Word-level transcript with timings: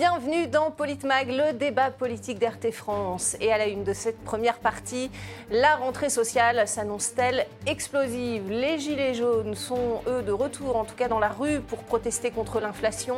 Bienvenue 0.00 0.46
dans 0.46 0.70
Politmag, 0.70 1.28
le 1.28 1.52
débat 1.52 1.90
politique 1.90 2.38
d'RT 2.38 2.72
France. 2.72 3.36
Et 3.38 3.52
à 3.52 3.58
la 3.58 3.66
une 3.66 3.84
de 3.84 3.92
cette 3.92 4.18
première 4.24 4.58
partie, 4.58 5.10
la 5.50 5.76
rentrée 5.76 6.08
sociale 6.08 6.66
s'annonce-t-elle 6.66 7.44
explosive? 7.66 8.48
Les 8.48 8.78
Gilets 8.78 9.12
jaunes 9.12 9.54
sont, 9.54 10.00
eux, 10.06 10.22
de 10.22 10.32
retour, 10.32 10.76
en 10.76 10.86
tout 10.86 10.94
cas 10.94 11.08
dans 11.08 11.18
la 11.18 11.28
rue, 11.28 11.60
pour 11.60 11.80
protester 11.80 12.30
contre 12.30 12.60
l'inflation. 12.60 13.16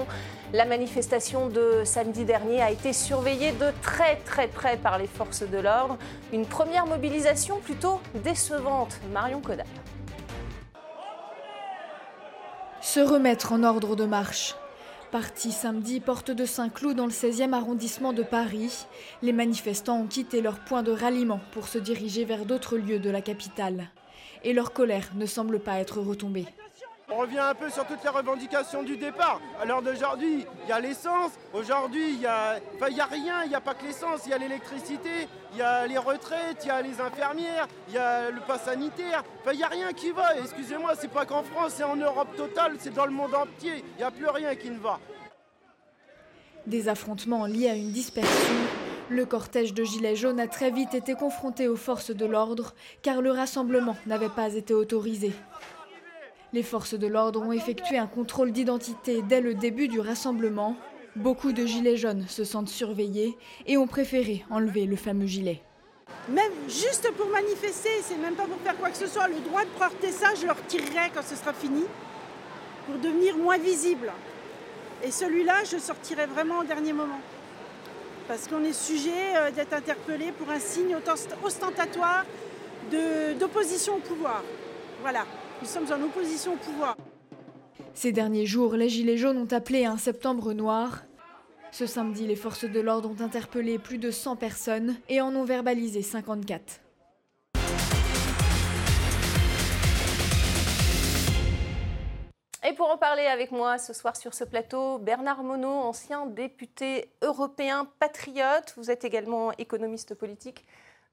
La 0.53 0.65
manifestation 0.65 1.47
de 1.47 1.83
samedi 1.85 2.25
dernier 2.25 2.61
a 2.61 2.73
été 2.73 2.93
surveillée 2.93 3.53
de 3.53 3.67
très 3.81 4.17
très 4.17 4.49
près 4.49 4.77
par 4.77 4.99
les 4.99 5.07
forces 5.07 5.45
de 5.49 5.59
l'ordre. 5.59 5.99
Une 6.33 6.47
première 6.47 6.87
mobilisation 6.87 7.61
plutôt 7.61 8.01
décevante. 8.25 8.99
Marion 9.13 9.41
Codal. 9.41 9.67
Se 12.81 12.99
remettre 12.99 13.53
en 13.53 13.63
ordre 13.63 13.95
de 13.95 14.05
marche. 14.05 14.57
Parti 15.13 15.53
samedi 15.53 16.01
porte 16.01 16.31
de 16.31 16.47
Saint-Cloud 16.47 16.97
dans 16.97 17.05
le 17.05 17.13
16e 17.13 17.53
arrondissement 17.53 18.15
de 18.15 18.23
Paris, 18.23 18.87
les 19.21 19.35
manifestants 19.35 20.01
ont 20.01 20.07
quitté 20.07 20.41
leur 20.41 20.61
point 20.61 20.83
de 20.83 20.91
ralliement 20.91 21.39
pour 21.53 21.69
se 21.69 21.77
diriger 21.77 22.25
vers 22.25 22.47
d'autres 22.47 22.79
lieux 22.79 22.99
de 22.99 23.11
la 23.11 23.21
capitale. 23.21 23.91
Et 24.43 24.55
leur 24.55 24.73
colère 24.73 25.11
ne 25.15 25.27
semble 25.27 25.61
pas 25.61 25.81
être 25.81 26.01
retombée. 26.01 26.47
On 27.15 27.19
revient 27.19 27.41
un 27.41 27.55
peu 27.55 27.69
sur 27.69 27.85
toutes 27.85 28.03
les 28.03 28.09
revendications 28.09 28.83
du 28.83 28.97
départ. 28.97 29.39
L'heure 29.67 29.83
d'aujourd'hui, 29.83 30.47
il 30.65 30.69
y 30.69 30.73
a 30.73 30.81
l'essence. 30.81 31.33
Aujourd'hui, 31.53 32.13
il 32.13 32.19
n'y 32.21 32.27
a, 32.27 32.53
a 32.55 33.07
rien. 33.07 33.43
Il 33.45 33.51
n'y 33.51 33.55
a 33.55 33.61
pas 33.61 33.75
que 33.75 33.85
l'essence. 33.85 34.23
Il 34.25 34.31
y 34.31 34.33
a 34.33 34.39
l'électricité, 34.39 35.29
il 35.53 35.59
y 35.59 35.63
a 35.63 35.87
les 35.87 35.99
retraites, 35.99 36.65
il 36.65 36.69
y 36.69 36.71
a 36.71 36.81
les 36.81 36.99
infirmières, 37.03 37.69
il 37.89 37.95
y 37.95 37.99
a 37.99 38.31
le 38.31 38.41
pass 38.41 38.63
sanitaire. 38.63 39.25
Enfin, 39.43 39.53
il 39.53 39.59
n'y 39.59 39.63
a 39.63 39.69
rien 39.69 39.93
qui 39.93 40.11
va. 40.11 40.39
Excusez-moi, 40.39 40.93
c'est 40.99 41.11
pas 41.11 41.27
qu'en 41.27 41.43
France, 41.43 41.75
c'est 41.77 41.85
en 41.85 41.97
Europe 41.97 42.35
totale, 42.35 42.77
c'est 42.79 42.95
dans 42.95 43.05
le 43.05 43.13
monde 43.13 43.35
entier. 43.35 43.85
Il 43.97 43.99
n'y 43.99 44.05
a 44.05 44.11
plus 44.11 44.29
rien 44.29 44.55
qui 44.55 44.71
ne 44.71 44.79
va. 44.79 44.99
Des 46.67 46.89
affrontements 46.89 47.45
liés 47.45 47.69
à 47.69 47.75
une 47.75 47.93
dispersion. 47.93 48.55
Le 49.11 49.27
cortège 49.27 49.75
de 49.75 49.85
Gilets 49.85 50.17
jaunes 50.17 50.41
a 50.41 50.47
très 50.47 50.71
vite 50.71 50.95
été 50.95 51.15
confronté 51.15 51.69
aux 51.69 51.77
forces 51.77 52.11
de 52.11 52.25
l'ordre 52.25 52.73
car 53.03 53.21
le 53.21 53.33
rassemblement 53.33 53.97
n'avait 54.07 54.31
pas 54.31 54.55
été 54.55 54.73
autorisé. 54.73 55.33
Les 56.55 56.63
forces 56.63 56.93
de 56.93 57.07
l'ordre 57.07 57.41
ont 57.41 57.53
effectué 57.53 57.97
un 57.97 58.07
contrôle 58.07 58.53
d'identité 58.53 59.23
dès 59.23 59.41
le 59.41 59.55
début 59.55 59.89
du 59.89 60.01
rassemblement. 60.01 60.77
Beaucoup 61.17 61.53
de 61.53 61.65
gilets 61.65 61.97
jaunes 61.97 62.27
se 62.29 62.45
sentent 62.45 62.69
surveillés 62.69 63.39
et 63.67 63.79
ont 63.79 63.87
préféré 63.87 64.45
enlever 64.51 64.85
le 64.85 64.97
fameux 64.97 65.27
gilet. 65.27 65.63
Même 66.29 66.53
juste 66.69 67.11
pour 67.17 67.29
manifester, 67.29 67.89
c'est 68.03 68.19
même 68.19 68.35
pas 68.35 68.45
pour 68.45 68.59
faire 68.59 68.77
quoi 68.77 68.91
que 68.91 68.99
ce 68.99 69.07
soit. 69.07 69.29
Le 69.29 69.41
droit 69.41 69.65
de 69.65 69.71
porter 69.79 70.13
ça, 70.13 70.35
je 70.39 70.45
le 70.45 70.53
retirerai 70.53 71.11
quand 71.15 71.23
ce 71.23 71.37
sera 71.37 71.55
fini, 71.55 71.85
pour 72.87 72.99
devenir 72.99 73.35
moins 73.39 73.59
visible. 73.59 74.13
Et 75.03 75.11
celui-là, 75.11 75.65
je 75.65 75.79
sortirai 75.79 76.27
vraiment 76.27 76.59
au 76.59 76.65
dernier 76.65 76.93
moment. 76.93 77.21
Parce 78.29 78.47
qu'on 78.47 78.63
est 78.63 78.75
sujet 78.75 79.37
euh, 79.37 79.51
d'être 79.51 79.73
interpellé 79.73 80.33
pour 80.33 80.51
un 80.51 80.61
signe 80.61 80.97
ostentatoire 81.43 82.27
d'opposition 83.41 83.97
au 83.97 84.01
pouvoir. 84.01 84.43
Voilà. 85.01 85.25
Nous 85.63 85.69
sommes 85.69 85.93
en 85.93 86.05
opposition 86.05 86.55
au 86.55 86.57
pouvoir. 86.57 86.97
Ces 87.95 88.11
derniers 88.11 88.47
jours, 88.47 88.75
les 88.75 88.89
Gilets 88.89 89.17
jaunes 89.17 89.39
ont 89.39 89.53
appelé 89.53 89.85
un 89.85 89.97
septembre 89.97 90.55
noir. 90.55 91.05
Ce 91.71 91.87
samedi, 91.87 92.27
les 92.27 92.35
forces 92.35 92.65
de 92.65 92.81
l'ordre 92.81 93.09
ont 93.09 93.23
interpellé 93.23 93.79
plus 93.79 93.99
de 93.99 94.11
100 94.11 94.35
personnes 94.35 94.97
et 95.09 95.21
en 95.21 95.33
ont 95.37 95.45
verbalisé 95.45 96.03
54. 96.03 96.81
Et 102.65 102.73
pour 102.75 102.91
en 102.91 102.97
parler 102.97 103.27
avec 103.27 103.53
moi 103.53 103.79
ce 103.79 103.93
soir 103.93 104.17
sur 104.17 104.35
ce 104.35 104.43
plateau, 104.43 104.99
Bernard 104.99 105.45
Monod, 105.45 105.87
ancien 105.87 106.27
député 106.27 107.09
européen 107.23 107.87
patriote. 108.01 108.75
Vous 108.77 108.91
êtes 108.91 109.05
également 109.05 109.53
économiste 109.59 110.17
politique. 110.17 110.65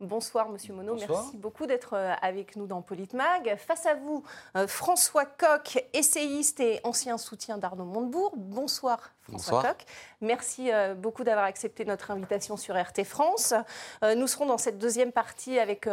Bonsoir, 0.02 0.48
Monsieur 0.48 0.74
Monod. 0.74 0.98
Merci 0.98 1.36
beaucoup 1.36 1.66
d'être 1.66 1.94
euh, 1.94 2.14
avec 2.22 2.56
nous 2.56 2.68
dans 2.68 2.82
Politmag. 2.82 3.58
Face 3.58 3.86
à 3.86 3.96
vous, 3.96 4.24
euh, 4.56 4.66
François 4.66 5.26
Coq, 5.26 5.84
essayiste 5.92 6.62
et 6.62 6.80
ancien 6.86 7.18
soutien 7.18 7.58
d'Arnaud 7.58 7.84
Montebourg. 7.84 8.32
Bonsoir, 8.38 9.12
François 9.24 9.62
Coq. 9.62 9.84
Merci 10.22 10.72
euh, 10.72 10.94
beaucoup 10.94 11.26
d'avoir 11.26 11.44
accepté 11.44 11.84
notre 11.84 12.12
invitation 12.12 12.56
sur 12.56 12.80
RT 12.80 13.04
France. 13.04 13.54
Nous 14.02 14.28
serons 14.28 14.46
dans 14.46 14.58
cette 14.58 14.78
deuxième 14.78 15.12
partie 15.12 15.60
avec 15.60 15.90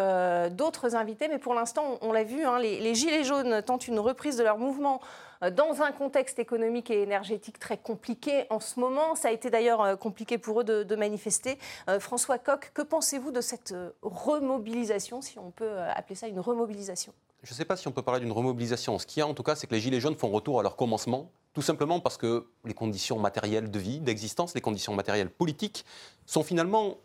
d'autres 0.53 0.95
invités, 0.95 1.27
mais 1.27 1.39
pour 1.39 1.55
l'instant, 1.55 1.99
on 2.00 2.12
l'a 2.12 2.22
vu, 2.22 2.45
hein, 2.45 2.61
les 2.61 2.95
Gilets 2.95 3.25
jaunes 3.25 3.61
tentent 3.62 3.89
une 3.89 3.99
reprise 3.99 4.37
de 4.37 4.45
leur 4.45 4.59
mouvement 4.59 5.00
dans 5.42 5.82
un 5.82 5.92
contexte 5.92 6.38
économique 6.38 6.91
et 6.91 7.02
énergétique 7.02 7.58
très 7.58 7.76
compliqué 7.76 8.47
en 8.50 8.60
ce 8.60 8.80
moment. 8.80 9.14
Ça 9.14 9.28
a 9.28 9.30
été 9.32 9.50
d'ailleurs 9.50 9.82
euh, 9.82 9.97
compliqué 9.97 10.38
pour 10.38 10.60
eux 10.60 10.64
de, 10.64 10.97
manifester. 10.97 11.58
Euh, 11.88 12.00
François 12.00 12.38
Coq, 12.38 12.70
que 12.72 12.82
pensez-vous 12.82 13.30
de 13.30 13.41
cette 13.41 13.74
remobilisation, 14.02 15.20
si 15.20 15.38
on 15.38 15.50
peut 15.50 15.78
appeler 15.94 16.14
ça 16.14 16.28
une 16.28 16.41
remobilisation? 16.41 17.12
Je 17.42 17.52
ne 17.52 17.56
sais 17.56 17.64
pas 17.64 17.76
si 17.76 17.86
on 17.86 17.92
peut 17.92 18.02
parler 18.02 18.20
d'une 18.20 18.32
remobilisation. 18.32 18.98
Ce 18.98 19.06
qu'il 19.06 19.20
y 19.20 19.22
a 19.22 19.26
en 19.26 19.34
tout 19.34 19.42
cas, 19.42 19.54
c'est 19.54 19.66
que 19.66 19.74
les 19.74 19.80
Gilets 19.80 20.00
jaunes 20.00 20.16
font 20.16 20.30
retour 20.30 20.58
à 20.58 20.62
leur 20.62 20.74
commencement, 20.76 21.30
tout 21.53 21.62
simplement 21.62 22.00
parce 22.00 22.16
que 22.16 22.48
les 22.64 22.74
conditions 22.74 23.18
matérielles 23.18 23.70
de 23.70 23.78
vie, 23.78 24.00
d'existence, 24.00 24.54
les 24.54 24.60
conditions 24.60 24.94
matérielles 24.94 25.30
politiques 25.30 25.84
sont 26.24 26.42
finalement 26.42 26.97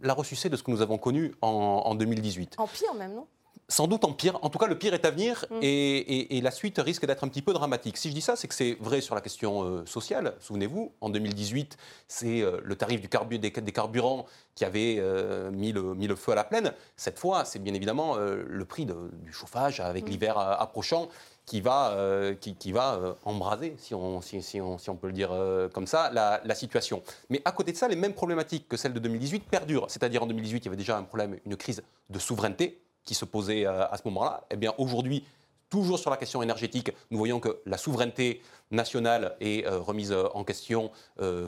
la 0.00 0.14
ressucée 0.14 0.48
de 0.48 0.56
ce 0.56 0.62
que 0.62 0.70
nous 0.70 0.82
avons 0.82 0.98
connu 0.98 1.34
en, 1.40 1.48
en 1.48 1.94
2018. 1.94 2.56
En 2.58 2.66
pire 2.66 2.94
même, 2.94 3.14
non? 3.14 3.26
Sans 3.68 3.86
doute 3.86 4.04
en 4.04 4.12
pire. 4.12 4.38
En 4.42 4.48
tout 4.48 4.58
cas, 4.58 4.66
le 4.66 4.78
pire 4.78 4.94
est 4.94 5.04
à 5.04 5.10
venir 5.10 5.44
mm. 5.50 5.58
et, 5.62 6.40
la 6.42 6.50
suite 6.50 6.78
risque 6.78 7.04
d'être 7.06 7.24
un 7.24 7.28
petit 7.28 7.42
peu 7.42 7.52
dramatique. 7.52 7.96
Si 7.96 8.08
je 8.08 8.14
dis 8.14 8.20
ça, 8.20 8.36
c'est 8.36 8.48
que 8.48 8.54
c'est 8.54 8.76
vrai 8.80 9.00
sur 9.00 9.14
la 9.14 9.20
question 9.20 9.62
euh, 9.62 9.86
sociale. 9.86 10.34
Souvenez-vous, 10.40 10.92
en 11.00 11.10
2018, 11.10 11.76
c'est 12.06 12.40
euh, 12.40 12.60
le 12.64 12.76
tarif 12.76 13.00
du 13.00 13.38
des, 13.38 13.50
carburants 13.50 14.24
qui 14.54 14.64
avait 14.64 14.96
euh, 14.98 15.50
mis, 15.50 15.72
le, 15.72 16.16
feu 16.16 16.32
à 16.32 16.34
la 16.34 16.44
plaine. 16.44 16.72
Cette 16.96 17.18
fois, 17.18 17.44
c'est 17.44 17.58
bien 17.58 17.74
évidemment 17.74 18.16
le 18.16 18.64
prix 18.64 18.86
du 18.86 19.32
chauffage 19.32 19.80
avec 19.80 20.06
mm. 20.06 20.10
l'hiver 20.10 20.38
approchant 20.38 21.08
qui 21.44 21.60
va, 21.62 21.96
qui, 22.40 22.72
va 22.72 23.16
embraser, 23.24 23.74
si 23.78 23.94
on, 23.94 24.20
si, 24.20 24.60
on, 24.60 24.96
peut 24.96 25.06
le 25.06 25.12
dire 25.14 25.30
comme 25.72 25.86
ça, 25.86 26.10
la, 26.12 26.42
la, 26.44 26.54
situation. 26.54 27.02
Mais 27.30 27.40
à 27.44 27.52
côté 27.52 27.72
de 27.72 27.76
ça, 27.76 27.88
les 27.88 27.96
mêmes 27.96 28.12
problématiques 28.12 28.68
que 28.68 28.76
celles 28.76 28.92
de 28.92 28.98
2018 28.98 29.44
perdurent. 29.50 29.86
C'est-à-dire 29.88 30.22
en 30.22 30.26
2018, 30.26 30.58
il 30.58 30.64
y 30.64 30.68
avait 30.68 30.76
déjà 30.76 30.98
un 30.98 31.04
problème, 31.04 31.38
une 31.46 31.56
crise 31.56 31.82
de 32.10 32.18
souveraineté 32.18 32.78
qui 33.08 33.14
se 33.14 33.24
posait 33.24 33.66
euh, 33.66 33.88
à 33.88 33.96
ce 33.96 34.02
moment-là, 34.04 34.44
eh 34.50 34.56
bien 34.56 34.74
aujourd'hui, 34.76 35.24
toujours 35.70 35.98
sur 35.98 36.10
la 36.10 36.18
question 36.18 36.42
énergétique, 36.42 36.92
nous 37.10 37.16
voyons 37.16 37.40
que 37.40 37.60
la 37.64 37.78
souveraineté 37.78 38.42
nationale 38.70 39.34
est 39.40 39.66
euh, 39.66 39.78
remise 39.78 40.12
euh, 40.12 40.28
en 40.34 40.44
question 40.44 40.90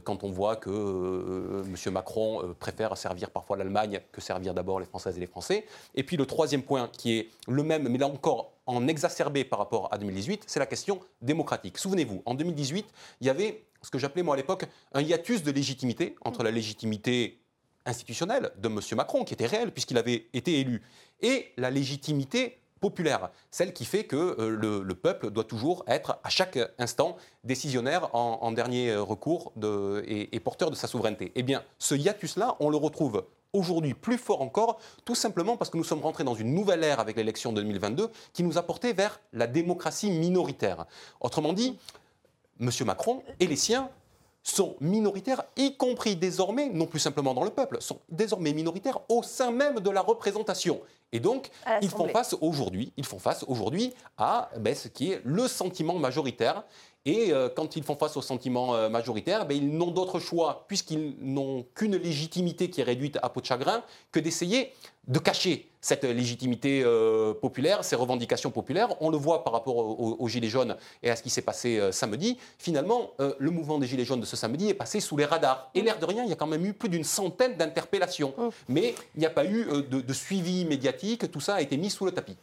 quand 0.05 0.25
on 0.25 0.31
voit 0.31 0.57
que 0.57 1.63
M. 1.67 1.93
Macron 1.93 2.55
préfère 2.59 2.97
servir 2.97 3.31
parfois 3.31 3.59
l'Allemagne 3.59 4.01
que 4.11 4.23
servir 4.23 4.55
d'abord 4.55 4.81
les 4.81 4.87
Françaises 4.87 5.19
et 5.19 5.21
les 5.21 5.27
Français. 5.27 5.67
Et 5.95 6.03
puis 6.03 6.17
le 6.17 6.25
troisième 6.25 6.63
point 6.63 6.89
qui 6.89 7.19
est 7.19 7.29
le 7.47 7.63
même, 7.63 7.87
mais 7.89 7.99
là 7.99 8.07
encore 8.07 8.53
en 8.67 8.89
exacerbé 8.89 9.45
par 9.45 9.59
rapport 9.59 9.89
à 9.93 9.99
2018, 9.99 10.45
c'est 10.47 10.61
la 10.61 10.67
question 10.67 11.01
démocratique. 11.21 11.77
Souvenez-vous, 11.77 12.23
en 12.25 12.35
2018, 12.35 12.87
il 13.21 13.27
y 13.27 13.31
avait 13.31 13.65
ce 13.83 13.91
que 13.91 13.99
j'appelais 13.99 14.23
moi 14.23 14.35
à 14.35 14.37
l'époque 14.37 14.67
un 14.93 15.03
hiatus 15.03 15.43
de 15.43 15.51
légitimité 15.51 16.17
entre 16.25 16.43
la 16.43 16.51
légitimité 16.51 17.40
institutionnelle 17.87 18.51
de 18.59 18.69
M. 18.69 18.81
Macron, 18.97 19.25
qui 19.25 19.35
était 19.35 19.47
réelle 19.47 19.73
puisqu'il 19.73 19.99
avait 19.99 20.27
été 20.33 20.61
élu, 20.61 20.83
et 21.21 21.53
la 21.57 21.71
légitimité 21.71 22.59
populaire, 22.81 23.31
celle 23.51 23.73
qui 23.73 23.85
fait 23.85 24.05
que 24.05 24.17
euh, 24.17 24.83
le, 24.83 24.95
peuple 24.95 25.31
doit 25.31 25.45
toujours 25.45 25.85
être 25.87 26.19
à 26.25 26.31
chaque 26.31 26.59
instant 26.79 27.17
décisionnaire 27.45 28.15
en, 28.15 28.53
dernier 28.53 28.97
recours 28.97 29.53
et, 30.07 30.41
porteur 30.41 30.71
de 30.71 30.77
sa 30.77 30.87
souveraineté. 30.87 31.33
Eh 31.35 31.43
bien, 31.43 31.63
ce 31.79 31.95
hiatus-là, 31.95 32.57
on 32.61 32.71
le 32.71 32.77
retrouve 32.77 33.25
aujourd'hui 33.53 33.95
plus 33.95 34.19
fort 34.19 34.43
encore, 34.43 34.79
tout 35.05 35.15
simplement 35.15 35.57
parce 35.57 35.71
que 35.71 35.77
nous 35.77 35.85
sommes 35.85 36.01
rentrés 36.01 36.25
dans 36.25 36.35
une 36.35 36.55
nouvelle 36.55 36.85
ère 36.85 37.01
avec 37.01 37.17
l'élection 37.17 37.53
de 37.53 37.61
2022 37.61 38.11
qui 38.33 38.43
nous 38.43 38.59
a 38.59 38.63
porté 38.63 38.93
vers 38.93 39.21
la 39.33 39.47
démocratie 39.47 40.11
minoritaire. 40.11 40.87
Autrement 41.21 41.53
dit, 41.53 41.79
M. 42.61 42.71
Macron 42.85 43.23
et 43.41 43.47
les 43.47 43.57
siens 43.57 43.91
sont 44.43 44.77
minoritaires, 44.81 45.43
y 45.57 45.77
compris 45.77 46.17
désormais, 46.17 46.69
non 46.69 46.87
plus 46.87 46.99
simplement 46.99 47.35
dans 47.35 47.45
le 47.45 47.51
peuple, 47.51 47.79
sont 47.81 48.01
désormais 48.09 48.53
minoritaires 48.53 49.01
au 49.09 49.23
sein 49.23 49.51
même 49.51 49.81
de 49.81 49.91
la 49.91 50.01
représentation. 50.01 50.81
Et 51.13 51.21
donc, 51.21 51.51
ils 51.83 51.89
font 51.89 52.09
face 52.09 52.37
aujourd'hui, 52.41 52.93
ils 52.97 53.05
font 53.05 53.19
face 53.19 53.45
aujourd'hui 53.49 53.93
à 54.17 54.49
ben, 54.59 54.75
ce 54.75 54.89
qui 54.89 55.13
est 55.13 55.21
le 55.25 55.49
sentiment 55.49 55.99
majoritaire 55.99 56.65
et 57.07 57.33
euh, 57.33 57.49
quand 57.49 57.77
ils 57.77 57.83
font 57.83 57.97
face 57.97 58.17
au 58.17 58.23
sentiment 58.23 58.75
euh, 58.75 58.91
majoritaire, 58.91 59.47
ben, 59.47 59.57
ils 59.57 59.71
n'ont 59.71 59.91
d'autre 59.91 60.19
choix, 60.19 60.65
puisqu'ils 60.69 61.15
n'ont 61.21 61.65
qu'une 61.75 61.97
légitimité 61.97 62.69
qui 62.69 62.83
est 62.83 62.85
réduite 62.85 63.19
à 63.23 63.31
peau 63.31 63.41
de 63.41 63.47
chagrin, 63.47 63.83
que 64.13 64.21
d'essayer 64.21 64.73
de 65.09 65.19
cacher 65.19 65.67
cette 65.81 66.05
légitimité 66.05 66.83
euh, 66.85 67.33
populaire, 67.33 67.85
ces 67.85 67.97
revendications 67.97 68.51
populaires. 68.51 68.89
On 69.01 69.09
le 69.09 69.17
voit 69.17 69.45
par 69.45 69.55
rapport 69.55 69.77
aux, 69.77 70.29
Gilets 70.29 70.51
jaunes 70.51 70.77
et 71.03 71.11
à 71.11 71.17
ce 71.17 71.23
qui 71.23 71.31
s'est 71.31 71.41
passé 71.41 71.81
samedi. 71.91 72.37
Finalement, 72.59 73.13
le 73.19 73.51
mouvement 73.51 73.79
des 73.79 73.87
Gilets 73.87 74.05
jaunes 74.05 74.21
de 74.21 74.27
ce 74.27 74.37
samedi 74.37 74.69
est 74.69 74.75
passé 74.75 75.01
sous 75.01 75.17
les 75.17 75.25
radars. 75.25 75.71
Et 75.75 75.81
l'air 75.81 75.99
de 75.99 76.05
rien, 76.05 76.23
il 76.23 76.29
y 76.29 76.33
a 76.35 76.37
quand 76.37 76.47
même 76.47 76.67
eu 76.67 76.75
plus 76.75 76.91
d'une 76.91 77.03
centaine 77.03 77.57
d'interpellations. 77.57 78.35
Mais 78.69 78.95
il 79.17 79.21
n'y 79.21 79.27
a 79.27 79.31
pas 79.31 79.47
eu 79.47 79.65
de 79.83 80.13
suivi 80.13 80.67
médiatique, 80.67 81.31
tout 81.31 81.41
ça 81.41 81.55
a 81.55 81.61
été 81.63 81.79
mis 81.79 81.89
sous 81.89 82.05
le 82.05 82.13
tapis. 82.13 82.37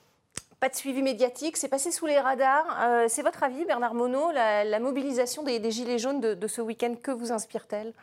Pas 0.59 0.69
de 0.69 0.75
suivi 0.75 1.03
médiatique, 1.03 1.55
c'est 1.55 1.67
passé 1.67 1.91
sous 1.91 2.07
les 2.07 2.19
radars. 2.19 2.65
Euh, 2.81 3.05
c'est 3.07 3.21
votre 3.21 3.43
avis, 3.43 3.63
Bernard 3.65 3.93
Monod, 3.93 4.33
la, 4.33 4.79
mobilisation 4.79 5.43
des, 5.43 5.69
Gilets 5.69 5.99
jaunes 5.99 6.19
de, 6.19 6.47
ce 6.47 6.61
week-end, 6.61 6.95
que 6.95 7.11
vous 7.11 7.31
inspire-t-elle? 7.31 7.93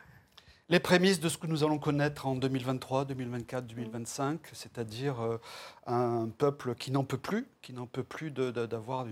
Les 0.69 0.79
prémices 0.79 1.19
de 1.19 1.27
ce 1.27 1.37
que 1.37 1.47
nous 1.47 1.65
allons 1.65 1.77
connaître 1.79 2.25
en 2.25 2.35
2023, 2.35 3.05
2024, 3.05 3.67
2025, 3.67 4.39
c'est-à-dire 4.53 5.21
euh, 5.21 5.37
un 5.85 6.29
peuple 6.29 6.75
qui 6.75 6.91
n'en 6.91 7.03
peut 7.03 7.17
plus, 7.17 7.45
qui 7.61 7.73
n'en 7.73 7.87
peut 7.87 8.03
plus 8.03 8.31
d'avoir... 8.31 9.05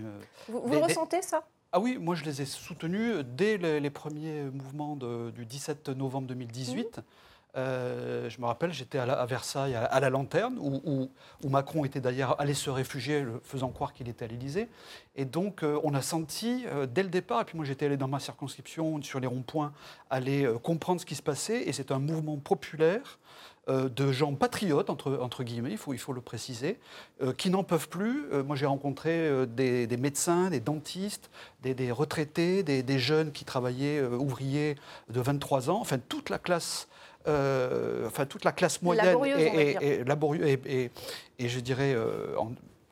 Vous, 0.48 0.62
vous 0.64 0.80
ressentez 0.80 1.20
ça? 1.20 1.44
Ah 1.70 1.80
oui, 1.80 1.98
moi 1.98 2.14
je 2.14 2.24
les 2.24 2.40
ai 2.40 2.46
soutenus 2.46 3.16
dès 3.24 3.58
les, 3.58 3.90
premiers 3.90 4.44
mouvements 4.44 4.96
du 4.96 5.44
17 5.44 5.90
novembre 5.90 6.28
2018. 6.28 7.00
Euh, 7.56 8.28
je 8.28 8.40
me 8.40 8.46
rappelle, 8.46 8.72
j'étais 8.72 8.98
à, 8.98 9.26
Versailles, 9.26 9.74
à, 9.74 10.00
la 10.00 10.10
Lanterne, 10.10 10.58
où, 10.58 11.08
Macron 11.48 11.84
était 11.84 12.00
d'ailleurs 12.00 12.40
allé 12.40 12.54
se 12.54 12.70
réfugier, 12.70 13.24
faisant 13.44 13.68
croire 13.68 13.92
qu'il 13.92 14.08
était 14.08 14.24
à 14.24 14.28
l'Élysée. 14.28 14.68
Et 15.14 15.24
donc, 15.24 15.62
euh, 15.62 15.78
on 15.84 15.94
a 15.94 16.02
senti, 16.02 16.64
euh, 16.66 16.86
dès 16.86 17.04
le 17.04 17.08
départ, 17.08 17.42
et 17.42 17.44
puis 17.44 17.56
moi 17.56 17.64
j'étais 17.64 17.86
allé 17.86 17.96
dans 17.96 18.08
ma 18.08 18.18
circonscription, 18.18 19.00
sur 19.02 19.20
les 19.20 19.28
ronds-points, 19.28 19.72
aller 20.10 20.48
comprendre 20.62 21.00
ce 21.00 21.06
qui 21.06 21.14
se 21.14 21.22
passait. 21.22 21.68
Et 21.68 21.72
c'est 21.72 21.92
un 21.92 21.98
mouvement 21.98 22.36
populaire 22.36 23.18
de 23.66 24.12
gens 24.12 24.34
patriotes, 24.34 24.90
entre, 24.90 25.42
guillemets, 25.42 25.70
il 25.70 25.78
faut, 25.78 26.12
le 26.12 26.20
préciser, 26.20 26.78
qui 27.38 27.48
n'en 27.48 27.64
peuvent 27.64 27.88
plus. 27.88 28.26
moi, 28.44 28.56
j'ai 28.56 28.66
rencontré 28.66 29.46
des, 29.46 29.96
médecins, 29.96 30.50
des 30.50 30.60
dentistes, 30.60 31.30
des, 31.62 31.90
retraités, 31.90 32.62
des, 32.62 32.98
jeunes 32.98 33.32
qui 33.32 33.46
travaillaient, 33.46 34.02
ouvriers 34.02 34.76
de 35.08 35.20
23 35.20 35.70
ans, 35.70 35.80
enfin 35.80 35.98
toute 35.98 36.28
la 36.28 36.38
classe 36.38 36.88
euh, 37.26 38.06
enfin 38.06 38.26
toute 38.26 38.44
la 38.44 38.52
classe 38.52 38.82
moyenne 38.82 39.16
et, 39.80 40.04
laborieuse 40.04 40.58
et, 40.66 40.90
et, 41.38 41.48
je 41.48 41.58
dirais 41.60 41.94
euh, 41.94 42.36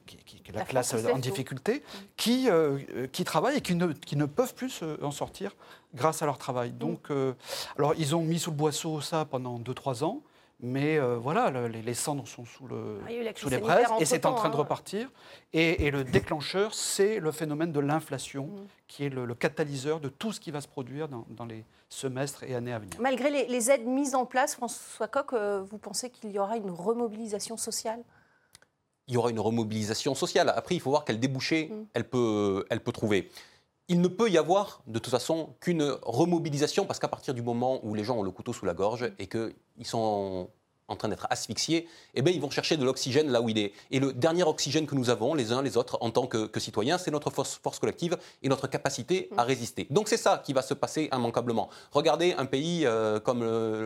qui, 0.06 0.42
la, 0.54 0.64
classe 0.64 0.94
en 0.94 1.18
difficulté, 1.18 1.76
mm. 1.76 1.98
qui, 2.16 2.48
euh, 2.48 2.78
qui 3.12 3.24
travaillent 3.24 3.58
et 3.58 3.60
qui 3.60 3.74
ne, 3.74 3.92
qui 3.92 4.16
ne 4.16 4.24
peuvent 4.24 4.54
plus 4.54 4.82
en 5.02 5.10
sortir 5.10 5.54
grâce 5.94 6.22
à 6.22 6.26
leur 6.26 6.38
travail. 6.38 6.70
Mm. 6.70 6.78
Donc, 6.78 7.08
alors 7.76 7.94
ils 7.98 8.16
ont 8.16 8.22
mis 8.22 8.38
sous 8.38 8.50
le 8.50 8.56
boisseau 8.56 9.02
ça 9.02 9.26
pendant 9.26 9.58
2-3 9.58 10.04
ans. 10.04 10.22
Mais 10.64 10.96
euh, 10.96 11.16
voilà, 11.16 11.50
les, 11.68 11.94
cendres 11.94 12.26
sont 12.28 12.44
sous, 12.44 12.68
le, 12.68 13.00
ah, 13.04 13.32
sous 13.34 13.48
les 13.48 13.58
braises 13.58 13.88
et 13.98 14.04
c'est 14.04 14.24
en 14.26 14.34
train 14.34 14.48
de 14.48 14.54
hein. 14.54 14.58
repartir. 14.58 15.10
Et, 15.52 15.90
le 15.90 16.04
déclencheur, 16.04 16.72
c'est 16.72 17.18
le 17.18 17.32
phénomène 17.32 17.72
de 17.72 17.80
l'inflation, 17.80 18.46
mm. 18.46 18.66
qui 18.86 19.04
est 19.04 19.08
le, 19.08 19.34
catalyseur 19.34 19.98
de 19.98 20.08
tout 20.08 20.30
ce 20.30 20.38
qui 20.38 20.52
va 20.52 20.60
se 20.60 20.68
produire 20.68 21.08
dans, 21.08 21.46
les 21.46 21.64
semestres 21.88 22.44
et 22.44 22.54
années 22.54 22.72
à 22.72 22.78
venir. 22.78 22.94
Malgré 23.00 23.30
les, 23.30 23.70
aides 23.72 23.86
mises 23.86 24.14
en 24.14 24.24
place, 24.24 24.54
François 24.54 25.08
Coq, 25.08 25.32
euh, 25.32 25.64
vous 25.68 25.78
pensez 25.78 26.10
qu'il 26.10 26.30
y 26.30 26.38
aura 26.38 26.56
une 26.56 26.70
remobilisation 26.70 27.56
sociale? 27.56 28.00
Il 29.08 29.14
y 29.14 29.16
aura 29.16 29.30
une 29.30 29.40
remobilisation 29.40 30.14
sociale. 30.14 30.52
Après, 30.54 30.76
il 30.76 30.80
faut 30.80 30.90
voir 30.90 31.04
quel 31.04 31.18
débouché 31.18 31.70
mm. 31.72 31.86
elle, 31.94 32.08
peut, 32.08 32.64
elle 32.70 32.80
peut 32.80 32.92
trouver 32.92 33.28
il 33.88 34.00
ne 34.00 34.08
peut 34.08 34.30
y 34.30 34.38
avoir 34.38 34.82
de 34.86 34.98
toute 34.98 35.10
façon 35.10 35.56
qu'une 35.60 35.82
remobilisation 36.02 36.86
parce 36.86 36.98
qu'à 36.98 37.08
partir 37.08 37.34
du 37.34 37.42
moment 37.42 37.84
où 37.84 37.94
les 37.94 38.04
gens 38.04 38.18
ont 38.18 38.22
le 38.22 38.30
couteau 38.30 38.52
sous 38.52 38.64
la 38.64 38.74
gorge 38.74 39.12
et 39.18 39.26
qu'ils 39.26 39.54
sont 39.84 40.50
en 40.92 40.96
train 40.96 41.08
d'être 41.08 41.26
asphyxiés, 41.30 41.88
eh 42.14 42.22
bien, 42.22 42.32
ils 42.32 42.40
vont 42.40 42.50
chercher 42.50 42.76
de 42.76 42.84
l'oxygène 42.84 43.30
là 43.30 43.40
où 43.40 43.48
il 43.48 43.58
est. 43.58 43.72
Et 43.90 43.98
le 43.98 44.12
dernier 44.12 44.44
oxygène 44.44 44.86
que 44.86 44.94
nous 44.94 45.10
avons, 45.10 45.34
les 45.34 45.52
uns 45.52 45.62
les 45.62 45.76
autres, 45.76 45.98
en 46.00 46.10
tant 46.10 46.26
que, 46.26 46.60
citoyens, 46.60 46.98
c'est 46.98 47.10
notre 47.10 47.30
force, 47.30 47.58
collective 47.80 48.16
et 48.42 48.48
notre 48.48 48.68
capacité 48.68 49.28
à 49.36 49.42
résister. 49.42 49.86
Donc 49.90 50.08
c'est 50.08 50.16
ça 50.16 50.40
qui 50.44 50.52
va 50.52 50.62
se 50.62 50.74
passer 50.74 51.08
immanquablement. 51.12 51.68
Regardez 51.90 52.34
un 52.38 52.46
pays 52.46 52.86
euh, 52.86 53.18
comme, 53.18 53.40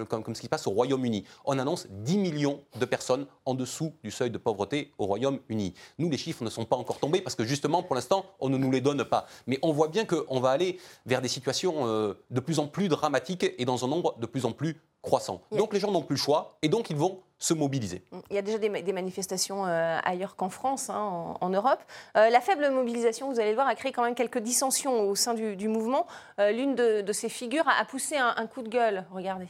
comme, 0.08 0.22
comme, 0.22 0.34
ce 0.34 0.40
qui 0.40 0.48
passe 0.48 0.66
au 0.66 0.70
Royaume-Uni. 0.70 1.24
On 1.44 1.58
annonce 1.58 1.86
10 1.88 2.18
millions 2.18 2.60
de 2.78 2.84
personnes 2.84 3.26
en 3.46 3.54
dessous 3.54 3.94
du 4.02 4.10
seuil 4.10 4.30
de 4.30 4.38
pauvreté 4.38 4.92
au 4.98 5.06
Royaume-Uni. 5.06 5.74
Nous, 5.98 6.10
les 6.10 6.18
chiffres 6.18 6.44
ne 6.44 6.50
sont 6.50 6.64
pas 6.64 6.76
encore 6.76 6.98
tombés 6.98 7.20
parce 7.22 7.36
que 7.36 7.44
justement, 7.44 7.82
pour 7.82 7.94
l'instant, 7.94 8.26
on 8.40 8.48
ne 8.48 8.58
nous 8.58 8.70
les 8.70 8.80
donne 8.80 9.04
pas. 9.04 9.26
Mais 9.46 9.58
on 9.62 9.72
voit 9.72 9.88
bien 9.88 10.04
qu'on 10.04 10.40
va 10.40 10.50
aller 10.50 10.78
vers 11.06 11.22
des 11.22 11.28
situations 11.28 11.86
euh, 11.86 12.14
de 12.30 12.40
plus 12.40 12.58
en 12.58 12.66
plus 12.66 12.88
dramatiques 12.88 13.46
et 13.58 13.64
dans 13.64 13.84
un 13.84 13.88
nombre 13.88 14.16
de 14.18 14.26
plus 14.26 14.44
en 14.44 14.52
plus 14.52 14.76
croissant. 15.06 15.40
Donc 15.52 15.72
les 15.72 15.80
gens 15.80 15.90
n'ont 15.90 16.02
plus 16.02 16.16
le 16.16 16.20
choix 16.20 16.58
et 16.60 16.68
donc 16.68 16.90
ils 16.90 16.96
vont 16.96 17.20
se 17.38 17.54
mobiliser. 17.54 18.02
Il 18.30 18.34
y 18.34 18.38
a 18.38 18.42
déjà 18.42 18.58
des, 18.58 18.92
manifestations 18.92 19.66
euh, 19.66 19.98
ailleurs 20.02 20.36
qu'en 20.36 20.48
France, 20.48 20.90
hein, 20.90 21.34
en, 21.40 21.48
Europe. 21.50 21.80
Euh, 22.16 22.28
la 22.28 22.40
faible 22.40 22.68
mobilisation, 22.70 23.30
vous 23.30 23.38
allez 23.38 23.50
le 23.50 23.54
voir, 23.54 23.68
a 23.68 23.74
créé 23.74 23.92
quand 23.92 24.02
même 24.02 24.14
quelques 24.14 24.38
dissensions 24.38 25.08
au 25.08 25.14
sein 25.14 25.34
du, 25.34 25.68
mouvement. 25.68 26.06
Euh, 26.40 26.50
l'une 26.50 26.74
de, 26.74 27.12
ces 27.12 27.28
figures 27.28 27.68
a, 27.68 27.84
poussé 27.84 28.16
un, 28.16 28.46
coup 28.46 28.62
de 28.62 28.68
gueule. 28.68 29.04
Regardez. 29.12 29.46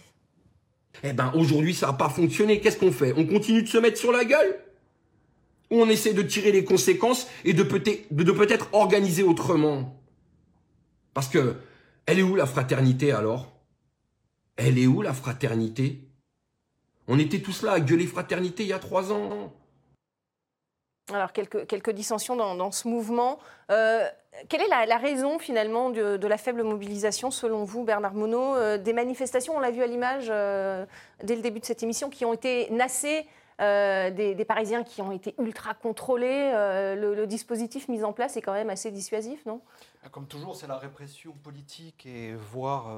Eh 1.02 1.12
ben 1.12 1.32
aujourd'hui, 1.34 1.74
ça 1.74 1.86
n'a 1.86 1.92
pas 1.92 2.08
fonctionné. 2.08 2.60
Qu'est-ce 2.60 2.78
qu'on 2.78 2.92
fait? 2.92 3.12
On 3.16 3.26
continue 3.26 3.62
de 3.62 3.68
se 3.68 3.78
mettre 3.78 3.98
sur 3.98 4.12
la 4.12 4.24
gueule? 4.24 4.58
Ou 5.70 5.80
on 5.80 5.88
essaie 5.88 6.12
de 6.12 6.22
tirer 6.22 6.52
les 6.52 6.64
conséquences 6.64 7.26
et 7.44 7.52
de 7.52 7.62
peut-être 7.62 8.08
peut 8.08 8.76
organiser 8.76 9.22
autrement? 9.22 9.96
Parce 11.14 11.28
que, 11.28 11.56
elle 12.06 12.18
est 12.18 12.22
où 12.22 12.34
la 12.34 12.46
fraternité 12.46 13.12
alors? 13.12 13.55
Elle 14.56 14.78
est 14.78 14.86
où 14.86 15.02
la 15.02 15.12
fraternité? 15.12 16.00
On 17.08 17.18
était 17.18 17.40
tous 17.40 17.62
là 17.62 17.72
à 17.72 17.80
gueuler 17.80 18.06
fraternité 18.06 18.64
il 18.64 18.70
y 18.70 18.72
a 18.72 18.78
trois 18.78 19.12
ans. 19.12 19.52
Alors, 21.12 21.32
quelques, 21.32 21.68
quelques 21.68 21.90
dissensions 21.90 22.34
dans, 22.34 22.72
ce 22.72 22.88
mouvement. 22.88 23.38
Euh, 23.70 24.04
quelle 24.48 24.60
est 24.60 24.86
la, 24.86 24.96
raison 24.96 25.38
finalement 25.38 25.90
de, 25.90 26.26
la 26.26 26.36
faible 26.36 26.64
mobilisation 26.64 27.30
selon 27.30 27.62
vous, 27.62 27.84
Bernard 27.84 28.14
Monod? 28.14 28.56
Euh, 28.56 28.78
Des 28.78 28.92
manifestations, 28.92 29.56
on 29.56 29.60
l'a 29.60 29.70
vu 29.70 29.82
à 29.82 29.86
l'image 29.86 30.26
euh, 30.30 30.84
dès 31.22 31.36
le 31.36 31.42
début 31.42 31.60
de 31.60 31.64
cette 31.64 31.84
émission, 31.84 32.10
qui 32.10 32.24
ont 32.24 32.32
été 32.32 32.68
nassées, 32.70 33.24
des, 33.60 34.44
Parisiens 34.46 34.82
qui 34.82 35.00
ont 35.00 35.12
été 35.12 35.36
ultra 35.38 35.74
contrôlés. 35.74 36.50
Le, 36.96 37.24
dispositif 37.26 37.88
mis 37.88 38.02
en 38.02 38.12
place 38.12 38.36
est 38.36 38.42
quand 38.42 38.52
même 38.52 38.70
assez 38.70 38.90
dissuasif, 38.90 39.46
non? 39.46 39.60
Comme 40.10 40.26
toujours, 40.26 40.56
c'est 40.56 40.66
la 40.66 40.76
répression 40.76 41.32
politique 41.42 42.04
et 42.06 42.34
voire 42.34 42.90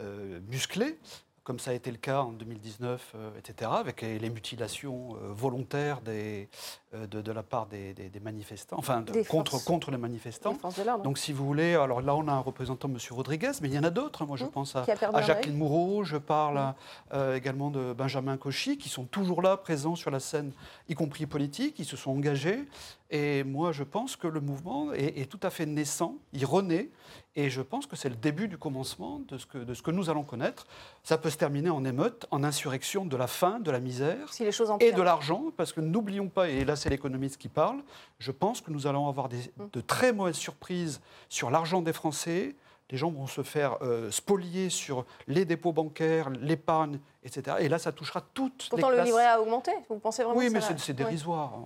euh, 0.00 0.40
musclé, 0.48 0.98
comme 1.44 1.58
ça 1.58 1.72
a 1.72 1.74
été 1.74 1.90
le 1.90 1.98
cas 1.98 2.22
en 2.22 2.32
2019, 2.32 3.12
euh, 3.14 3.30
etc., 3.38 3.70
avec 3.74 4.00
les 4.00 4.30
mutilations 4.30 5.14
euh, 5.16 5.32
volontaires 5.32 6.00
des, 6.00 6.48
de, 6.92 7.32
la 7.32 7.42
part 7.42 7.66
des, 7.66 7.94
manifestants, 8.22 8.76
enfin 8.78 9.04
contre, 9.28 9.62
contre 9.62 9.90
les 9.90 9.98
manifestants. 9.98 10.56
Donc 11.04 11.18
si 11.18 11.32
vous 11.32 11.44
voulez, 11.44 11.74
alors 11.74 12.00
là 12.00 12.16
on 12.16 12.26
a 12.28 12.32
un 12.32 12.40
représentant, 12.40 12.88
M. 12.88 12.96
Rodriguez, 13.10 13.52
mais 13.60 13.68
il 13.68 13.74
y 13.74 13.78
en 13.78 13.84
a 13.84 13.90
d'autres. 13.90 14.24
Moi 14.24 14.36
je 14.36 14.44
mmh. 14.44 14.50
pense 14.50 14.74
à, 14.74 14.84
Jacqueline 15.22 15.56
Moureau, 15.56 16.02
je 16.02 16.16
parle 16.16 16.74
mmh. 17.12 17.34
également 17.34 17.70
de 17.70 17.92
Benjamin 17.92 18.36
Cauchy, 18.36 18.78
qui 18.78 18.88
sont 18.88 19.04
toujours 19.04 19.42
là, 19.42 19.56
présents 19.56 19.96
sur 19.96 20.10
la 20.10 20.20
scène, 20.20 20.52
y 20.88 20.94
compris 20.94 21.26
politique, 21.26 21.78
ils 21.78 21.84
se 21.84 21.96
sont 21.96 22.10
engagés. 22.10 22.64
Et 23.14 23.44
moi 23.44 23.70
je 23.70 23.84
pense 23.84 24.16
que 24.16 24.26
le 24.26 24.40
mouvement 24.40 24.92
est, 24.92 25.20
est 25.20 25.30
tout 25.30 25.38
à 25.44 25.50
fait 25.50 25.66
naissant, 25.66 26.16
il 26.32 26.44
renaît, 26.44 26.90
et 27.36 27.48
je 27.48 27.62
pense 27.62 27.86
que 27.86 27.94
c'est 27.94 28.08
le 28.08 28.16
début 28.16 28.48
du 28.48 28.58
commencement 28.58 29.20
de 29.28 29.38
ce, 29.38 29.46
que, 29.46 29.58
de 29.58 29.72
ce 29.72 29.82
que 29.82 29.92
nous 29.92 30.10
allons 30.10 30.24
connaître. 30.24 30.66
Ça 31.04 31.16
peut 31.16 31.30
se 31.30 31.36
terminer 31.36 31.70
en 31.70 31.84
émeute, 31.84 32.26
en 32.32 32.42
insurrection 32.42 33.06
de 33.06 33.16
la 33.16 33.28
faim, 33.28 33.60
de 33.60 33.70
la 33.70 33.78
misère 33.78 34.32
et 34.80 34.90
de 34.90 35.00
l'argent, 35.00 35.52
parce 35.56 35.72
que 35.72 35.80
n'oublions 35.80 36.28
pas, 36.28 36.48
et 36.48 36.64
là 36.64 36.74
c'est 36.74 36.90
l'économiste 36.90 37.36
qui 37.36 37.46
parle, 37.46 37.84
je 38.18 38.32
pense 38.32 38.60
que 38.60 38.72
nous 38.72 38.88
allons 38.88 39.06
avoir 39.06 39.28
des, 39.28 39.48
hum. 39.60 39.68
de 39.72 39.80
très 39.80 40.12
mauvaises 40.12 40.34
surprises 40.34 41.00
sur 41.28 41.52
l'argent 41.52 41.82
des 41.82 41.92
Français. 41.92 42.56
Les 42.90 42.98
gens 42.98 43.12
vont 43.12 43.28
se 43.28 43.42
faire 43.42 43.78
euh, 43.82 44.10
spolier 44.10 44.70
sur 44.70 45.06
les 45.28 45.44
dépôts 45.44 45.72
bancaires, 45.72 46.30
l'épargne 46.30 46.98
etc. 47.24 47.56
Et 47.60 47.68
là, 47.68 47.78
ça 47.78 47.90
touchera 47.90 48.20
toutes 48.34 48.68
Pourtant, 48.68 48.90
les 48.90 48.98
le 48.98 49.04
livret 49.04 49.24
a 49.24 49.40
augmenté. 49.40 49.72
Vous 49.88 49.98
pensez 49.98 50.22
vraiment 50.22 50.38
Oui, 50.38 50.50
mais 50.50 50.60
c'est 50.60 50.92
dérisoire. 50.92 51.64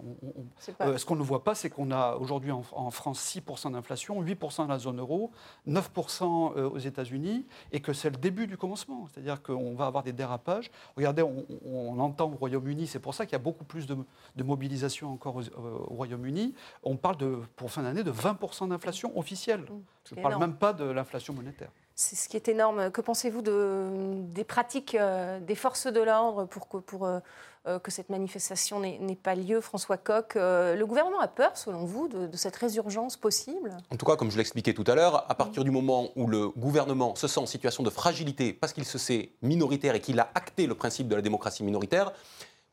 Euh, 0.80 0.96
ce 0.96 1.04
qu'on 1.04 1.16
ne 1.16 1.22
voit 1.22 1.42
pas, 1.44 1.54
c'est 1.54 1.68
qu'on 1.68 1.90
a 1.90 2.14
aujourd'hui 2.14 2.52
en, 2.52 2.90
France 2.90 3.34
6% 3.36 3.72
d'inflation, 3.72 4.22
8% 4.22 4.58
dans 4.58 4.66
la 4.66 4.78
zone 4.78 5.00
euro, 5.00 5.32
9% 5.68 6.56
euh, 6.56 6.68
aux 6.68 6.78
États-Unis, 6.78 7.46
et 7.72 7.80
que 7.80 7.92
c'est 7.92 8.10
le 8.10 8.16
début 8.16 8.46
du 8.46 8.56
commencement. 8.56 9.06
C'est-à-dire 9.12 9.42
qu'on 9.42 9.74
va 9.74 9.86
avoir 9.86 10.04
des 10.04 10.12
dérapages. 10.12 10.70
Regardez, 10.96 11.22
on, 11.22 11.98
entend 11.98 12.30
au 12.30 12.36
Royaume-Uni, 12.36 12.86
c'est 12.86 13.00
pour 13.00 13.14
ça 13.14 13.26
qu'il 13.26 13.32
y 13.32 13.36
a 13.36 13.40
beaucoup 13.40 13.64
plus 13.64 13.86
de, 13.86 13.96
mobilisation 14.42 15.12
encore 15.12 15.36
au, 15.36 15.94
Royaume-Uni. 15.94 16.54
On 16.84 16.96
parle 16.96 17.16
de, 17.16 17.40
pour 17.56 17.70
fin 17.70 17.82
d'année 17.82 18.04
de 18.04 18.12
20% 18.12 18.68
d'inflation 18.68 19.16
officielle. 19.18 19.62
Mmh, 19.62 19.80
Je 20.04 20.14
ne 20.14 20.22
parle 20.22 20.38
même 20.38 20.54
pas 20.54 20.72
de 20.72 20.84
l'inflation 20.84 21.34
monétaire. 21.34 21.70
C'est 22.00 22.14
ce 22.14 22.28
qui 22.28 22.36
est 22.36 22.46
énorme. 22.46 22.92
Que 22.92 23.00
pensez-vous 23.00 23.42
de, 23.42 23.88
des 24.32 24.44
pratiques 24.44 24.94
euh, 24.94 25.40
des 25.40 25.56
forces 25.56 25.88
de 25.88 26.00
l'ordre 26.00 26.44
pour 26.44 26.68
que, 26.68 26.76
euh, 27.02 27.18
euh, 27.66 27.80
cette 27.88 28.08
manifestation 28.08 28.78
n'ait 28.78 29.18
pas 29.20 29.34
lieu 29.34 29.60
François 29.60 29.96
Coq, 29.96 30.36
le 30.36 30.84
gouvernement 30.84 31.18
a 31.18 31.26
peur, 31.26 31.56
selon 31.56 31.84
vous, 31.86 32.06
de, 32.06 32.36
cette 32.36 32.54
résurgence 32.54 33.16
possible? 33.16 33.76
En 33.90 33.96
tout 33.96 34.06
cas, 34.06 34.14
comme 34.14 34.30
je 34.30 34.36
l'expliquais 34.36 34.74
tout 34.74 34.84
à 34.86 34.94
l'heure, 34.94 35.28
à 35.28 35.34
partir 35.34 35.64
du 35.64 35.72
moment 35.72 36.10
où 36.14 36.28
le 36.28 36.50
gouvernement 36.50 37.16
se 37.16 37.26
sent 37.26 37.40
en 37.40 37.46
situation 37.46 37.82
de 37.82 37.90
fragilité 37.90 38.52
parce 38.52 38.72
qu'il 38.72 38.84
se 38.84 38.96
sait 38.96 39.32
minoritaire 39.42 39.96
et 39.96 40.00
qu'il 40.00 40.20
a 40.20 40.30
acté 40.36 40.68
le 40.68 40.76
principe 40.76 41.08
de 41.08 41.16
la 41.16 41.20
démocratie 41.20 41.64
minoritaire, 41.64 42.12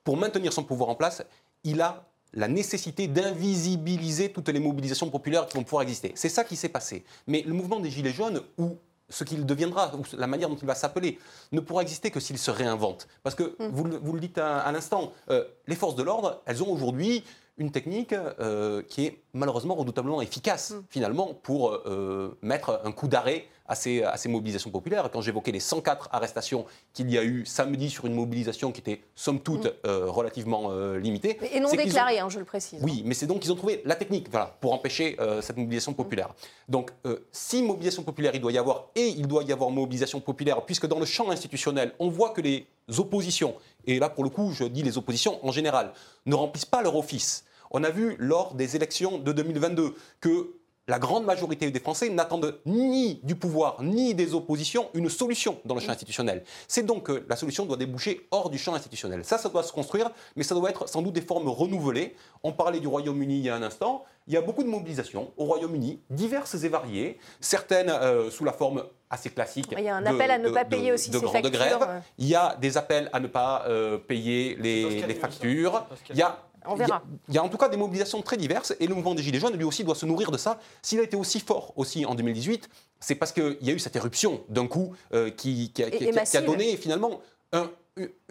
pour 0.04 0.18
maintenir 0.18 0.54
son 0.54 0.64
pouvoir 0.64 0.90
en 0.90 0.96
place, 0.96 1.24
il 1.64 1.82
a 1.82 2.06
la 2.34 2.48
nécessité 2.48 3.08
d'invisibiliser 3.08 4.32
toutes 4.32 4.50
les 4.50 4.60
mobilisations 4.60 5.10
populaires 5.10 5.48
qui 5.48 5.58
vont 5.58 5.64
pouvoir 5.64 5.82
exister. 5.82 6.12
C'est 6.14 6.30
ça 6.30 6.44
qui 6.44 6.56
s'est 6.56 6.70
passé. 6.70 7.04
Mais 7.26 7.42
le 7.42 7.54
mouvement 7.54 7.80
des 7.80 7.90
Gilets 7.90 8.12
jaunes, 8.12 8.44
où 8.60 8.78
ce 9.10 9.24
qu'il 9.24 9.46
deviendra, 9.46 9.94
ou 9.96 10.04
la 10.18 10.28
manière 10.28 10.50
dont 10.50 10.56
il 10.56 10.66
va 10.66 10.76
s'appeler, 10.76 11.20
ne 11.52 11.60
pourra 11.60 11.82
exister 11.82 12.12
que 12.12 12.20
s'il 12.20 12.38
se 12.38 12.52
réinvente. 12.52 13.08
Parce 13.24 13.36
que, 13.36 13.56
mm. 13.60 13.68
vous, 13.72 13.86
vous, 14.02 14.14
le 14.14 14.20
dites 14.20 14.38
à, 14.38 14.72
l'instant, 14.72 15.14
euh, 15.30 15.46
les 15.68 15.76
forces 15.76 15.96
de 15.96 16.04
l'ordre, 16.04 16.42
elles 16.46 16.64
ont 16.64 16.72
aujourd'hui 16.72 17.24
une 17.58 17.72
technique 17.72 18.14
euh, 18.14 18.82
qui 18.84 19.06
est 19.06 19.22
malheureusement 19.34 19.76
redoutablement 19.76 20.22
efficace, 20.22 20.72
mm. 20.72 20.84
finalement, 20.90 21.34
pour 21.34 21.72
euh, 21.72 22.38
mettre 22.42 22.82
un 22.84 22.92
coup 22.92 23.08
d'arrêt 23.08 23.46
à 23.68 23.74
ces, 23.74 24.04
à 24.04 24.16
ces, 24.18 24.30
mobilisations 24.30 24.70
populaires. 24.70 25.10
Quand 25.12 25.22
j'évoquais 25.22 25.52
les 25.52 25.60
104 25.60 26.10
arrestations 26.12 26.66
qu'il 26.94 27.10
y 27.10 27.18
a 27.18 27.24
eu 27.24 27.46
samedi 27.46 27.90
sur 27.90 28.06
une 28.06 28.14
mobilisation 28.14 28.72
qui 28.72 28.82
était, 28.82 29.02
somme 29.16 29.40
toute, 29.40 29.66
mm. 29.66 29.72
euh, 29.88 30.06
relativement 30.10 30.72
limitée. 30.98 31.40
Et 31.54 31.60
non 31.60 31.72
déclarée, 31.72 32.20
hein, 32.20 32.30
je 32.30 32.40
le 32.40 32.46
précise. 32.46 32.80
Oui, 32.84 33.02
mais 33.06 33.14
c'est 33.14 33.26
donc 33.26 33.40
qu'ils 33.40 33.52
ont 33.52 33.56
trouvé 33.56 33.82
la 33.86 33.96
technique 33.96 34.28
voilà, 34.30 34.56
pour 34.60 34.74
empêcher 34.74 35.18
cette 35.42 35.58
mobilisation 35.58 35.94
mm. 35.94 35.96
populaire. 35.96 36.34
Donc, 36.68 36.92
si 37.32 37.64
mobilisation 37.64 38.04
populaire 38.04 38.36
il 38.36 38.42
doit 38.42 38.52
y 38.52 38.58
avoir, 38.58 38.90
et 38.96 39.08
il 39.08 39.28
doit 39.28 39.44
y 39.44 39.52
avoir 39.52 39.70
mobilisation 39.70 40.20
populaire, 40.20 40.64
puisque 40.66 40.88
dans 40.88 41.00
le 41.00 41.06
champ 41.06 41.30
institutionnel, 41.32 41.94
on 42.00 42.10
voit 42.10 42.32
que 42.32 42.42
les 42.42 42.68
oppositions, 42.98 43.56
et 43.88 44.00
là 44.00 44.10
pour 44.10 44.24
le 44.24 44.30
coup 44.30 44.52
je 44.52 44.64
dis 44.66 44.84
les 44.84 44.98
oppositions 44.98 45.46
en 45.46 45.52
général, 45.52 45.94
ne 46.26 46.36
remplissent 46.36 46.66
pas 46.66 46.82
leur 46.82 46.96
office. 46.96 47.46
On 47.72 47.84
a 47.84 47.90
vu 47.90 48.16
lors 48.20 48.54
des 48.54 48.76
élections 48.76 49.18
de 49.18 49.32
2022 49.32 49.96
que 50.22 50.56
la 50.88 51.00
grande 51.00 51.26
majorité 51.26 51.72
des 51.72 51.80
Français 51.80 52.10
n'attendent 52.10 52.60
ni 52.66 53.20
du 53.24 53.36
pouvoir 53.36 53.82
ni 53.82 54.14
des 54.14 54.36
oppositions 54.36 54.90
une 54.94 55.10
solution 55.10 55.60
dans 55.66 55.74
le 55.74 55.82
champ 55.82 55.92
institutionnel. 55.92 56.44
C'est 56.68 56.86
donc 56.86 57.04
que 57.04 57.26
la 57.28 57.36
solution 57.36 57.66
doit 57.66 57.78
déboucher 57.78 58.28
hors 58.30 58.50
du 58.50 58.58
champ 58.58 58.76
institutionnel. 58.76 59.26
Ça, 59.26 59.38
ça 59.38 59.50
doit 59.50 59.64
se 59.64 59.74
construire, 59.74 60.12
mais 60.36 60.44
ça 60.44 60.54
doit 60.54 60.70
être 60.70 60.88
sans 60.88 61.02
doute 61.02 61.14
des 61.14 61.22
formes 61.22 61.48
renouvelées. 61.50 62.16
On 62.44 62.52
parlait 62.52 62.80
du 62.80 62.88
Royaume-Uni 62.88 63.38
il 63.40 63.46
y 63.46 63.50
a 63.50 63.56
un 63.56 63.64
instant. 63.64 64.04
Il 64.28 64.34
y 64.34 64.38
a 64.38 64.42
beaucoup 64.42 64.64
de 64.64 64.68
mobilisations 64.70 65.32
au 65.38 65.46
Royaume-Uni, 65.46 66.00
diverses 66.10 66.56
et 66.64 66.70
variées, 66.70 67.20
certaines 67.40 67.90
euh, 67.90 68.32
sous 68.32 68.44
la 68.44 68.54
forme 68.54 68.84
assez 69.10 69.30
classique. 69.30 69.68
Il 69.78 69.84
y 69.84 69.90
a 69.90 69.96
un 69.96 70.06
appel 70.06 70.32
à 70.32 70.38
ne 70.38 70.50
pas 70.50 70.66
payer 70.66 70.92
aussi 70.92 71.10
de 71.10 71.20
factures. 71.20 71.88
Il 72.18 72.28
y 72.28 72.36
a 72.36 72.56
des 72.60 72.78
appels 72.78 73.10
à 73.14 73.20
ne 73.20 73.28
pas 73.28 73.66
euh, 73.68 73.98
payer 73.98 74.56
les, 74.60 75.02
les 75.02 75.14
factures. 75.16 75.86
Il 76.10 76.18
y 76.18 76.22
a 76.24 76.40
on 76.68 76.76
verra. 76.76 77.04
Il 77.30 77.36
y, 77.36 77.38
a, 77.38 77.44
en 77.44 77.50
tout 77.50 77.58
cas 77.58 77.70
des 77.70 77.78
mobilisations 77.78 78.22
très 78.22 78.38
diverses 78.38 78.74
et 78.80 78.88
le 78.88 78.96
mouvement 78.96 79.16
des 79.16 79.24
Gilets 79.24 79.40
jaunes, 79.40 79.56
lui 79.56 79.64
aussi, 79.64 79.84
doit 79.84 79.96
se 79.96 80.06
nourrir 80.06 80.32
de 80.32 80.38
ça. 80.38 80.60
S'il 80.82 81.00
a 81.00 81.04
été 81.04 81.16
aussi 81.16 81.40
fort 81.40 81.74
aussi 81.76 82.06
en 82.06 82.16
2018, 82.16 82.70
c'est 83.00 83.16
parce 83.16 83.32
qu'il 83.32 83.58
y 83.62 83.70
a 83.70 83.74
eu 83.74 83.80
cette 83.80 83.96
éruption 83.96 84.44
d'un 84.50 84.68
coup 84.68 84.94
euh, 85.14 85.30
qui, 85.30 85.72
qui, 85.72 85.84
a 85.84 86.42
donné 86.42 86.78
finalement 86.78 87.22
un, 87.52 87.70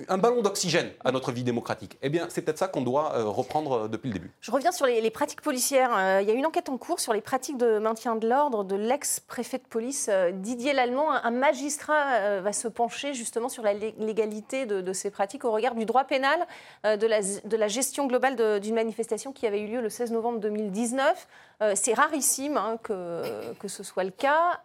un 0.09 0.19
ballon 0.19 0.43
d'oxygène 0.43 0.91
à 1.05 1.13
notre 1.13 1.31
vie 1.31 1.45
démocratique. 1.45 1.97
Eh 2.03 2.09
bien, 2.09 2.27
c'est 2.29 2.43
peut-être 2.43 2.59
ça 2.59 2.67
qu'on 2.67 2.83
doit 2.83 3.15
euh, 3.15 3.25
reprendre 3.25 3.85
euh, 3.85 3.89
depuis 3.89 4.09
le 4.09 4.15
début. 4.15 4.33
Je 4.41 4.51
reviens 4.51 4.73
sur 4.73 4.87
les, 4.87 5.11
pratiques 5.11 5.41
policières. 5.41 5.97
Euh, 5.97 6.21
il 6.21 6.29
y 6.29 6.33
a 6.33 6.35
une 6.35 6.47
enquête 6.47 6.69
en 6.69 6.79
cours 6.79 6.99
sur 6.99 7.13
les 7.13 7.21
pratiques 7.21 7.59
de 7.59 7.79
maintien 7.79 8.17
de 8.17 8.29
l'ordre 8.29 8.65
de 8.65 8.75
l'ex-préfet 8.75 9.59
de 9.59 9.65
police 9.65 10.11
Didier 10.33 10.73
Lallemand. 10.73 11.13
Un, 11.13 11.31
magistrat 11.31 12.41
va 12.41 12.53
se 12.53 12.69
pencher 12.69 13.13
justement 13.15 13.49
sur 13.49 13.63
la 13.63 13.75
légalité 13.75 14.67
de, 14.67 14.93
ces 14.93 15.11
pratiques 15.11 15.45
au 15.45 15.53
regard 15.53 15.75
du 15.75 15.85
droit 15.85 16.05
pénal, 16.05 16.39
de 16.85 17.57
la, 17.57 17.69
gestion 17.69 18.07
globale 18.07 18.61
d'une 18.61 18.75
manifestation 18.75 19.33
qui 19.33 19.47
avait 19.47 19.61
eu 19.61 19.67
lieu 19.67 19.81
le 19.81 19.91
16 19.91 20.13
novembre 20.13 20.39
2019. 20.41 21.27
c'est 21.75 21.93
rarissime 21.93 22.57
hein, 22.57 22.79
que, 22.83 23.53
que, 23.55 23.69
ce 23.69 23.83
soit 23.83 24.05
le 24.05 24.11
cas. 24.11 24.61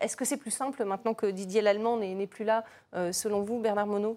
Est-ce 0.00 0.16
que 0.16 0.24
c'est 0.24 0.38
plus 0.38 0.52
simple 0.52 0.84
maintenant 0.84 1.14
que 1.14 1.26
Didier 1.26 1.60
Lallemand 1.60 1.98
n'est 1.98 2.26
plus 2.26 2.44
là, 2.44 2.64
selon 3.12 3.42
vous, 3.42 3.58
Bernard 3.58 3.86
Monod? 3.86 4.16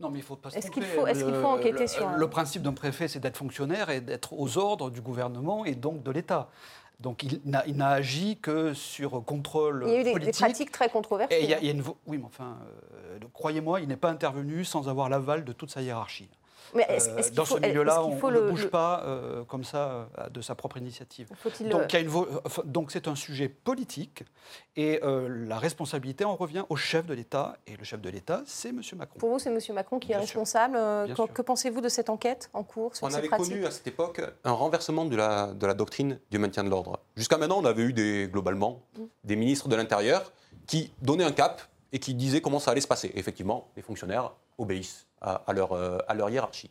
Non, 0.00 0.10
mais 0.10 0.18
il 0.18 0.22
faut 0.22 0.36
pas 0.36 0.50
Est-ce 0.50 0.70
qu'il 0.70 0.84
faut, 0.84 1.06
est 1.06 1.14
faut, 1.14 1.46
enquêter 1.46 1.82
le, 1.82 1.86
sur. 1.86 2.08
Le 2.08 2.30
principe 2.30 2.62
d'un 2.62 2.72
préfet, 2.72 3.08
c'est 3.08 3.20
d'être 3.20 3.36
fonctionnaire 3.36 3.90
et 3.90 4.00
d'être 4.00 4.32
aux 4.32 4.58
ordres 4.58 4.90
du 4.90 5.00
gouvernement 5.00 5.64
et 5.64 5.74
donc 5.74 6.02
de 6.02 6.10
l'État. 6.10 6.48
Donc 7.00 7.24
il 7.24 7.40
n'a 7.44 7.88
agi 7.88 8.38
que 8.40 8.74
sur 8.74 9.24
contrôle 9.24 9.80
politique. 9.80 10.06
Il 10.06 10.12
y 10.12 10.14
a 10.14 10.16
eu 10.16 10.24
des, 10.24 10.32
pratiques 10.32 10.70
très 10.70 10.88
controversées. 10.88 11.40
il 11.42 11.50
y 11.50 11.54
a, 11.54 11.60
une, 11.60 11.82
oui, 12.06 12.18
mais 12.18 12.24
enfin, 12.24 12.58
euh, 12.64 13.18
croyez-moi, 13.32 13.80
il 13.80 13.88
n'est 13.88 13.96
pas 13.96 14.10
intervenu 14.10 14.64
sans 14.64 14.88
avoir 14.88 15.08
l'aval 15.08 15.44
de 15.44 15.52
toute 15.52 15.70
sa 15.70 15.82
hiérarchie. 15.82 16.28
Mais 16.74 16.86
euh, 16.90 17.22
dans 17.34 17.44
ce 17.44 17.58
milieu-là, 17.58 18.04
on, 18.04 18.30
ne 18.30 18.50
bouge 18.50 18.68
pas 18.68 19.02
euh, 19.04 19.44
comme 19.44 19.64
ça 19.64 20.08
euh, 20.18 20.28
de 20.28 20.40
sa 20.40 20.54
propre 20.54 20.78
initiative. 20.78 21.28
Donc, 21.68 21.92
une 21.92 22.10
donc 22.64 22.90
c'est 22.90 23.08
un 23.08 23.14
sujet 23.14 23.48
politique 23.48 24.24
et 24.76 25.00
la 25.02 25.58
responsabilité 25.58 26.24
en 26.24 26.36
revient 26.36 26.64
au 26.68 26.76
chef 26.76 27.06
de 27.06 27.14
l'État 27.14 27.56
et 27.66 27.76
le 27.76 27.84
chef 27.84 28.00
de 28.00 28.08
l'État, 28.08 28.42
c'est 28.46 28.70
M. 28.70 28.80
Macron. 28.96 29.18
Pour 29.18 29.30
vous, 29.30 29.38
c'est 29.38 29.50
M. 29.50 29.74
Macron 29.74 29.98
qui 29.98 30.12
est 30.12 30.16
responsable. 30.16 30.76
que, 31.34 31.42
pensez-vous 31.42 31.80
de 31.80 31.88
cette 31.88 32.10
enquête 32.10 32.50
en 32.52 32.62
cours 32.62 32.92
On 33.02 33.12
avait 33.12 33.28
connu 33.28 33.66
à 33.66 33.70
cette 33.70 33.86
époque 33.86 34.20
un 34.44 34.52
renversement 34.52 35.04
de 35.04 35.16
la, 35.16 35.52
de 35.52 35.66
la 35.66 35.74
doctrine 35.74 36.18
du 36.30 36.38
maintien 36.38 36.64
de 36.64 36.70
l'ordre. 36.70 37.00
Jusqu'à 37.16 37.38
maintenant, 37.38 37.58
on 37.58 37.64
avait 37.64 37.82
eu 37.82 37.92
des, 37.92 38.28
globalement 38.30 38.82
mm. 38.96 39.02
des 39.24 39.36
ministres 39.36 39.68
de 39.68 39.76
l'Intérieur 39.76 40.32
qui 40.66 40.92
donnaient 41.02 41.24
un 41.24 41.32
cap 41.32 41.62
et 41.92 41.98
qui 41.98 42.14
disaient 42.14 42.40
comment 42.40 42.58
ça 42.58 42.70
allait 42.70 42.80
se 42.80 42.88
passer. 42.88 43.12
effectivement, 43.14 43.68
les 43.76 43.82
fonctionnaires 43.82 44.32
obéissent 44.58 45.06
à, 45.22 45.52
leur, 45.52 45.72
euh, 45.72 45.98
à 46.08 46.14
leur 46.14 46.30
hiérarchie. 46.30 46.70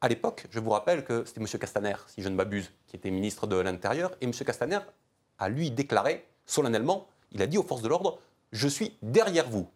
À 0.00 0.08
l'époque, 0.08 0.46
je 0.50 0.58
vous 0.58 0.70
rappelle 0.70 1.04
que 1.04 1.24
c'était 1.24 1.40
M. 1.40 1.46
Castaner, 1.46 1.94
si 2.08 2.22
je 2.22 2.28
ne 2.28 2.34
m'abuse, 2.34 2.72
qui 2.88 2.96
était 2.96 3.10
ministre 3.10 3.46
de 3.46 3.56
l'Intérieur, 3.56 4.10
et 4.20 4.24
M. 4.24 4.32
Castaner 4.32 4.80
a 5.38 5.48
lui 5.48 5.70
déclaré 5.70 6.26
solennellement, 6.44 7.06
il 7.30 7.40
a 7.40 7.46
dit 7.46 7.56
aux 7.56 7.62
forces 7.62 7.82
de 7.82 7.88
l'ordre, 7.88 8.18
je 8.50 8.66
suis 8.68 8.96
derrière 9.00 9.48
vous. 9.48 9.68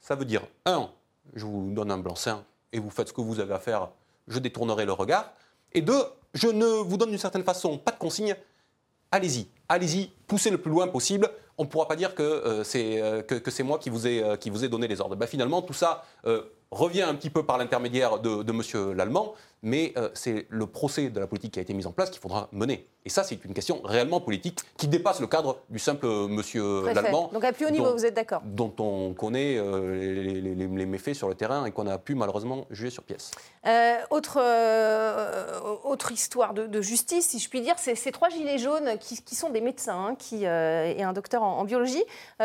Ça 0.00 0.14
veut 0.14 0.24
dire, 0.24 0.42
un, 0.64 0.90
je 1.34 1.44
vous 1.44 1.70
donne 1.70 1.90
un 1.90 1.98
blanc-seing 1.98 2.42
et 2.72 2.78
vous 2.78 2.90
faites 2.90 3.08
ce 3.08 3.12
que 3.12 3.20
vous 3.20 3.40
avez 3.40 3.54
à 3.54 3.58
faire, 3.58 3.90
je 4.26 4.38
détournerai 4.38 4.86
le 4.86 4.92
regard. 4.92 5.32
Et 5.72 5.82
deux, 5.82 6.02
je 6.32 6.48
ne 6.48 6.64
vous 6.64 6.96
donne 6.96 7.10
d'une 7.10 7.18
certaine 7.18 7.44
façon 7.44 7.76
pas 7.76 7.92
de 7.92 7.98
consigne, 7.98 8.34
allez-y, 9.10 9.48
allez-y, 9.68 10.10
poussez 10.26 10.50
le 10.50 10.58
plus 10.58 10.70
loin 10.70 10.88
possible. 10.88 11.30
On 11.58 11.64
ne 11.64 11.68
pourra 11.68 11.86
pas 11.86 11.94
dire 11.94 12.14
que 12.14 12.22
euh, 12.22 12.64
c'est 12.64 13.00
euh, 13.00 13.22
que, 13.22 13.50
c'est 13.50 13.62
moi 13.62 13.78
qui 13.78 13.90
vous, 13.90 14.06
ai, 14.08 14.36
qui 14.40 14.50
vous 14.50 14.64
ai 14.64 14.68
donné 14.68 14.88
les 14.88 15.00
ordres. 15.00 15.14
Ben, 15.14 15.26
finalement, 15.26 15.62
tout 15.62 15.74
ça 15.74 16.04
revient 16.74 17.02
un 17.02 17.14
petit 17.14 17.30
peu 17.30 17.44
par 17.44 17.58
l'intermédiaire 17.58 18.18
de, 18.18 18.50
M. 18.50 18.92
Lallemand, 18.96 19.34
mais 19.64 19.92
euh, 19.96 20.10
c'est 20.14 20.46
le 20.50 20.66
procès 20.66 21.10
de 21.10 21.18
la 21.18 21.26
politique 21.26 21.54
qui 21.54 21.58
a 21.58 21.62
été 21.62 21.74
mis 21.74 21.86
en 21.86 21.92
place 21.92 22.10
qu'il 22.10 22.20
faudra 22.20 22.48
mener. 22.52 22.86
Et 23.06 23.10
ça, 23.10 23.22
c'est 23.22 23.44
une 23.44 23.52
question 23.52 23.82
réellement 23.84 24.20
politique 24.20 24.60
qui 24.78 24.88
dépasse 24.88 25.20
le 25.20 25.26
cadre 25.26 25.58
du 25.68 25.78
simple 25.78 26.06
monsieur 26.06 26.86
Lallemand. 26.86 27.28
Donc 27.34 27.44
à 27.44 27.52
plus 27.52 27.66
haut 27.66 27.70
niveau, 27.70 27.92
vous 27.92 28.06
êtes 28.06 28.14
d'accord 28.14 28.40
Dont 28.46 28.72
on 28.78 29.12
connaît 29.12 29.58
euh, 29.58 30.40
les, 30.40 30.86
méfaits 30.86 31.12
sur 31.12 31.28
le 31.28 31.34
terrain 31.34 31.66
et 31.66 31.70
qu'on 31.70 31.86
a 31.86 31.98
pu 31.98 32.14
malheureusement 32.14 32.66
juger 32.70 32.88
sur 32.88 33.02
pièce. 33.02 33.30
Euh, 33.66 33.96
autre, 34.10 34.40
autre 35.84 36.12
histoire 36.12 36.54
de, 36.54 36.80
justice, 36.80 37.28
si 37.28 37.38
je 37.38 37.48
puis 37.50 37.60
dire, 37.60 37.74
c'est 37.78 37.94
ces 37.94 38.10
trois 38.10 38.30
gilets 38.30 38.58
jaunes 38.58 38.96
qui, 38.98 39.34
sont 39.34 39.50
des 39.50 39.60
médecins 39.60 40.06
hein, 40.08 40.14
qui, 40.18 40.44
et 40.44 41.02
un 41.02 41.12
docteur 41.12 41.42
en, 41.42 41.58
en 41.58 41.64
biologie 41.64 42.04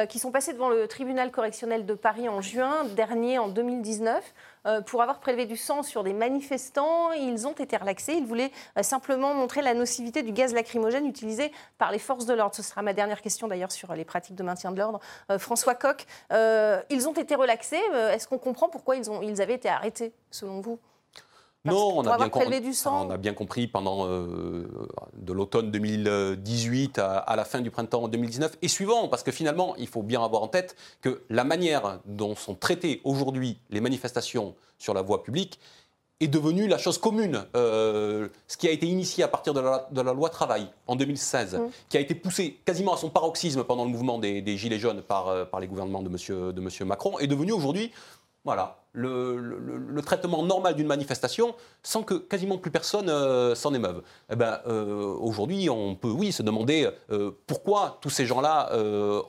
qui 0.10 0.20
sont 0.20 0.32
passés 0.32 0.52
devant 0.52 0.70
le 0.70 0.88
tribunal 0.88 1.32
correctionnel 1.32 1.86
de 1.86 1.94
Paris 1.94 2.28
en 2.28 2.42
juin 2.42 2.84
dernier, 2.96 3.40
en 3.40 3.48
2019. 3.48 4.34
Euh, 4.66 4.82
pour 4.82 5.02
avoir 5.02 5.22
prélevé 5.22 5.46
du 5.46 5.56
sang 5.56 5.84
sur 5.84 6.04
des 6.04 6.12
manifestants. 6.12 7.09
Ils 7.14 7.48
ont 7.48 7.54
été 7.54 7.78
relaxés. 7.78 8.14
Ils 8.14 8.26
voulaient 8.26 8.52
euh, 8.78 8.84
simplement 8.84 9.34
montrer 9.34 9.62
la 9.62 9.74
nocivité 9.74 10.24
du 10.24 10.32
gaz 10.32 10.54
lacrymogène 10.54 11.06
utilisé 11.06 11.52
par 11.78 11.92
les 11.92 12.00
forces 12.00 12.26
de 12.26 12.34
l'ordre. 12.34 12.56
Ce 12.56 12.64
sera 12.64 12.82
ma 12.82 12.94
dernière 12.94 13.22
question 13.22 13.48
d'ailleurs 13.48 13.72
sur 13.72 13.94
les 13.94 14.06
pratiques 14.06 14.36
de 14.36 14.44
maintien 14.44 14.72
de 14.72 14.78
l'ordre. 14.78 15.00
Euh, 15.32 15.40
François 15.40 15.76
Coq, 15.76 16.06
ils 16.32 17.08
ont 17.08 17.14
été 17.14 17.36
relaxés. 17.36 17.82
Est-ce 17.94 18.28
qu'on 18.28 18.38
comprend 18.38 18.70
pourquoi 18.70 18.96
ils, 18.96 19.10
ont, 19.10 19.22
ils 19.22 19.42
avaient 19.42 19.56
été 19.56 19.70
arrêtés, 19.70 20.14
selon 20.32 20.62
vous? 20.62 20.80
Non, 21.66 21.98
on 21.98 22.06
a, 22.08 22.18
bien 22.18 22.30
on 22.86 23.10
a, 23.10 23.18
bien 23.18 23.34
compris 23.34 23.68
pendant 23.68 24.08
euh, 24.08 24.66
de 25.18 25.34
l'automne 25.34 25.72
2018 25.72 27.00
à, 27.00 27.36
la 27.36 27.44
fin 27.44 27.60
du 27.60 27.70
printemps 27.70 28.08
2019 28.08 28.58
et 28.62 28.70
suivant, 28.70 29.10
parce 29.10 29.24
que 29.24 29.32
finalement, 29.32 29.76
il 29.76 29.88
faut 29.88 30.02
bien 30.02 30.24
avoir 30.24 30.42
en 30.42 30.48
tête 30.48 30.78
que 31.02 31.22
la 31.30 31.44
manière 31.44 32.00
dont 32.06 32.34
sont 32.34 32.56
traitées 32.56 33.02
aujourd'hui 33.04 33.58
les 33.72 33.82
manifestations 33.82 34.56
sur 34.78 34.94
la 34.94 35.02
voie 35.02 35.22
publique 35.22 35.60
est 36.20 36.28
devenue 36.28 36.68
la 36.68 36.78
chose 36.78 36.98
commune. 36.98 37.46
Euh, 37.56 38.28
ce 38.48 38.58
qui 38.58 38.68
a 38.68 38.72
été 38.72 38.88
initié 38.88 39.24
à 39.24 39.28
partir 39.28 39.54
de 39.54 39.62
la, 39.62 40.14
loi 40.14 40.30
travail 40.30 40.68
en 40.88 40.96
2016, 40.96 41.56
mmh. 41.56 41.70
qui 41.90 41.98
a 41.98 42.00
été 42.00 42.16
poussé 42.16 42.60
quasiment 42.66 42.94
à 42.94 42.98
son 42.98 43.10
paroxysme 43.10 43.64
pendant 43.64 43.86
le 43.86 43.92
mouvement 43.92 44.20
des, 44.20 44.58
Gilets 44.58 44.80
jaunes 44.80 45.02
par, 45.02 45.28
euh, 45.28 45.46
par 45.46 45.60
les 45.60 45.68
gouvernements 45.68 46.02
de 46.02 46.10
M. 46.10 46.54
de 46.54 46.62
monsieur 46.62 46.86
Macron, 46.86 47.18
est 47.20 47.28
devenu 47.28 47.52
aujourd'hui 47.52 47.92
voilà, 48.46 48.79
le, 48.94 50.02
traitement 50.02 50.44
normal 50.44 50.76
d'une 50.76 50.88
manifestation 50.88 51.54
sans 51.84 52.04
que 52.04 52.16
quasiment 52.16 52.58
plus 52.58 52.72
personne 52.72 53.10
euh, 53.10 53.54
s'en 53.54 53.74
émeuve. 53.74 54.02
Eh 54.32 54.36
ben, 54.36 54.60
euh, 54.68 55.16
Aujourd'hui, 55.20 55.70
on 55.70 55.96
peut, 55.96 56.10
oui, 56.10 56.32
se 56.32 56.42
demander 56.42 56.90
euh, 57.12 57.32
pourquoi 57.48 57.98
tous 58.02 58.10
ces 58.10 58.26
gens-là 58.26 58.70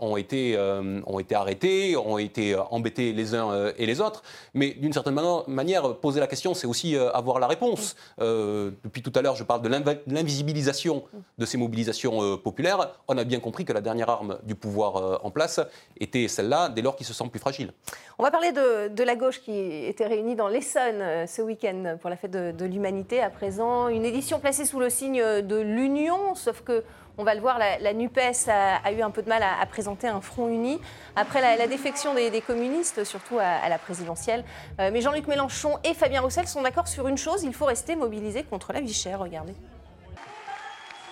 ont, 0.00 0.16
été, 0.16 0.58
ont 1.06 1.18
été 1.18 1.34
arrêtés, 1.34 1.96
ont 1.96 2.18
été 2.18 2.56
embêtés 2.70 3.12
les 3.12 3.34
uns 3.34 3.72
et 3.76 3.86
les 3.86 4.00
autres. 4.00 4.22
Mais 4.54 4.70
d'une 4.70 4.92
certaine 4.92 5.18
manière, 5.46 5.96
poser 5.96 6.20
la 6.20 6.26
question, 6.26 6.54
c'est 6.54 6.66
aussi 6.66 6.96
avoir 6.96 7.38
la 7.38 7.46
réponse. 7.46 7.96
depuis 8.18 9.02
tout 9.02 9.12
à 9.14 9.22
l'heure, 9.22 9.36
je 9.36 9.44
parle 9.44 9.62
de 9.62 9.68
l'invisibilisation 10.12 11.04
de 11.38 11.46
ces 11.46 11.58
mobilisations 11.58 12.36
populaires. 12.38 12.94
On 13.08 13.18
a 13.18 13.24
bien 13.24 13.40
compris 13.40 13.64
que 13.64 13.72
la 13.72 13.80
dernière 13.80 14.10
arme 14.10 14.38
du 14.44 14.54
pouvoir 14.54 15.24
en 15.24 15.30
place 15.30 15.60
était 15.98 16.28
celle-là, 16.28 16.68
dès 16.68 16.82
lors 16.82 16.96
qu'il 16.96 17.06
se 17.06 17.14
sent 17.14 17.28
plus 17.30 17.40
fragile. 17.40 17.72
On 18.18 18.22
va 18.22 18.30
parler 18.30 18.52
de, 18.52 18.88
de 18.88 19.02
la 19.02 19.16
gauche 19.16 19.40
qui 19.40 19.49
qui 19.50 19.86
était 19.86 20.06
réunie 20.06 20.36
dans 20.36 20.48
l'Essonne 20.48 21.00
euh, 21.00 21.26
ce 21.26 21.42
week-end 21.42 21.96
pour 22.00 22.10
la 22.10 22.16
fête 22.16 22.30
de, 22.30 22.64
l'humanité. 22.64 23.20
À 23.20 23.30
présent, 23.30 23.88
une 23.88 24.04
édition 24.04 24.38
placée 24.38 24.64
sous 24.64 24.78
le 24.78 24.90
signe 24.90 25.20
de 25.20 25.56
l'union, 25.56 26.34
sauf 26.34 26.62
que 26.62 26.84
on 27.18 27.24
va 27.24 27.34
le 27.34 27.40
voir, 27.40 27.58
la, 27.58 27.92
NUPES 27.92 28.48
a, 28.48 28.92
eu 28.92 29.02
un 29.02 29.10
peu 29.10 29.20
de 29.20 29.28
mal 29.28 29.42
à, 29.42 29.66
présenter 29.66 30.08
un 30.08 30.22
front 30.22 30.48
uni 30.48 30.80
après 31.16 31.40
la, 31.40 31.66
défection 31.66 32.14
des, 32.14 32.40
communistes, 32.40 33.04
surtout 33.04 33.38
à, 33.38 33.68
la 33.68 33.78
présidentielle. 33.78 34.42
Euh, 34.78 34.90
mais 34.90 35.02
Jean-Luc 35.02 35.26
Mélenchon 35.26 35.78
et 35.84 35.92
Fabien 35.92 36.22
Roussel 36.22 36.46
sont 36.46 36.62
d'accord 36.62 36.88
sur 36.88 37.08
une 37.08 37.18
chose 37.18 37.42
il 37.42 37.52
faut 37.52 37.66
rester 37.66 37.94
mobilisé 37.94 38.42
contre 38.44 38.72
la 38.72 38.80
vie 38.80 38.94
chère. 38.94 39.18
Regardez. 39.18 39.54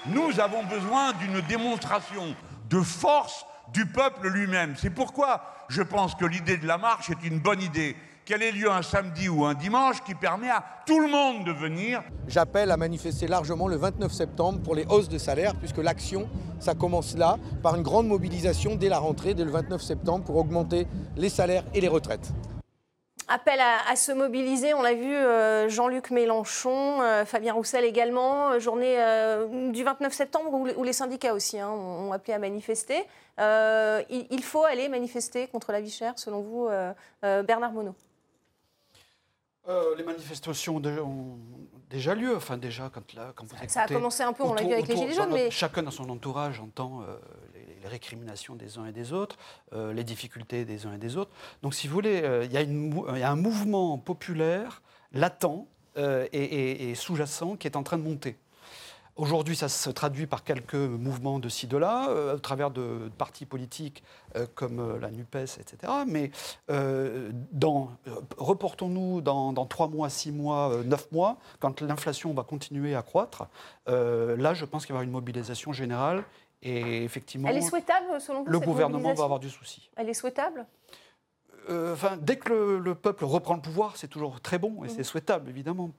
Nous 0.07 0.41
avons 0.41 0.65
besoin 0.65 1.13
d'une 1.15 1.41
démonstration 1.43 2.35
de 2.71 2.81
force 2.81 3.45
du 3.73 3.85
peuple 3.85 4.29
lui-même. 4.29 4.77
C'est 4.79 4.91
pourquoi 4.91 5.43
je 5.69 5.83
pense 5.83 6.15
que 6.15 6.25
l'idée 6.25 6.57
de 6.57 6.67
la 6.67 6.79
marche 6.79 7.11
est 7.11 7.23
une 7.25 7.39
bonne 7.39 7.61
idée 7.61 7.97
qu'elle 8.29 8.43
ait 8.43 8.53
lieu 8.53 8.71
un 8.71 8.83
samedi 8.83 9.27
ou 9.31 9.47
un 9.47 9.55
dimanche 9.55 10.03
qui 10.05 10.15
permet 10.15 10.51
à 10.51 10.63
tout 10.85 11.01
le 11.01 11.09
monde 11.09 11.47
de 11.47 11.51
venir. 11.51 12.03
J'appelle 12.27 12.71
à 12.71 12.77
manifester 12.77 13.27
largement 13.27 13.69
le 13.69 13.77
29 13.77 14.13
septembre 14.13 14.61
pour 14.63 14.75
les 14.75 14.85
hausses 14.91 15.09
de 15.09 15.17
salaire, 15.17 15.55
puisque 15.55 15.79
l'action, 15.79 16.29
ça 16.61 16.75
commence 16.75 17.17
là, 17.17 17.39
par 17.63 17.75
une 17.75 17.83
grande 17.83 18.07
mobilisation 18.07 18.77
dès 18.77 18.91
la 18.91 18.99
rentrée, 18.99 19.33
dès 19.33 19.45
le 19.45 19.51
29 19.51 19.81
septembre, 19.81 20.27
pour 20.27 20.37
augmenter 20.37 20.87
les 21.17 21.31
salaires 21.31 21.65
et 21.73 21.81
les 21.81 21.89
retraites. 21.89 22.29
Appel 23.29 23.61
à, 23.61 23.97
se 23.97 24.13
mobiliser, 24.13 24.75
on 24.75 24.83
l'a 24.83 24.93
vu, 24.95 25.15
euh, 25.15 25.71
Jean-Luc 25.71 26.11
Mélenchon, 26.11 27.01
euh, 27.01 27.25
Fabien 27.25 27.55
Roussel 27.55 27.85
également, 27.85 28.51
euh, 28.51 28.59
journée 28.59 28.99
du 29.73 29.85
29 29.85 30.13
septembre 30.13 30.53
où, 30.53 30.85
les 30.85 30.93
syndicats 30.93 31.33
aussi 31.33 31.59
hein, 31.59 31.71
ont, 31.71 32.13
appelé 32.13 32.35
à 32.35 32.39
manifester. 32.39 33.07
Il, 33.39 34.43
faut 34.43 34.65
aller 34.65 34.91
manifester 34.91 35.47
contre 35.47 35.73
la 35.73 35.81
vie 35.81 35.91
chère, 35.91 36.19
selon 36.19 36.43
vous, 36.43 36.69
Bernard 37.23 37.73
Monod 37.73 37.95
Les 39.97 40.05
manifestations 40.05 40.77
ont 40.77 41.39
déjà 41.91 42.15
lieu, 42.15 42.35
enfin 42.35 42.57
déjà 42.57 42.91
quand, 42.93 43.15
là, 43.15 43.33
quand 43.35 43.45
vous 43.45 43.55
Ça 43.69 43.83
a 43.83 43.89
commencé 43.89 44.23
un 44.23 44.33
peu, 44.33 44.43
on 44.43 44.55
l'a 44.55 44.63
vu 44.63 44.73
avec 44.73 44.89
les 44.89 44.97
Gilets 44.97 45.15
jaunes, 45.15 45.33
mais... 45.33 45.51
Chacun 45.51 45.83
dans 45.83 45.91
son 45.91 46.09
entourage 46.09 46.61
entend 46.61 47.05
les 47.83 47.89
récriminations 47.89 48.55
des 48.55 48.79
uns 48.79 48.87
et 48.87 48.93
des 48.93 49.13
autres, 49.13 49.37
euh, 49.73 49.93
les 49.93 50.05
difficultés 50.05 50.65
des 50.65 50.87
uns 50.87 50.95
et 50.95 50.99
des 50.99 51.17
autres. 51.17 51.31
Donc, 51.63 51.75
si 51.75 51.89
vous 51.89 51.95
voulez, 51.95 52.23
euh, 52.23 52.45
il 52.45 52.53
y, 52.53 53.23
a 53.23 53.31
un 53.31 53.37
mouvement 53.37 53.99
populaire 53.99 54.83
latent 55.13 55.67
euh, 55.97 56.27
et, 56.33 56.95
sous-jacent 56.95 57.57
qui 57.57 57.67
est 57.67 57.77
en 57.77 57.83
train 57.83 57.99
de 57.99 58.03
monter. 58.03 58.37
Aujourd'hui, 59.19 59.57
ça 59.57 59.69
se 59.69 59.91
traduit 59.91 60.27
par 60.27 60.45
quelques 60.45 60.75
mouvements 60.75 61.39
de 61.39 61.49
ci, 61.49 61.67
de 61.67 61.77
là, 61.77 62.09
à 62.33 62.39
travers 62.39 62.71
de, 62.71 63.11
partis 63.19 63.45
politiques 63.47 64.03
comme 64.55 64.99
la 65.01 65.11
NUPES, 65.11 65.59
etc. 65.59 65.93
Mais 66.07 66.31
reportons-nous 68.39 69.21
dans, 69.21 69.53
dans, 69.53 69.67
3 69.67 69.89
mois, 69.89 70.09
6 70.09 70.33
mois, 70.33 70.73
9 70.85 71.13
mois, 71.13 71.37
quand 71.59 71.81
l'inflation 71.81 72.33
va 72.33 72.45
continuer 72.45 72.95
à 72.95 73.03
croître, 73.03 73.49
là, 73.89 74.55
je 74.55 74.65
pense 74.65 74.87
qu'il 74.87 74.93
va 74.93 75.01
y 75.01 75.03
avoir 75.03 75.03
une 75.03 75.11
mobilisation 75.11 75.73
générale 75.73 76.23
et 76.63 77.05
effectivement, 77.05 77.49
elle 77.49 77.59
est 77.59 77.63
souhaitable 77.63 78.21
selon 78.21 78.43
vous 78.43 78.51
Le 78.51 78.61
gouvernement 78.61 79.15
va 79.15 79.25
avoir 79.25 79.39
du 79.39 79.51
souci. 79.51 79.91
Elle 79.97 80.09
est 80.09 80.15
souhaitable? 80.15 80.67
Euh, 81.69 81.93
Enfin, 81.93 82.17
dès 82.21 82.37
que 82.37 82.53
le, 82.53 82.95
peuple 82.95 83.25
reprend 83.25 83.55
le 83.55 83.61
pouvoir, 83.61 83.97
c'est 83.97 84.09
toujours 84.09 84.41
très 84.41 84.59
bon 84.59 84.85
et 84.85 84.89
c'est 84.89 84.99
mhm. 84.99 85.05
souhaitable, 85.05 85.51
évidemment. 85.51 85.91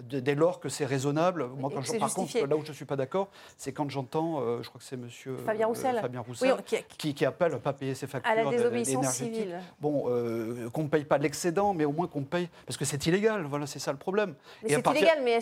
Dès 0.00 0.34
lors 0.34 0.58
que 0.58 0.68
c'est 0.68 0.86
raisonnable. 0.86 1.46
Moi, 1.46 1.70
quand 1.72 1.82
je, 1.82 1.98
par 1.98 2.12
contre, 2.12 2.38
là 2.38 2.56
où 2.56 2.64
je 2.64 2.70
ne 2.70 2.74
suis 2.74 2.84
pas 2.84 2.96
d'accord, 2.96 3.28
c'est 3.56 3.72
quand 3.72 3.88
j'entends, 3.90 4.40
euh, 4.40 4.62
je 4.62 4.68
crois 4.68 4.78
que 4.78 4.84
c'est 4.84 4.96
Monsieur 4.96 5.36
Fabien 5.36 5.66
Roussel, 5.66 5.98
Fabien 6.00 6.20
Roussel 6.20 6.56
qui, 6.98 7.24
appelle 7.24 7.52
à 7.52 7.56
ne 7.56 7.60
pas 7.60 7.72
payer 7.72 7.94
ses 7.94 8.06
factures 8.06 8.32
à 8.32 8.34
la 8.34 8.50
désobéissance 8.50 9.06
civile. 9.12 9.60
Bon, 9.80 10.04
euh, 10.08 10.70
qu'on 10.70 10.84
ne 10.84 10.88
paye 10.88 11.04
pas 11.04 11.18
l'excédent, 11.18 11.74
mais 11.74 11.84
au 11.84 11.92
moins 11.92 12.06
qu'on 12.06 12.24
paye, 12.24 12.48
parce 12.66 12.76
que 12.76 12.84
c'est 12.84 13.06
illégal. 13.06 13.44
Voilà, 13.44 13.66
c'est 13.66 13.78
ça 13.78 13.92
le 13.92 13.98
problème. 13.98 14.34
c'est 14.66 14.86
illégal, 14.86 15.20
mais 15.22 15.38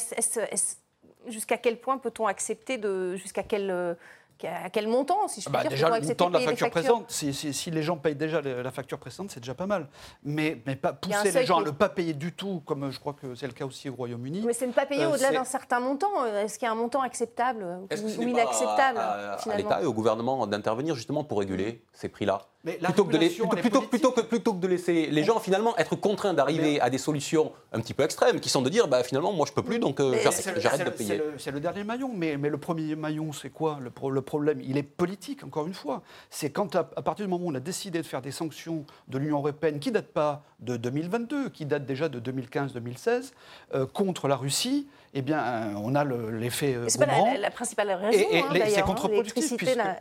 jusqu'à 1.28 1.56
quel 1.56 1.78
point 1.78 1.98
peut-on 1.98 2.26
accepter 2.26 2.76
de, 2.76 3.14
jusqu'à 3.16 3.42
quel 3.42 3.96
à 4.44 4.70
quel 4.70 4.88
montant, 4.88 5.28
si 5.28 5.40
je 5.40 5.46
peux 5.46 5.52
bah, 5.52 5.62
dire 5.62 5.70
Déjà, 5.70 5.88
le 5.88 6.06
montant 6.06 6.28
de 6.28 6.34
la 6.34 6.40
facture 6.40 6.70
présente. 6.70 7.10
Si, 7.10 7.70
les 7.70 7.82
gens 7.82 7.96
payent 7.96 8.16
déjà 8.16 8.40
la 8.40 8.70
facture 8.70 8.98
présente, 8.98 9.30
c'est 9.30 9.40
déjà 9.40 9.54
pas 9.54 9.66
mal. 9.66 9.88
Mais, 10.22 10.60
mais 10.66 10.76
pas 10.76 10.92
pousser 10.92 11.32
les 11.32 11.46
gens 11.46 11.60
à 11.60 11.64
ne 11.64 11.70
pas 11.70 11.88
payer 11.88 12.14
du 12.14 12.32
tout, 12.32 12.62
comme 12.64 12.90
je 12.90 12.98
crois 12.98 13.14
que 13.14 13.34
c'est 13.34 13.46
le 13.46 13.52
cas 13.52 13.64
aussi 13.64 13.88
au 13.88 13.94
Royaume-Uni. 13.94 14.42
Mais 14.46 14.52
c'est 14.52 14.66
ne 14.66 14.72
pas 14.72 14.86
payer 14.86 15.04
euh, 15.04 15.12
au-delà 15.12 15.32
d'un 15.32 15.44
certain 15.44 15.80
montant. 15.80 16.24
Est-ce 16.26 16.58
qu'il 16.58 16.66
y 16.66 16.68
a 16.68 16.72
un 16.72 16.76
montant 16.76 17.02
acceptable 17.02 17.64
ou 18.18 18.22
inacceptable 18.22 18.98
à, 18.98 19.34
à 19.34 19.56
l'État 19.56 19.82
et 19.82 19.86
au 19.86 19.92
gouvernement 19.92 20.46
d'intervenir 20.46 20.94
justement 20.94 21.24
pour 21.24 21.38
réguler 21.38 21.84
ces 21.92 22.08
prix-là? 22.08 22.49
Plutôt, 22.62 23.04
que 23.04 23.12
de 23.12 23.18
plutôt, 23.54 23.80
plutôt, 23.80 24.10
que, 24.12 24.20
plutôt, 24.20 24.54
que 24.54 24.60
de 24.60 24.66
laisser 24.66 25.06
les 25.06 25.24
gens 25.24 25.40
finalement 25.40 25.76
être 25.78 25.96
contraints 25.96 26.34
d'arriver 26.34 26.80
à 26.80 26.90
des 26.90 26.98
solutions 26.98 27.52
un 27.72 27.80
petit 27.80 27.94
peu 27.94 28.02
extrêmes, 28.02 28.40
qui 28.40 28.50
sont 28.50 28.60
de 28.60 28.68
dire 28.68 28.86
bah, 28.86 29.02
finalement 29.02 29.32
moi 29.32 29.46
je 29.48 29.52
peux 29.52 29.62
plus 29.62 29.78
donc 29.78 30.00
euh, 30.00 30.16
j'arrête 30.56 30.84
de 30.84 30.90
payer. 30.90 31.22
C'est 31.38 31.52
le, 31.52 31.60
dernier 31.60 31.84
maillon, 31.84 32.10
mais, 32.14 32.36
mais 32.36 32.50
le 32.50 32.58
premier 32.58 32.94
maillon 32.96 33.32
c'est 33.32 33.50
quoi? 33.50 33.78
Le, 33.80 33.90
le, 34.10 34.22
problème 34.22 34.60
Il 34.62 34.76
est 34.76 34.82
politique 34.82 35.42
encore 35.44 35.66
une 35.66 35.74
fois. 35.74 36.02
C'est 36.28 36.50
quand 36.50 36.76
à, 36.76 36.84
partir 36.84 37.24
du 37.24 37.30
moment 37.30 37.46
où 37.46 37.50
on 37.50 37.54
a 37.54 37.60
décidé 37.60 37.98
de 37.98 38.06
faire 38.06 38.22
des 38.22 38.32
sanctions 38.32 38.84
de 39.08 39.18
l'Union 39.18 39.38
européenne 39.38 39.80
qui 39.80 39.88
ne 39.88 39.94
datent 39.94 40.12
pas 40.12 40.42
de 40.60 40.76
2022, 40.76 41.48
qui 41.48 41.64
datent 41.64 41.86
déjà 41.86 42.08
de 42.08 42.20
2015-2016 42.20 43.32
euh, 43.74 43.86
contre 43.86 44.28
la 44.28 44.36
Russie, 44.36 44.86
eh 45.12 45.22
bien, 45.22 45.38
euh, 45.38 45.72
on 45.76 45.96
a 45.96 46.04
l'effet 46.04 46.74
euh, 46.74 46.84
C'est 46.88 46.98
pas 46.98 47.06
la, 47.36 47.50
principale 47.50 47.90
raison, 47.90 48.18
et, 48.30 48.38
et 48.38 48.42
hein, 48.42 48.66
C'est 48.68 48.82
contre-productif. 48.82 49.56
Ben 49.58 49.94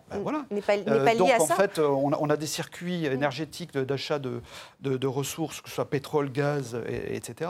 n'est 0.51 0.61
pas, 0.61 0.77
pas, 0.77 1.13
liée 1.13 1.17
donc, 1.17 1.31
à 1.31 1.41
en 1.41 1.47
fait, 1.47 1.79
on 1.79 2.13
a, 2.13 2.17
on 2.19 2.29
a, 2.29 2.37
des 2.37 2.45
circuits 2.45 3.05
énergétiques 3.05 3.75
d'achat 3.75 4.19
de, 4.19 4.41
de, 4.81 5.07
ressources, 5.07 5.61
que 5.61 5.69
ce 5.69 5.75
soit 5.75 5.89
pétrole, 5.89 6.31
gaz, 6.31 6.77
etc., 6.87 7.49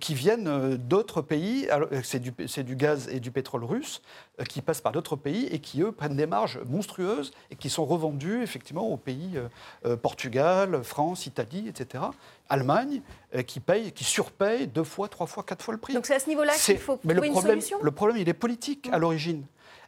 qui 0.00 0.14
viennent 0.14 0.76
d'autres 0.76 1.22
pays. 1.22 1.66
C'est 2.02 2.20
du, 2.20 2.32
du 2.32 2.76
gaz 2.76 3.08
et 3.10 3.20
du 3.20 3.30
pétrole 3.30 3.64
russe 3.64 4.02
qui 4.48 4.62
passent 4.62 4.80
par 4.80 4.92
d'autres 4.92 5.16
pays 5.16 5.46
et 5.46 5.58
qui, 5.58 5.82
eux, 5.82 5.92
prennent 5.92 6.16
des 6.16 6.26
marges 6.26 6.60
monstrueuses 6.68 7.32
et 7.50 7.56
qui 7.56 7.70
sont 7.70 7.84
revendus, 7.84 8.42
effectivement, 8.42 8.88
aux 8.88 8.96
pays 8.96 9.38
Portugal, 10.02 10.82
France, 10.84 11.26
Italie, 11.26 11.68
etc. 11.68 12.04
Allemagne, 12.48 13.02
euh, 13.34 13.42
qui 13.42 13.60
paye, 13.60 13.92
qui 13.92 14.04
surpaye 14.04 14.66
deux 14.66 14.84
fois, 14.84 15.08
trois 15.08 15.26
fois, 15.26 15.42
quatre 15.42 15.62
fois 15.62 15.74
le 15.74 15.80
prix. 15.80 15.94
Donc 15.94 16.06
c'est 16.06 16.14
à 16.14 16.18
ce 16.18 16.28
niveau-là 16.28 16.54
qu'il 16.54 16.78
faut 16.78 16.96
trouver 16.96 17.28
une 17.28 17.34
solution 17.34 17.78
Le 17.82 17.90
problème, 17.90 18.16
il 18.18 18.28
est 18.28 18.34
politique 18.34 18.88
à 18.92 18.98
l'origine. 18.98 19.44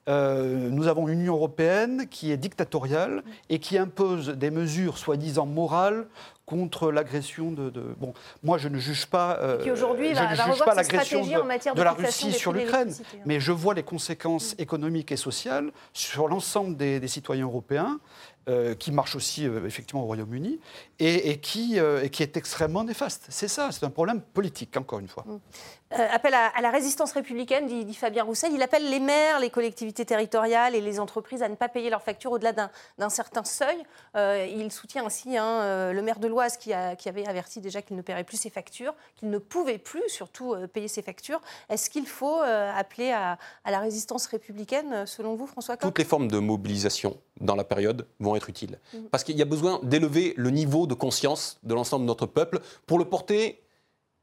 Euh, 0.09 0.69
nous 0.71 0.89
avons 0.89 1.09
une 1.09 1.21
Union 1.21 1.35
européenne 1.35 2.07
qui 2.11 2.33
est 2.33 2.37
dictatoriale 2.37 3.23
et 3.49 3.59
qui 3.59 3.79
impose 3.79 4.31
des 4.31 4.51
mesures 4.51 4.99
soi-disant 4.99 5.47
morales 5.47 6.07
contre 6.51 6.91
l'agression 6.91 7.53
de, 7.53 7.71
Bon, 7.99 8.13
moi, 8.43 8.59
je 8.59 8.69
ne 8.69 8.79
juge 8.79 9.07
pas, 9.07 9.39
euh, 9.41 9.63
je 9.65 9.71
ne 9.71 9.77
juge 9.77 10.65
pas 10.65 10.75
l'agression 10.75 11.25
de, 11.25 11.77
de, 11.77 11.83
la 11.83 11.93
Russie 11.93 12.33
sur 12.33 12.53
l'Ukraine, 12.53 12.93
mais 13.25 13.39
je 13.39 13.53
vois 13.53 13.73
les 13.73 13.85
conséquences 13.85 14.57
économiques 14.59 15.13
et 15.13 15.17
sociales 15.17 15.71
sur 15.93 16.27
l'ensemble 16.27 16.77
des, 16.77 16.99
des, 16.99 17.07
citoyens 17.07 17.45
européens. 17.45 18.01
Euh, 18.49 18.75
qui 18.75 18.91
marche 18.91 19.17
aussi 19.17 19.47
euh, 19.47 19.67
effectivement 19.67 20.03
au 20.03 20.07
Royaume-Uni, 20.07 20.61
et, 20.99 21.39
qui, 21.41 21.79
euh, 21.79 22.03
et, 22.03 22.09
qui, 22.09 22.23
est 22.23 22.39
extrêmement 22.39 22.85
néfaste. 22.85 23.27
C'est 23.29 23.49
ça, 23.49 23.69
c'est 23.71 23.85
un 23.85 23.91
problème 23.91 24.23
politique, 24.23 24.75
encore 24.79 24.99
une 24.99 25.09
fois. 25.09 25.27
Mm. 25.27 25.95
appel 26.11 26.33
à, 26.33 26.61
la 26.63 26.71
résistance 26.71 27.13
républicaine, 27.13 27.67
dit, 27.67 27.95
Fabien 27.95 28.25
Roussel. 28.25 28.53
Il 28.55 28.63
appelle 28.63 28.89
les 28.89 28.99
maires, 28.99 29.41
les 29.41 29.51
collectivités 29.51 30.07
territoriales 30.07 30.75
et 30.75 30.81
les 30.81 30.99
entreprises 30.99 31.43
à 31.43 31.51
ne 31.51 31.55
pas 31.55 31.69
payer 31.69 31.91
leurs 31.91 32.03
factures 32.03 32.33
au-delà 32.33 32.53
d'un 32.53 33.11
certain 33.11 33.45
seuil. 33.45 33.77
il 34.17 34.73
soutient 34.73 35.05
ainsi 35.05 35.37
hein, 35.37 35.93
le 35.93 36.03
maire 36.03 36.19
de 36.19 36.27
l'Oise 36.27 36.57
qui, 36.57 36.73
qui, 36.99 37.09
avait 37.09 37.27
averti 37.27 37.61
déjà 37.61 37.83
qu'il 37.83 37.97
ne 37.97 38.03
paierait 38.03 38.25
plus 38.25 38.39
ses 38.39 38.51
factures, 38.51 38.95
qu'il 39.17 39.31
ne 39.31 39.39
pouvait 39.39 39.79
plus 39.79 40.09
surtout 40.09 40.55
payer 40.73 40.89
ses 40.89 41.03
factures. 41.03 41.41
Est-ce 41.69 41.91
qu'il 41.91 42.07
faut 42.07 42.41
appeler 42.41 43.11
à, 43.11 43.37
à, 43.65 43.71
la 43.71 43.81
résistance 43.81 44.27
républicaine, 44.27 45.07
selon 45.07 45.35
vous, 45.35 45.47
François 45.47 45.77
Toutes 45.77 45.99
les 45.99 46.05
formes 46.05 46.29
de 46.29 46.39
mobilisation 46.39 47.19
dans 47.41 47.57
la 47.57 47.65
période 47.65 48.07
vont 48.21 48.30
être 48.37 48.49
utiles. 48.49 48.79
Mhm. 48.93 49.09
Parce 49.11 49.25
qu'il 49.25 49.37
y 49.37 49.43
a 49.43 49.47
besoin 49.47 49.81
d'élever 49.83 50.35
le 50.37 50.51
niveau 50.51 50.87
de 50.87 50.95
conscience 50.95 51.59
de 51.63 51.75
l'ensemble 51.75 52.05
de 52.05 52.09
notre 52.09 52.27
peuple 52.27 52.61
pour 52.87 52.99
le 52.99 53.05
porter 53.05 53.63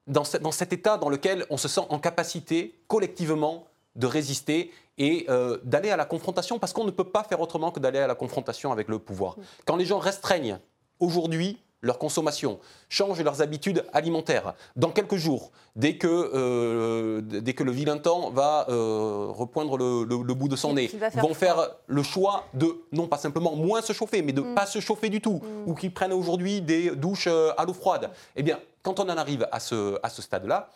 dans, 0.08 0.24
cet 0.24 0.72
état 0.74 0.98
dans 0.98 1.10
lequel 1.10 1.46
on 1.50 1.58
se 1.58 1.68
sent 1.68 1.82
en 1.90 2.00
capacité 2.00 2.80
collectivement 2.88 3.68
de 3.96 4.08
résister 4.08 4.72
et 4.98 5.26
euh, 5.30 5.58
d'aller 5.64 5.90
à 5.90 5.98
la 5.98 6.06
confrontation, 6.06 6.60
parce 6.60 6.74
qu'on 6.74 6.86
ne 6.86 6.92
peut 6.92 7.04
pas 7.04 7.24
faire 7.24 7.42
autrement 7.42 7.72
que 7.72 7.80
d'aller 7.80 8.00
à 8.00 8.08
la 8.08 8.16
confrontation 8.16 8.72
avec 8.72 8.88
le 8.88 9.00
pouvoir. 9.00 9.38
Mhm. 9.38 9.44
Quand 9.66 9.76
les 9.76 9.86
gens 9.86 10.00
restreignent 10.00 10.60
aujourd'hui 11.00 11.58
leur 11.82 12.00
consommation, 12.00 12.60
changent 12.90 13.22
leurs 13.22 13.42
habitudes 13.42 13.86
alimentaires. 13.94 14.54
Dans 14.76 14.90
quelques 14.90 15.16
jours, 15.16 15.52
dès 15.76 15.98
que, 15.98 16.08
euh, 16.08 17.22
dès 17.22 17.54
que 17.54 17.64
le 17.64 17.72
vilain 17.72 17.98
temps 17.98 18.32
va 18.32 18.66
euh, 18.70 19.28
repoindre 19.30 19.78
le, 19.78 20.34
bout 20.34 20.48
de 20.48 20.56
son 20.56 20.74
nez, 20.74 20.90
vont 21.16 21.34
faire 21.34 21.70
le 21.86 22.04
choix 22.04 22.46
de, 22.54 22.82
non 22.92 23.08
pas 23.08 23.18
simplement 23.18 23.56
moins 23.56 23.82
se 23.82 23.94
chauffer, 23.94 24.22
mais 24.22 24.34
de 24.34 24.42
ne 24.42 24.52
mm. 24.52 24.56
pas 24.56 24.66
se 24.66 24.80
chauffer 24.80 25.10
du 25.10 25.22
tout, 25.22 25.42
mm. 25.44 25.70
ou 25.70 25.76
qu'ils 25.76 25.94
prennent 25.94 26.14
aujourd'hui 26.14 26.62
des 26.62 26.96
douches 26.96 27.28
euh, 27.28 27.52
à 27.58 27.66
l'eau 27.66 27.74
froide. 27.74 28.10
Eh 28.36 28.44
bien, 28.44 28.60
quand 28.82 29.00
on 29.00 29.04
en 29.04 29.18
arrive 29.18 29.48
à 29.52 29.60
ce, 29.60 30.00
à 30.02 30.10
ce 30.10 30.22
stade-là, 30.22 30.70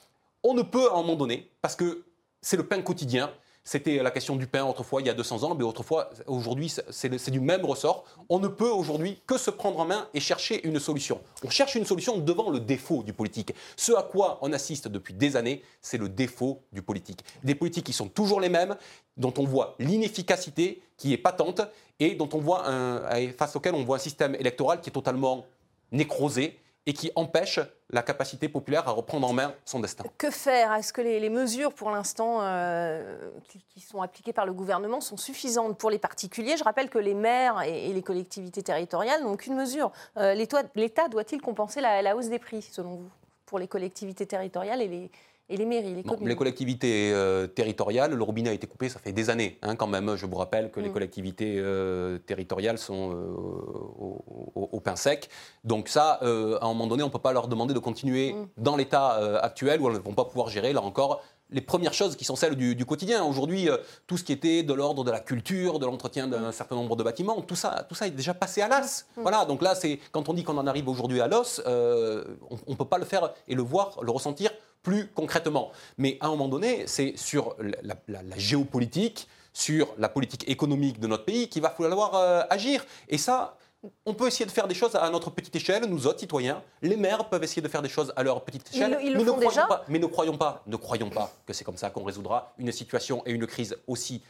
on 0.44 0.54
ne 0.54 0.62
peut 0.62 0.90
à 0.92 0.94
un 0.94 1.02
moment 1.02 1.16
donné, 1.16 1.50
parce 1.62 1.76
que 1.76 2.04
c'est 2.42 2.58
le 2.58 2.66
pain 2.68 2.82
quotidien, 2.82 3.32
C'était 3.63 4.02
la 4.02 4.10
question 4.10 4.36
du 4.36 4.47
pain 4.47 4.65
autrefois, 4.65 5.02
il 5.02 5.08
y 5.08 5.10
a 5.10 5.13
200 5.13 5.43
ans, 5.43 5.54
mais 5.54 5.63
autrefois, 5.63 6.10
aujourd'hui, 6.26 6.74
c'est 6.89 7.30
du 7.30 7.39
même 7.39 7.63
ressort. 7.63 8.06
On 8.28 8.39
ne 8.39 8.47
peut 8.47 8.69
aujourd'hui 8.69 9.21
que 9.28 9.38
se 9.38 9.52
prendre 9.52 9.80
en 9.80 9.86
main 9.86 10.08
et 10.15 10.19
chercher 10.19 10.67
une 10.67 10.80
solution. 10.80 11.21
On 11.43 11.50
cherche 11.50 11.76
une 11.76 11.86
solution 11.86 12.17
devant 12.17 12.50
le 12.50 12.60
défaut 12.60 13.04
du 13.04 13.13
politique. 13.13 13.54
Ce 13.78 13.91
à 13.91 14.02
quoi 14.02 14.39
on 14.41 14.52
assiste 14.52 14.88
depuis 14.88 15.13
des 15.13 15.36
années, 15.36 15.62
c'est 15.80 16.00
le 16.00 16.10
défaut 16.10 16.63
du 16.71 16.82
politique. 16.82 17.24
Des 17.43 17.54
politiques 17.54 17.86
qui 17.86 17.93
sont 17.93 18.08
toujours 18.08 18.41
les 18.41 18.50
mêmes, 18.50 18.76
dont 19.15 19.34
on 19.38 19.43
voit 19.43 19.76
l'inefficacité 19.78 20.82
qui 20.97 21.13
est 21.13 21.17
patente 21.17 21.62
et 22.00 22.15
dont 22.15 22.30
on 22.34 22.39
voit 22.39 22.63
face 23.38 23.56
auquel 23.56 23.76
on 23.76 23.84
voit 23.84 23.97
un 23.97 24.00
système 24.00 24.34
électoral 24.36 24.82
qui 24.82 24.89
est 24.89 24.93
totalement 24.93 25.45
nécrosé 25.91 26.58
et 26.86 26.94
qui 26.94 27.12
empêche 27.15 27.60
la 27.91 28.02
capacité 28.02 28.50
populaire 28.50 28.88
à 28.88 28.91
reprendre 28.91 29.28
en 29.28 29.34
main 29.34 29.54
son 29.65 29.80
destin. 29.80 30.04
Que 30.17 30.32
faire? 30.32 30.74
Est-ce 30.74 30.94
que 30.94 31.02
les, 31.02 31.30
mesures, 31.30 31.74
pour 31.74 31.91
l'instant, 31.91 32.39
euh, 32.41 33.30
qui, 33.48 33.82
sont 33.82 34.02
appliquées 34.02 34.34
par 34.34 34.46
le 34.46 34.54
gouvernement 34.54 35.02
sont 35.02 35.17
suffisantes 35.17 35.78
pour 35.78 35.91
les 35.91 36.00
particuliers? 36.00 36.58
Je 36.58 36.63
rappelle 36.63 36.89
que 36.89 36.98
les 36.98 37.13
maires 37.13 37.62
et, 37.62 37.94
les 37.94 38.02
collectivités 38.02 38.63
territoriales 38.63 39.24
n'ont 39.24 39.38
qu'une 39.38 39.56
mesure. 39.56 39.91
Euh, 40.17 40.34
L'État 40.34 41.08
doit-il 41.08 41.41
compenser 41.41 41.82
la 41.82 42.15
hausse 42.15 42.30
des 42.30 42.39
prix, 42.39 42.62
selon 42.62 42.96
vous, 42.96 43.10
pour 43.46 43.60
les 43.60 43.67
collectivités 43.67 44.26
territoriales 44.26 44.82
et 44.82 44.88
les, 44.88 45.12
et 45.52 45.58
les 45.58 45.66
mairies, 45.66 45.94
les 45.94 46.04
communes. 46.04 46.28
les 46.28 46.36
collectivités 46.36 47.12
euh, 47.14 47.46
territoriales, 47.46 48.14
le 48.14 48.24
robinet 48.24 48.50
a 48.50 48.54
été 48.54 48.68
coupé, 48.68 48.90
ça 48.90 49.00
fait 49.00 49.12
des 49.12 49.30
années 49.30 49.58
hein, 49.62 49.76
quand 49.76 49.88
même. 49.88 50.16
Je 50.16 50.26
vous 50.26 50.38
rappelle 50.38 50.72
que 50.72 50.80
les 50.80 50.90
mm. 50.90 50.94
collectivités 50.94 51.56
euh, 51.58 52.18
territoriales 52.20 52.78
sont 52.78 53.12
euh, 53.14 53.36
au, 54.56 54.80
pain 54.80 54.96
sec. 54.96 55.30
Donc 55.64 55.90
ça, 55.90 56.14
à 56.14 56.66
un 56.66 56.68
moment 56.70 56.88
donné, 56.88 57.04
on 57.04 57.08
ne 57.08 57.12
peut 57.12 57.20
pas 57.20 57.34
leur 57.34 57.48
demander 57.48 57.74
de 57.74 57.80
continuer 57.80 58.34
mm. 58.34 58.48
dans 58.58 58.78
l'état 58.78 59.14
actuel 59.44 59.82
où 59.82 59.88
elles 59.88 59.96
ne 59.96 60.00
vont 60.00 60.14
pas 60.14 60.26
pouvoir 60.26 60.48
gérer, 60.50 60.74
là 60.74 60.82
encore, 60.82 61.22
les 61.54 61.62
premières 61.62 61.94
choses 61.94 62.16
qui 62.16 62.24
sont 62.24 62.38
celles 62.38 62.56
du, 62.56 62.86
quotidien. 62.86 63.26
Aujourd'hui, 63.26 63.68
tout 64.08 64.18
ce 64.18 64.24
qui 64.24 64.32
était 64.32 64.64
de 64.64 64.74
l'ordre 64.74 65.04
de 65.04 65.12
la 65.12 65.20
culture, 65.20 65.80
de 65.80 65.86
l'entretien 65.86 66.28
d'un 66.28 66.50
mm. 66.50 66.52
certain 66.54 66.76
nombre 66.76 66.96
de 66.96 67.04
bâtiments, 67.04 67.42
tout 67.42 67.56
ça, 67.56 67.86
tout 67.88 67.96
ça 67.96 68.08
est 68.08 68.12
déjà 68.12 68.34
passé 68.34 68.62
à 68.62 68.70
l'as. 68.70 69.06
Voilà, 69.18 69.46
donc 69.46 69.62
là, 69.62 69.76
c'est 69.76 70.00
quand 70.12 70.30
on 70.30 70.34
dit 70.34 70.44
qu'on 70.44 70.58
en 70.58 70.66
arrive 70.66 70.88
aujourd'hui 70.88 71.20
à 71.20 71.28
l'os, 71.28 71.62
on 71.66 72.72
ne 72.72 72.76
peut 72.76 72.86
pas 72.86 72.98
le 72.98 73.06
faire 73.06 73.34
et 73.48 73.54
le 73.54 73.62
voir, 73.62 74.00
le 74.02 74.12
ressentir 74.12 74.50
plus 74.84 75.08
concrètement. 75.08 75.72
Mais 75.98 76.17
à 76.20 76.28
un 76.28 76.30
moment 76.30 76.48
donné, 76.48 76.88
c'est 76.88 77.13
sur 77.17 77.56
la, 77.60 78.38
géopolitique, 78.38 79.28
sur 79.54 79.94
la 79.98 80.10
politique 80.10 80.50
économique 80.50 81.00
de 81.00 81.08
notre 81.08 81.26
pays 81.26 81.50
qu'il 81.50 81.62
va 81.62 81.70
falloir 81.70 82.15
euh, 82.15 82.41
agir. 82.50 82.86
Et 83.10 83.17
ça, 83.17 83.58
on 84.06 84.13
peut 84.13 84.28
essayer 84.28 84.46
de 84.46 84.52
faire 84.52 84.67
des 84.67 84.76
choses 84.76 84.96
à 84.96 85.10
notre 85.10 85.32
petite 85.32 85.56
échelle, 85.56 85.86
nous 85.86 86.08
autres 86.08 86.20
citoyens. 86.20 86.62
Les 86.82 86.98
maires 86.98 87.30
peuvent 87.30 87.44
essayer 87.44 87.62
de 87.62 87.67
faire 87.67 87.82
des 87.82 87.89
choses 87.89 88.13
à 88.15 88.24
leur 88.24 88.44
petite 88.44 88.74
échelle. 88.74 88.98
Ils, 89.04 89.17
mais, 89.17 89.24
ne 89.24 89.39
déjà 89.39 89.65
pas, 89.65 89.84
mais 89.88 90.00
ne 90.00 90.06
croyons 90.06 90.38
pas, 90.38 90.63
ne 90.67 90.76
croyons 90.76 91.10
pas 91.10 91.32
que 91.46 91.54
c'est 91.54 91.63
comme 91.63 91.78
ça 91.78 91.89
qu'on 91.89 92.04
résoudra 92.04 92.54
une 92.58 92.72
situation 92.72 93.24
et 93.26 93.32
une 93.32 93.48
crise 93.48 93.76
aussi 93.88 94.22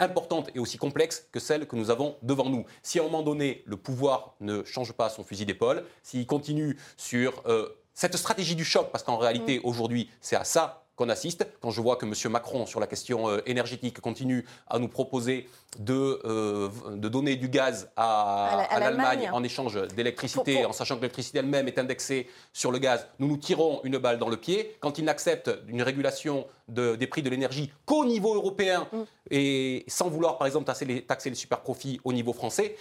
importante 0.00 0.50
et 0.54 0.58
aussi 0.58 0.78
complexe 0.78 1.26
que 1.32 1.40
celle 1.40 1.66
que 1.66 1.74
nous 1.74 1.90
avons 1.90 2.16
devant 2.22 2.48
nous. 2.48 2.64
Si 2.82 2.98
à 2.98 3.02
un 3.02 3.06
moment 3.06 3.22
donné, 3.22 3.62
le 3.66 3.76
pouvoir 3.76 4.34
ne 4.40 4.62
change 4.64 4.92
pas 4.92 5.08
son 5.08 5.24
fusil 5.24 5.44
d'épaule, 5.44 5.84
s'il 6.02 6.26
continue 6.26 6.78
sur 6.96 7.42
euh, 7.46 7.68
cette 7.98 8.16
stratégie 8.16 8.54
du 8.54 8.64
choc, 8.64 8.90
parce 8.92 9.02
qu'en 9.02 9.16
réalité, 9.16 9.58
mm. 9.58 9.62
aujourd'hui, 9.64 10.08
c'est 10.20 10.36
à 10.36 10.44
ça 10.44 10.84
qu'on 10.94 11.08
assiste. 11.08 11.44
Quand 11.60 11.72
je 11.72 11.80
vois 11.80 11.96
que 11.96 12.06
M. 12.06 12.14
Macron, 12.30 12.64
sur 12.64 12.78
la 12.78 12.86
question 12.86 13.28
euh, 13.28 13.40
énergétique, 13.44 14.00
continue 14.00 14.46
à 14.68 14.78
nous 14.78 14.86
proposer 14.86 15.48
de, 15.80 16.20
euh, 16.24 16.68
de 16.94 17.08
donner 17.08 17.34
du 17.34 17.48
gaz 17.48 17.90
à, 17.96 18.68
l'Allemagne 18.78 19.28
en 19.32 19.42
échange 19.42 19.80
d'électricité, 19.96 20.64
en 20.64 20.72
sachant 20.72 20.94
que 20.94 21.00
l'électricité 21.00 21.40
elle-même 21.40 21.66
est 21.66 21.78
indexée 21.78 22.28
sur 22.52 22.70
le 22.70 22.78
gaz, 22.78 23.04
nous 23.18 23.26
nous 23.26 23.36
tirons 23.36 23.80
une 23.82 23.98
balle 23.98 24.20
dans 24.20 24.28
le 24.28 24.36
pied. 24.36 24.76
Quand 24.78 24.98
il 24.98 25.04
n'accepte 25.04 25.50
une 25.66 25.82
régulation 25.82 26.46
des 26.68 27.06
prix 27.08 27.22
de 27.22 27.30
l'énergie 27.30 27.72
qu'au 27.84 28.04
niveau 28.04 28.32
européen, 28.36 28.86
mm. 28.92 29.02
et 29.32 29.84
sans 29.88 30.08
vouloir, 30.08 30.38
par 30.38 30.46
exemple, 30.46 30.66
taxer 30.66 30.84
les, 30.84 31.02
taxer 31.02 31.30
les 31.30 31.36
super 31.36 31.62
profits 31.62 32.00
au 32.04 32.12
niveau 32.12 32.32
français, 32.32 32.76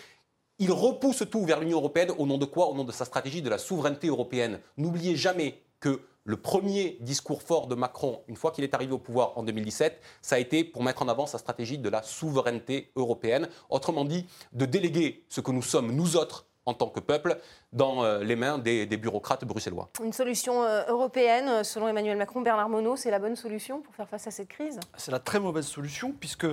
il 0.60 0.72
repousse 0.72 1.24
tout 1.30 1.46
vers 1.46 1.60
l'Union 1.60 1.78
européenne 1.78 2.12
au 2.18 2.26
nom 2.26 2.38
de 2.38 2.46
quoi? 2.46 2.68
Au 2.68 2.76
nom 2.76 2.84
de 2.84 2.92
sa 2.92 3.06
stratégie 3.06 3.42
de 3.42 3.50
la 3.50 3.58
souveraineté 3.58 4.08
européenne. 4.08 4.60
N'oubliez 4.78 5.16
jamais 5.16 5.62
que 5.80 6.02
le 6.24 6.38
premier 6.38 6.98
discours 7.00 7.42
fort 7.42 7.68
de 7.68 7.76
Macron, 7.76 8.22
une 8.28 8.36
fois 8.36 8.52
qu'il 8.52 8.64
est 8.64 8.74
arrivé 8.74 8.92
au 8.92 8.98
pouvoir 8.98 9.38
en 9.38 9.44
2017, 9.44 10.02
ça 10.22 10.36
a 10.36 10.40
été 10.40 10.64
pour 10.64 10.84
mettre 10.84 11.02
en 11.02 11.08
avant 11.08 11.26
sa 11.26 11.38
stratégie 11.38 11.78
de 11.78 11.90
la 11.90 12.02
souveraineté 12.02 12.92
européenne. 12.96 13.48
Autrement 13.70 14.04
dit, 14.04 14.26
de 14.52 14.66
déléguer 14.66 15.24
ce 15.30 15.40
que 15.40 15.52
nous 15.52 15.62
sommes, 15.62 15.94
nous 15.94 16.18
autres, 16.18 16.46
en 16.66 16.74
tant 16.74 16.90
que 16.90 17.00
peuple, 17.00 17.38
dans 17.72 18.04
euh, 18.04 18.24
les 18.26 18.36
mains 18.36 18.58
des, 18.58 18.86
bureaucrates 18.98 19.46
bruxellois. 19.46 19.90
Une 20.04 20.12
solution 20.12 20.64
euh, 20.64 20.84
européenne, 20.90 21.48
euh, 21.48 21.64
selon 21.64 21.88
Emmanuel 21.88 22.18
Macron, 22.18 22.42
Bernard 22.42 22.68
Monod, 22.68 22.98
c'est 22.98 23.10
la 23.10 23.20
bonne 23.20 23.38
solution 23.38 23.82
pour 23.82 23.96
faire 23.96 24.10
face 24.10 24.28
à 24.28 24.32
cette 24.32 24.50
crise? 24.50 24.78
C'est 24.98 25.12
la 25.12 25.20
très 25.20 25.40
mauvaise 25.40 25.66
solution, 25.66 26.14
puisque 26.20 26.48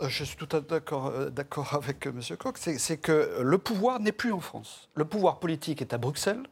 je 0.00 0.24
suis 0.24 0.36
tout 0.36 0.48
à 0.52 0.60
fait 0.60 0.68
d'accord 0.68 1.08
euh, 1.08 1.30
avec 1.72 2.06
euh, 2.06 2.10
M. 2.10 2.36
Koch, 2.36 2.54
c'est 2.56 2.98
que 2.98 3.40
le 3.42 3.58
pouvoir 3.58 4.00
n'est 4.00 4.12
plus 4.12 4.32
en 4.32 4.40
France. 4.40 4.88
Le 4.94 5.04
pouvoir 5.04 5.40
politique 5.40 5.80
est 5.82 5.92
à 5.92 5.98
Bruxelles 5.98 6.42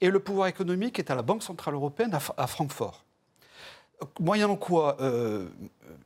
et 0.00 0.10
le 0.10 0.18
pouvoir 0.20 0.48
économique 0.48 0.98
est 0.98 1.10
à 1.10 1.14
la 1.14 1.22
Banque 1.22 1.42
Centrale 1.42 1.74
Européenne 1.74 2.16
à, 2.36 2.46
Francfort. 2.46 3.04
Moyennant 4.20 4.56
quoi, 4.56 4.96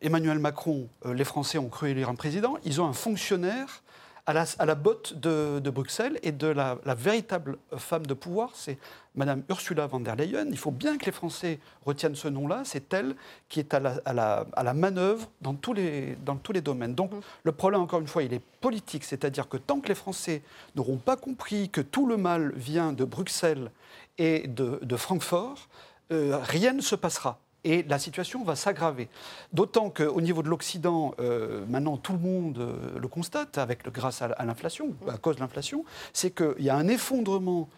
Emmanuel 0.01 0.39
Macron, 0.39 0.89
les 1.05 1.25
Français 1.25 1.59
ont 1.59 1.69
cru 1.69 1.91
élire 1.91 2.09
un 2.09 2.15
président, 2.15 2.57
ils 2.65 2.81
ont 2.81 2.87
un 2.87 2.93
fonctionnaire 2.93 3.83
à 4.31 4.67
la, 4.67 4.75
botte 4.75 5.15
de, 5.19 5.71
Bruxelles 5.71 6.19
et 6.23 6.31
de 6.31 6.47
la, 6.47 6.79
véritable 6.95 7.59
femme 7.77 8.07
de 8.07 8.15
pouvoir, 8.15 8.51
c'est 8.55 8.79
Madame 9.17 9.43
Ursula 9.49 9.87
von 9.89 10.01
der 10.01 10.15
Leyen. 10.15 10.47
Il 10.51 10.59
faut 10.59 10.71
bien 10.71 10.99
que 10.99 11.07
les 11.07 11.13
Français 11.13 11.59
retiennent 11.85 12.15
ce 12.15 12.29
nom-là. 12.29 12.63
C'est 12.65 12.95
elle 12.95 13.17
qui 13.49 13.59
est 13.59 13.75
à 13.75 13.81
la, 13.81 14.75
manœuvre 14.75 15.29
dans 15.41 15.55
tous, 15.55 15.73
les, 15.73 16.17
dans 16.25 16.37
tous 16.37 16.53
les 16.53 16.61
domaines. 16.61 16.95
Donc 16.95 17.13
mmh. 17.13 17.21
le 17.43 17.53
problème, 17.53 17.81
encore 17.81 18.01
une 18.01 18.07
fois, 18.07 18.23
il 18.23 18.33
est 18.33 18.43
politique. 18.61 19.05
C'est-à-dire 19.05 19.49
que 19.49 19.57
tant 19.57 19.81
que 19.81 19.89
les 19.89 19.97
Français 19.97 20.43
n'auront 20.77 20.99
pas 20.99 21.17
compris 21.17 21.69
que 21.69 21.81
tout 21.81 22.07
le 22.07 22.17
mal 22.17 22.53
vient 22.55 22.93
de 22.93 23.05
Bruxelles 23.05 23.71
et 24.19 24.47
de, 24.47 24.97
Francfort, 24.97 25.69
euh, 26.13 26.39
rien 26.43 26.73
ne 26.73 26.83
se 26.83 26.95
passera 26.95 27.41
et 27.65 27.83
la 27.85 27.99
situation 27.99 28.43
va 28.45 28.57
s'aggraver. 28.57 29.09
D'autant 29.53 29.91
qu'au 29.91 30.21
niveau 30.21 30.43
de 30.43 30.49
l'Occident, 30.49 31.15
euh, 31.21 31.65
maintenant 31.69 31.97
tout 31.97 32.13
le 32.13 32.19
monde 32.19 32.59
euh, 32.59 32.99
le 32.99 33.09
constate, 33.09 33.59
avec, 33.59 33.91
grâce 33.91 34.23
à, 34.23 34.45
l'inflation, 34.45 34.95
à 35.09 35.19
cause 35.19 35.37
de 35.37 35.41
l'inflation, 35.41 35.85
c'est 36.13 36.35
qu'il 36.35 36.65
y 36.65 36.71
a 36.71 36.77
un 36.77 36.89
effondrement 36.89 37.69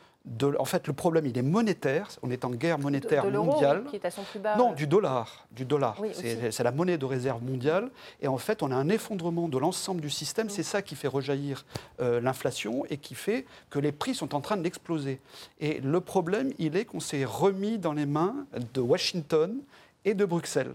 en 0.58 0.64
fait, 0.64 0.86
le 0.86 0.92
problème, 0.92 1.26
il 1.26 1.36
est 1.36 1.42
monétaire. 1.42 2.08
On 2.22 2.30
est 2.30 2.44
en 2.44 2.50
guerre 2.50 2.78
monétaire 2.78 3.26
mondiale. 3.30 3.84
qui 3.90 3.96
est 3.96 4.04
à 4.04 4.10
son 4.10 4.22
plus 4.22 4.38
bas. 4.38 4.56
Non, 4.56 4.72
du 4.72 4.86
dollar. 4.86 5.46
Du 5.50 5.64
dollar. 5.64 5.96
c'est 6.12 6.62
la 6.62 6.72
monnaie 6.72 6.98
de 6.98 7.04
réserve 7.04 7.42
mondiale. 7.42 7.90
Et 8.20 8.28
en 8.28 8.38
fait, 8.38 8.62
on 8.62 8.70
a 8.70 8.76
un 8.76 8.88
effondrement 8.88 9.48
de 9.48 9.58
l'ensemble 9.58 10.00
du 10.00 10.10
système. 10.10 10.48
C'est 10.48 10.62
ça 10.62 10.82
qui 10.82 10.94
fait 10.94 11.08
rejaillir 11.08 11.64
euh, 12.00 12.20
l'inflation 12.20 12.84
et 12.88 12.98
qui 12.98 13.14
fait 13.14 13.46
que 13.70 13.78
les 13.78 13.92
prix 13.92 14.14
sont 14.14 14.34
en 14.34 14.40
train 14.40 14.56
d'exploser. 14.56 15.20
Et 15.60 15.80
le 15.80 16.00
problème, 16.00 16.52
il 16.58 16.76
est 16.76 16.84
qu'on 16.84 17.00
s'est 17.00 17.24
remis 17.24 17.78
dans 17.78 17.92
les 17.92 18.06
mains 18.06 18.46
de 18.74 18.80
Washington 18.80 19.58
et 20.04 20.14
de 20.14 20.24
Bruxelles. 20.24 20.74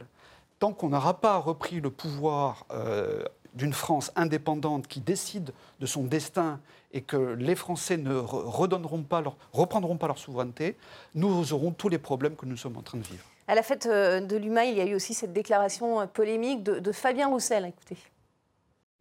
Tant 0.59 0.73
qu'on 0.73 0.89
n'aura 0.89 1.21
pas 1.21 1.37
repris 1.37 1.79
le 1.79 1.91
pouvoir 1.91 2.65
euh, 2.71 3.23
d'une 3.53 3.73
France 3.73 4.11
indépendante 4.15 4.87
qui 4.87 4.99
décide 4.99 5.51
de 5.79 5.85
son 5.85 6.03
destin 6.03 6.59
et 6.91 7.01
que 7.01 7.17
les 7.17 7.55
Français 7.55 7.97
ne 7.97 8.15
redonneront 8.15 9.03
pas 9.03 9.21
leur, 9.21 9.37
reprendront 9.51 9.97
pas 9.97 10.07
leur 10.07 10.17
souveraineté, 10.17 10.75
nous 11.15 11.53
aurons 11.53 11.71
tous 11.71 11.89
les 11.89 11.97
problèmes 11.97 12.35
que 12.35 12.45
nous 12.45 12.57
sommes 12.57 12.77
en 12.77 12.81
train 12.81 12.97
de 12.97 13.03
vivre. 13.03 13.23
À 13.47 13.55
la 13.55 13.63
fête 13.63 13.85
euh, 13.85 14.19
de 14.19 14.35
l'UMA, 14.35 14.65
il 14.65 14.77
y 14.77 14.81
a 14.81 14.85
eu 14.85 14.95
aussi 14.95 15.13
cette 15.13 15.33
déclaration 15.33 16.01
euh, 16.01 16.05
polémique 16.05 16.63
de, 16.63 16.79
de 16.79 16.91
Fabien 16.91 17.27
Roussel. 17.27 17.65
Écoutez. 17.65 17.97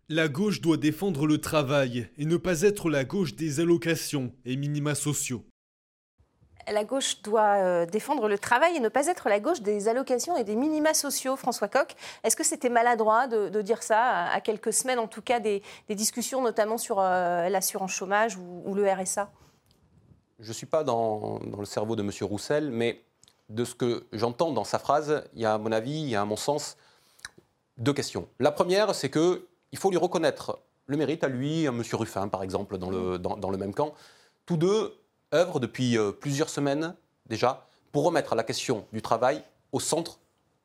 La 0.09 0.28
gauche 0.28 0.61
doit 0.61 0.76
défendre 0.76 1.26
le 1.26 1.38
travail 1.38 2.09
et 2.16 2.26
ne 2.26 2.37
pas 2.37 2.62
être 2.62 2.88
la 2.90 3.04
gauche 3.04 3.35
des 3.35 3.59
allocations 3.59 4.32
et 4.44 4.56
minima 4.56 4.94
sociaux 4.94 5.44
la 6.72 6.85
gauche 6.85 7.22
doit 7.22 7.57
euh, 7.57 7.87
défendre 7.87 8.29
le 8.29 8.38
travail 8.38 8.76
et 8.76 8.81
ne 8.81 8.88
pas 8.88 9.07
être 9.07 9.29
la 9.29 9.40
gauche 9.40 9.61
des 9.61 9.88
allocations 9.88 10.37
et 10.37 10.44
des 10.44 10.57
minima 10.57 10.94
sociaux, 10.94 11.37
François 11.37 11.68
Coq. 11.68 11.94
Est-ce 12.24 12.37
que 12.37 12.44
c'était 12.44 12.68
maladroit 12.68 13.26
de, 13.26 13.62
dire 13.62 13.83
ça 13.83 14.26
à 14.26 14.40
quelques 14.40 14.72
semaines, 14.72 14.98
en 14.98 15.07
tout 15.07 15.22
cas, 15.22 15.40
des, 15.40 15.62
discussions 15.88 16.42
notamment 16.42 16.79
sur 16.79 16.98
euh, 17.00 17.48
l'assurance 17.48 17.92
chômage 17.92 18.37
ou, 18.37 18.74
le 18.74 18.90
RSA 18.90 19.31
Je 20.40 20.48
ne 20.48 20.52
suis 20.52 20.66
pas 20.66 20.85
dans, 20.85 21.38
le 21.59 21.64
cerveau 21.64 21.96
de 21.96 22.02
M. 22.02 22.11
Roussel, 22.22 22.70
mais 22.70 23.02
de 23.48 23.64
ce 23.64 23.74
que 23.74 24.05
j'entends 24.12 24.52
dans 24.52 24.64
sa 24.64 24.79
phrase, 24.79 25.24
il 25.35 25.42
y 25.42 25.46
a 25.46 25.55
à 25.55 25.59
mon 25.59 25.72
avis, 25.72 26.00
il 26.00 26.09
y 26.09 26.16
a 26.16 26.20
à 26.20 26.24
mon 26.24 26.37
sens, 26.37 26.76
deux 27.79 27.92
questions. 27.92 28.29
La 28.40 28.50
première, 28.50 28.94
c'est 28.94 29.11
qu'il 29.11 29.79
faut 29.79 29.90
lui 29.90 29.98
reconnaître 29.98 30.59
le 30.87 30.96
mérite 30.96 31.24
à 31.24 31.29
lui, 31.29 31.66
à 31.66 31.70
M. 31.70 31.83
Ruffin, 31.92 32.29
par 32.29 32.42
exemple, 32.42 32.79
dans 32.79 32.90
le, 32.90 33.18
dans 33.18 33.50
le 33.50 33.57
même 33.57 33.74
camp. 33.74 33.94
Tous 34.44 34.57
deux 34.57 34.94
œuvre 35.34 35.60
depuis 35.60 35.98
euh, 35.98 36.12
plusieurs 36.12 36.48
semaines 36.48 36.94
déjà 37.26 37.66
pour 37.92 38.04
remettre 38.04 38.34
la 38.34 38.42
question 38.44 38.86
du 38.92 39.02
travail 39.02 39.42
au 39.72 39.80
centre 39.80 40.18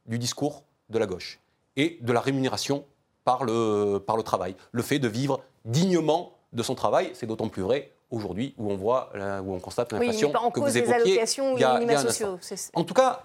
du 0.06 0.19
discours 0.19 0.63
de 0.89 1.00
la 1.00 1.06
gauche 1.06 1.39
et 1.76 1.97
de 2.02 2.12
la 2.13 2.19
rémunération 2.19 2.86
par 3.24 3.43
le, 3.43 4.00
par 4.00 4.17
le 4.17 4.24
travail. 4.24 4.56
Le 4.71 4.82
fait 4.82 5.00
de 5.00 5.08
vivre 5.08 5.41
dignement 5.65 6.34
de 6.54 6.63
son 6.63 6.76
travail, 6.76 7.12
c'est 7.13 7.28
d'autant 7.28 7.50
plus 7.50 7.62
vrai 7.62 7.93
aujourd'hui 8.10 8.54
où 8.58 8.69
on 8.69 8.76
voit, 8.76 9.12
où 9.43 9.54
on 9.54 9.60
constate 9.60 9.93
l'inflation 9.93 10.32
que 10.32 10.60
vous 10.60 10.78
évoquiez. 10.78 11.04
Des 11.04 11.12
allocations 11.12 11.56
il 11.56 11.62
y 11.62 11.63
a, 11.63 11.97
sociaux, 12.00 12.38
en 12.74 12.84
tout 12.84 12.93
cas, 12.93 13.24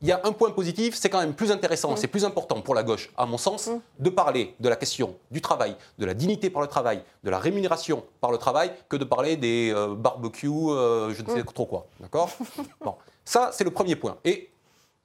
il 0.00 0.08
y 0.08 0.12
a 0.12 0.20
un 0.24 0.32
point 0.32 0.50
positif, 0.52 0.94
c'est 0.94 1.08
quand 1.10 1.18
même 1.20 1.34
plus 1.34 1.50
intéressant, 1.50 1.92
Mm. 1.92 1.96
c'est 1.96 2.06
plus 2.06 2.24
important 2.24 2.60
pour 2.60 2.74
la 2.74 2.82
gauche, 2.84 3.10
à 3.16 3.26
mon 3.26 3.38
sens, 3.38 3.68
de 3.98 4.10
parler 4.10 4.54
de 4.60 4.68
la 4.68 4.76
question 4.76 5.16
du 5.30 5.40
travail, 5.40 5.76
de 5.98 6.06
la 6.06 6.14
dignité 6.14 6.50
par 6.50 6.62
le 6.62 6.68
travail, 6.68 7.02
de 7.24 7.30
la 7.30 7.38
rémunération 7.38 8.04
par 8.20 8.30
le 8.30 8.38
travail, 8.38 8.70
que 8.88 8.96
de 8.96 9.04
parler 9.04 9.36
des 9.36 9.72
euh, 9.74 9.94
barbecues, 9.94 10.48
euh, 10.70 11.12
je 11.14 11.22
ne 11.22 11.28
sais 11.28 11.42
Mm. 11.42 11.46
trop 11.46 11.66
quoi. 11.66 11.86
D'accord? 12.00 12.30
Bon, 12.84 12.94
ça, 13.24 13.50
c'est 13.52 13.64
le 13.64 13.70
premier 13.72 13.96
point. 13.96 14.16
Et 14.24 14.50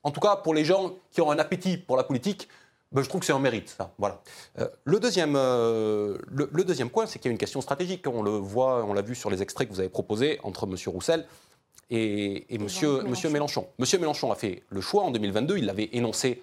en 0.03 0.11
tout 0.11 0.19
cas, 0.19 0.35
pour 0.35 0.53
les 0.53 0.65
gens 0.65 0.93
qui 1.11 1.21
ont 1.21 1.31
un 1.31 1.39
appétit 1.39 1.77
pour 1.77 1.97
la 1.97 2.03
politique, 2.03 2.47
ben, 2.91 3.01
je 3.01 3.09
trouve 3.09 3.21
que 3.21 3.25
c'est 3.25 3.33
un 3.33 3.39
mérite, 3.39 3.69
ça. 3.69 3.91
Voilà. 3.97 4.21
Euh, 4.59 4.67
le, 4.83 4.99
deuxième, 4.99 5.33
euh, 5.35 6.15
le, 6.27 6.47
le 6.53 6.63
deuxième 6.63 6.91
point, 6.91 7.07
c'est 7.07 7.17
qu'il 7.17 7.29
y 7.29 7.31
a 7.31 7.33
une 7.33 7.39
question 7.39 7.59
stratégique. 7.61 8.05
On 8.07 8.21
le 8.21 8.29
voit, 8.31 8.85
on 8.85 8.93
l'a 8.93 9.01
vu 9.01 9.15
sur 9.15 9.31
les 9.31 9.41
extraits 9.41 9.67
que 9.67 9.73
vous 9.73 9.79
avez 9.79 9.89
proposés 9.89 10.39
entre 10.43 10.65
M. 10.67 10.75
Roussel 10.87 11.25
et, 11.89 12.53
et 12.53 12.57
monsieur, 12.57 12.89
Mélenchon. 12.89 13.09
monsieur 13.09 13.29
Mélenchon. 13.29 13.67
Monsieur 13.79 13.99
Mélenchon 13.99 14.31
a 14.31 14.35
fait 14.35 14.63
le 14.69 14.81
choix 14.81 15.03
en 15.03 15.11
2022, 15.11 15.57
il 15.57 15.65
l'avait 15.65 15.89
énoncé 15.93 16.41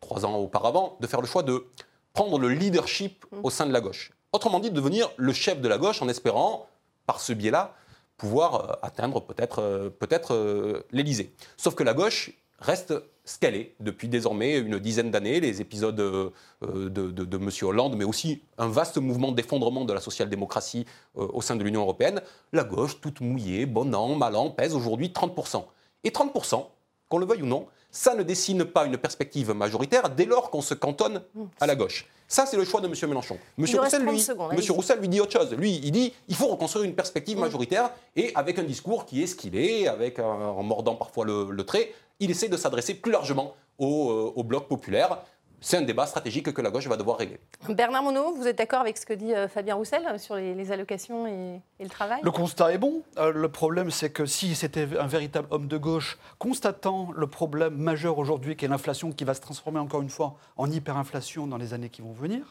trois 0.00 0.26
ans 0.26 0.36
auparavant, 0.36 0.96
de 1.00 1.06
faire 1.06 1.20
le 1.20 1.26
choix 1.26 1.42
de 1.42 1.64
prendre 2.12 2.38
le 2.38 2.48
leadership 2.48 3.24
au 3.42 3.50
sein 3.50 3.66
de 3.66 3.72
la 3.72 3.80
gauche. 3.80 4.12
Autrement 4.32 4.60
dit, 4.60 4.70
de 4.70 4.74
devenir 4.76 5.10
le 5.16 5.32
chef 5.32 5.60
de 5.60 5.68
la 5.68 5.78
gauche 5.78 6.02
en 6.02 6.08
espérant, 6.08 6.66
par 7.06 7.20
ce 7.20 7.32
biais-là, 7.32 7.74
pouvoir 8.16 8.54
euh, 8.54 8.74
atteindre 8.82 9.20
peut-être 9.20 9.60
euh, 9.60 9.90
peut-être 9.90 10.34
euh, 10.34 10.86
l'Élysée. 10.92 11.32
Sauf 11.56 11.74
que 11.74 11.82
la 11.82 11.94
gauche 11.94 12.30
reste 12.62 12.94
ce 13.24 13.38
qu'elle 13.38 13.54
est 13.54 13.74
depuis 13.80 14.08
désormais 14.08 14.58
une 14.58 14.78
dizaine 14.78 15.10
d'années, 15.10 15.40
les 15.40 15.60
épisodes 15.60 15.98
euh, 16.00 16.30
de, 16.62 16.88
de, 16.88 17.24
de 17.24 17.36
M. 17.36 17.50
Hollande, 17.62 17.96
mais 17.96 18.04
aussi 18.04 18.42
un 18.58 18.68
vaste 18.68 18.98
mouvement 18.98 19.30
d'effondrement 19.32 19.84
de 19.84 19.92
la 19.92 20.00
social-démocratie 20.00 20.86
euh, 21.16 21.28
au 21.32 21.40
sein 21.40 21.56
de 21.56 21.62
l'Union 21.62 21.82
européenne. 21.82 22.20
La 22.52 22.64
gauche, 22.64 23.00
toute 23.00 23.20
mouillée, 23.20 23.66
bon 23.66 23.94
an, 23.94 24.14
mal 24.16 24.34
an, 24.34 24.50
pèse 24.50 24.74
aujourd'hui 24.74 25.08
30%. 25.08 25.64
Et 26.04 26.10
30%, 26.10 26.66
qu'on 27.08 27.18
le 27.18 27.26
veuille 27.26 27.42
ou 27.42 27.46
non, 27.46 27.66
ça 27.92 28.14
ne 28.14 28.22
dessine 28.22 28.64
pas 28.64 28.86
une 28.86 28.96
perspective 28.96 29.52
majoritaire 29.52 30.08
dès 30.10 30.24
lors 30.24 30.50
qu'on 30.50 30.62
se 30.62 30.74
cantonne 30.74 31.22
à 31.60 31.66
la 31.66 31.76
gauche. 31.76 32.08
Ça, 32.26 32.46
c'est 32.46 32.56
le 32.56 32.64
choix 32.64 32.80
de 32.80 32.86
M. 32.86 32.94
Mélenchon. 33.08 33.36
M. 33.58 33.66
Roussel, 33.78 34.00
30 34.02 34.10
lui, 34.10 34.18
secondes, 34.18 34.46
M. 34.52 34.56
allez-y. 34.56 34.70
Roussel 34.70 34.98
lui 35.00 35.08
dit 35.10 35.20
autre 35.20 35.32
chose. 35.32 35.52
Lui, 35.52 35.78
il 35.84 35.92
dit 35.92 36.14
il 36.28 36.34
faut 36.34 36.46
reconstruire 36.46 36.86
une 36.86 36.94
perspective 36.94 37.38
majoritaire 37.38 37.90
et 38.16 38.32
avec 38.34 38.58
un 38.58 38.62
discours 38.62 39.04
qui 39.04 39.22
est 39.22 39.26
ce 39.26 39.36
qu'il 39.36 39.54
est, 39.54 39.86
avec 39.86 40.18
en 40.18 40.62
mordant 40.62 40.94
parfois 40.94 41.26
le, 41.26 41.48
le 41.50 41.64
trait, 41.64 41.92
il 42.22 42.30
essaie 42.30 42.48
de 42.48 42.56
s'adresser 42.56 42.94
plus 42.94 43.12
largement 43.12 43.54
au, 43.78 44.10
euh, 44.10 44.32
au 44.36 44.44
bloc 44.44 44.68
populaire. 44.68 45.18
C'est 45.64 45.76
un 45.76 45.82
débat 45.82 46.06
stratégique 46.06 46.52
que 46.52 46.60
la 46.60 46.70
gauche 46.70 46.88
va 46.88 46.96
devoir 46.96 47.18
régler. 47.18 47.38
Bernard 47.68 48.02
Monod, 48.02 48.34
vous 48.36 48.48
êtes 48.48 48.58
d'accord 48.58 48.80
avec 48.80 48.98
ce 48.98 49.06
que 49.06 49.12
dit 49.12 49.32
euh, 49.32 49.46
Fabien 49.46 49.76
Roussel 49.76 50.18
sur 50.18 50.34
les, 50.34 50.54
les 50.54 50.72
allocations 50.72 51.28
et, 51.28 51.60
et 51.78 51.84
le 51.84 51.88
travail? 51.88 52.18
Le 52.24 52.32
constat 52.32 52.72
est 52.72 52.78
bon. 52.78 53.02
Euh, 53.16 53.30
le 53.32 53.48
problème, 53.48 53.92
c'est 53.92 54.10
que 54.10 54.26
si 54.26 54.56
c'était 54.56 54.88
un 54.98 55.06
véritable 55.06 55.46
homme 55.52 55.68
de 55.68 55.76
gauche, 55.76 56.18
constatant 56.40 57.10
le 57.14 57.28
problème 57.28 57.76
majeur 57.76 58.18
aujourd'hui, 58.18 58.56
qui 58.56 58.64
est 58.64 58.68
l'inflation, 58.68 59.12
qui 59.12 59.22
va 59.22 59.34
se 59.34 59.40
transformer 59.40 59.78
encore 59.78 60.02
une 60.02 60.10
fois 60.10 60.34
en 60.56 60.68
hyperinflation 60.68 61.46
dans 61.46 61.58
les 61.58 61.74
années 61.74 61.90
qui 61.90 62.02
vont 62.02 62.12
venir, 62.12 62.42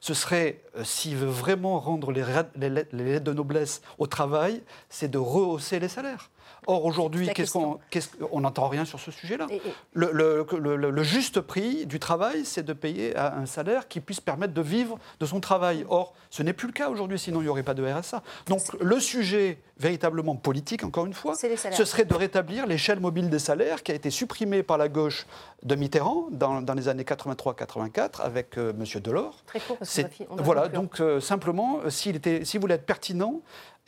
ce 0.00 0.14
serait, 0.14 0.62
euh, 0.76 0.84
s'il 0.84 1.16
veut 1.16 1.26
vraiment 1.26 1.80
rendre 1.80 2.12
les, 2.12 2.24
les 2.54 2.68
les 2.68 3.04
lettres 3.04 3.24
de 3.24 3.32
noblesse 3.32 3.82
au 3.98 4.06
travail, 4.06 4.62
c'est 4.88 5.10
de 5.10 5.18
rehausser 5.18 5.80
les 5.80 5.88
salaires. 5.88 6.30
Or, 6.70 6.84
aujourd'hui, 6.84 7.28
qu'est-ce 7.34 8.08
qu'on 8.16 8.40
n'entend 8.40 8.68
rien 8.68 8.84
sur 8.84 9.00
ce 9.00 9.10
sujet-là. 9.10 9.46
Et- 9.50 9.56
et- 9.56 9.60
Le, 9.92 10.10
le- 10.12 10.46
le- 10.58 10.76
le- 10.76 10.90
le 10.90 11.02
juste 11.02 11.40
prix 11.40 11.84
du 11.84 11.98
travail, 11.98 12.44
c'est 12.44 12.62
de 12.62 12.72
payer 12.72 13.16
à 13.16 13.36
un 13.36 13.46
salaire 13.46 13.88
qui 13.88 13.98
puisse 14.00 14.20
permettre 14.20 14.54
de 14.54 14.62
vivre 14.62 14.96
de 15.18 15.26
son 15.26 15.40
travail. 15.40 15.84
Or, 15.88 16.14
ce 16.30 16.44
n'est 16.44 16.52
plus 16.52 16.68
le 16.68 16.72
cas 16.72 16.88
aujourd'hui, 16.88 17.18
sinon 17.18 17.40
il 17.40 17.44
n'y 17.44 17.48
aurait 17.48 17.64
pas 17.64 17.74
de 17.74 17.84
RSA. 17.84 18.22
Donc, 18.46 18.60
le 18.80 19.00
sujet 19.00 19.58
véritablement 19.78 20.36
politique, 20.36 20.84
encore 20.84 21.06
une 21.06 21.14
fois, 21.14 21.34
ce 21.34 21.84
serait 21.84 22.04
de 22.04 22.14
rétablir 22.14 22.66
l'échelle 22.66 23.00
mobile 23.00 23.30
des 23.30 23.38
salaires 23.40 23.82
qui 23.82 23.90
a 23.90 23.94
été 23.96 24.10
supprimée 24.10 24.62
par 24.62 24.78
la 24.78 24.88
gauche 24.88 25.26
de 25.64 25.74
Mitterrand 25.74 26.28
dans, 26.30 26.62
dans 26.62 26.74
les 26.74 26.86
années 26.88 27.02
83-84 27.04 28.20
avec 28.20 28.58
euh, 28.58 28.72
M. 28.78 28.84
Delors. 29.02 29.42
Très 29.46 29.58
court, 29.60 29.76
parce 29.78 30.00
qu'on 30.28 30.36
voilà, 30.36 30.68
donc 30.68 31.00
euh, 31.00 31.18
simplement, 31.20 31.80
euh, 31.84 31.90
s'il 31.90 32.16
était, 32.16 32.44
s'il 32.44 32.60
voulait 32.60 32.74
être 32.76 32.86
pertinent 32.86 33.40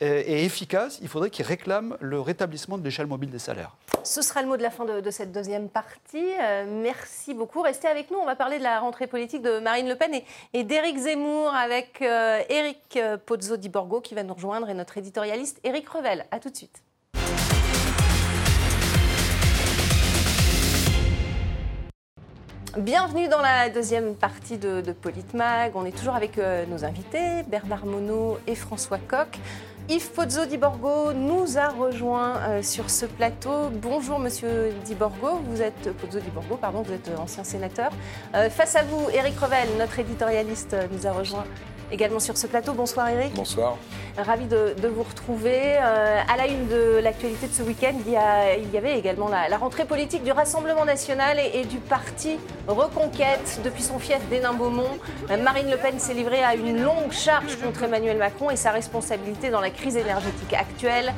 et 0.03 0.45
efficace, 0.45 0.99
il 1.01 1.07
faudrait 1.07 1.29
qu'il 1.29 1.45
réclame 1.45 1.97
le 1.99 2.19
rétablissement 2.19 2.77
de 2.77 2.83
l'échelle 2.83 3.07
mobile 3.07 3.29
des 3.29 3.39
salaires. 3.39 3.75
Ce 4.03 4.21
sera 4.21 4.41
le 4.41 4.49
mot 4.49 4.57
de 4.57 4.61
la 4.61 4.69
fin 4.69 4.83
de, 4.85 5.11
cette 5.11 5.31
deuxième 5.31 5.69
partie. 5.69 6.33
Euh, 6.41 6.65
merci 6.67 7.33
beaucoup. 7.33 7.61
Restez 7.61 7.87
avec 7.87 8.11
nous. 8.11 8.17
On 8.17 8.25
va 8.25 8.35
parler 8.35 8.57
de 8.57 8.63
la 8.63 8.79
rentrée 8.79 9.07
politique 9.07 9.41
de 9.41 9.59
Marine 9.59 9.87
Le 9.87 9.95
Pen 9.95 10.11
et, 10.53 10.63
d'Éric 10.63 10.97
Zemmour 10.97 11.53
avec 11.53 12.01
euh, 12.01 12.41
Éric 12.49 12.97
euh, 12.97 13.17
Pozzo 13.17 13.55
di 13.55 13.69
Borgo 13.69 14.01
qui 14.01 14.13
va 14.13 14.23
nous 14.23 14.33
rejoindre 14.33 14.69
et 14.69 14.73
notre 14.73 14.97
éditorialiste 14.97 15.59
Éric 15.63 15.87
Revel. 15.87 16.25
À 16.31 16.39
tout 16.39 16.49
de 16.49 16.57
suite. 16.57 16.83
Bienvenue 22.77 23.27
dans 23.27 23.41
la 23.41 23.69
deuxième 23.69 24.15
partie 24.15 24.57
de, 24.57 24.81
de 24.81 24.93
Politmag. 24.93 25.73
On 25.75 25.85
est 25.85 25.95
toujours 25.95 26.15
avec 26.15 26.39
euh, 26.39 26.65
nos 26.65 26.83
invités, 26.83 27.43
Bernard 27.47 27.85
Monod 27.85 28.39
et 28.47 28.55
François 28.55 28.97
Coq. 28.97 29.37
Yves 29.89 30.11
Pozzo 30.11 30.45
di 30.45 30.57
Borgo 30.57 31.11
nous 31.11 31.57
a 31.57 31.67
rejoint 31.67 32.37
euh, 32.37 32.61
sur 32.63 32.89
ce 32.89 33.05
plateau. 33.05 33.69
Bonjour 33.69 34.17
Monsieur 34.17 34.73
di 34.85 34.95
Borgo, 34.95 35.41
vous 35.45 35.61
êtes 35.61 35.91
Pozzo 35.97 36.21
di 36.21 36.29
Borgo, 36.29 36.55
pardon, 36.55 36.83
vous 36.83 36.93
êtes 36.93 37.09
euh, 37.09 37.17
ancien 37.17 37.43
sénateur. 37.43 37.91
Euh, 38.33 38.49
face 38.49 38.77
à 38.77 38.83
vous, 38.83 39.09
Éric 39.13 39.37
Revel, 39.37 39.67
notre 39.77 39.99
éditorialiste, 39.99 40.73
euh, 40.73 40.87
nous 40.89 41.05
a 41.05 41.11
rejoint 41.11 41.43
également 41.93 42.19
sur 42.19 42.35
ce 42.37 42.47
plateau. 42.47 42.73
Bonsoir 42.73 43.07
Éric. 43.09 43.33
Bonsoir. 43.35 43.77
Ravi 44.17 44.45
de, 44.45 44.75
de 44.81 44.87
vous 44.87 45.03
retrouver. 45.03 45.77
Euh, 45.77 46.19
à 46.27 46.37
la 46.37 46.47
une 46.47 46.67
de 46.67 46.99
l'actualité 47.01 47.47
de 47.47 47.53
ce 47.53 47.61
week-end, 47.63 47.93
il, 48.05 48.11
y 48.11 48.15
a- 48.17 48.55
il 48.57 48.69
y 48.71 48.77
avait 48.77 48.97
également 48.97 49.29
la, 49.29 49.47
la 49.47 49.57
rentrée 49.57 49.85
politique 49.85 50.23
du 50.23 50.31
Rassemblement 50.31 50.85
national 50.85 51.39
et, 51.39 51.59
et 51.59 51.65
du 51.65 51.77
parti 51.77 52.37
Reconquête. 52.67 53.59
Depuis 53.63 53.83
son 53.83 53.99
fief 53.99 54.19
d'Hénin-Beaumont, 54.29 54.97
euh, 55.31 55.37
Marine 55.37 55.69
Le 55.69 55.77
Pen 55.77 55.99
s'est 55.99 56.13
livrée 56.13 56.43
à 56.43 56.55
une 56.55 56.81
longue 56.83 57.11
charge 57.11 57.55
contre 57.63 57.83
Emmanuel 57.83 58.17
Macron 58.17 58.49
et 58.49 58.55
sa 58.55 58.71
responsabilité 58.71 59.49
dans 59.49 59.61
la 59.61 59.69
crise 59.69 59.95
énergétique 59.97 60.53
actuelle. 60.53 61.13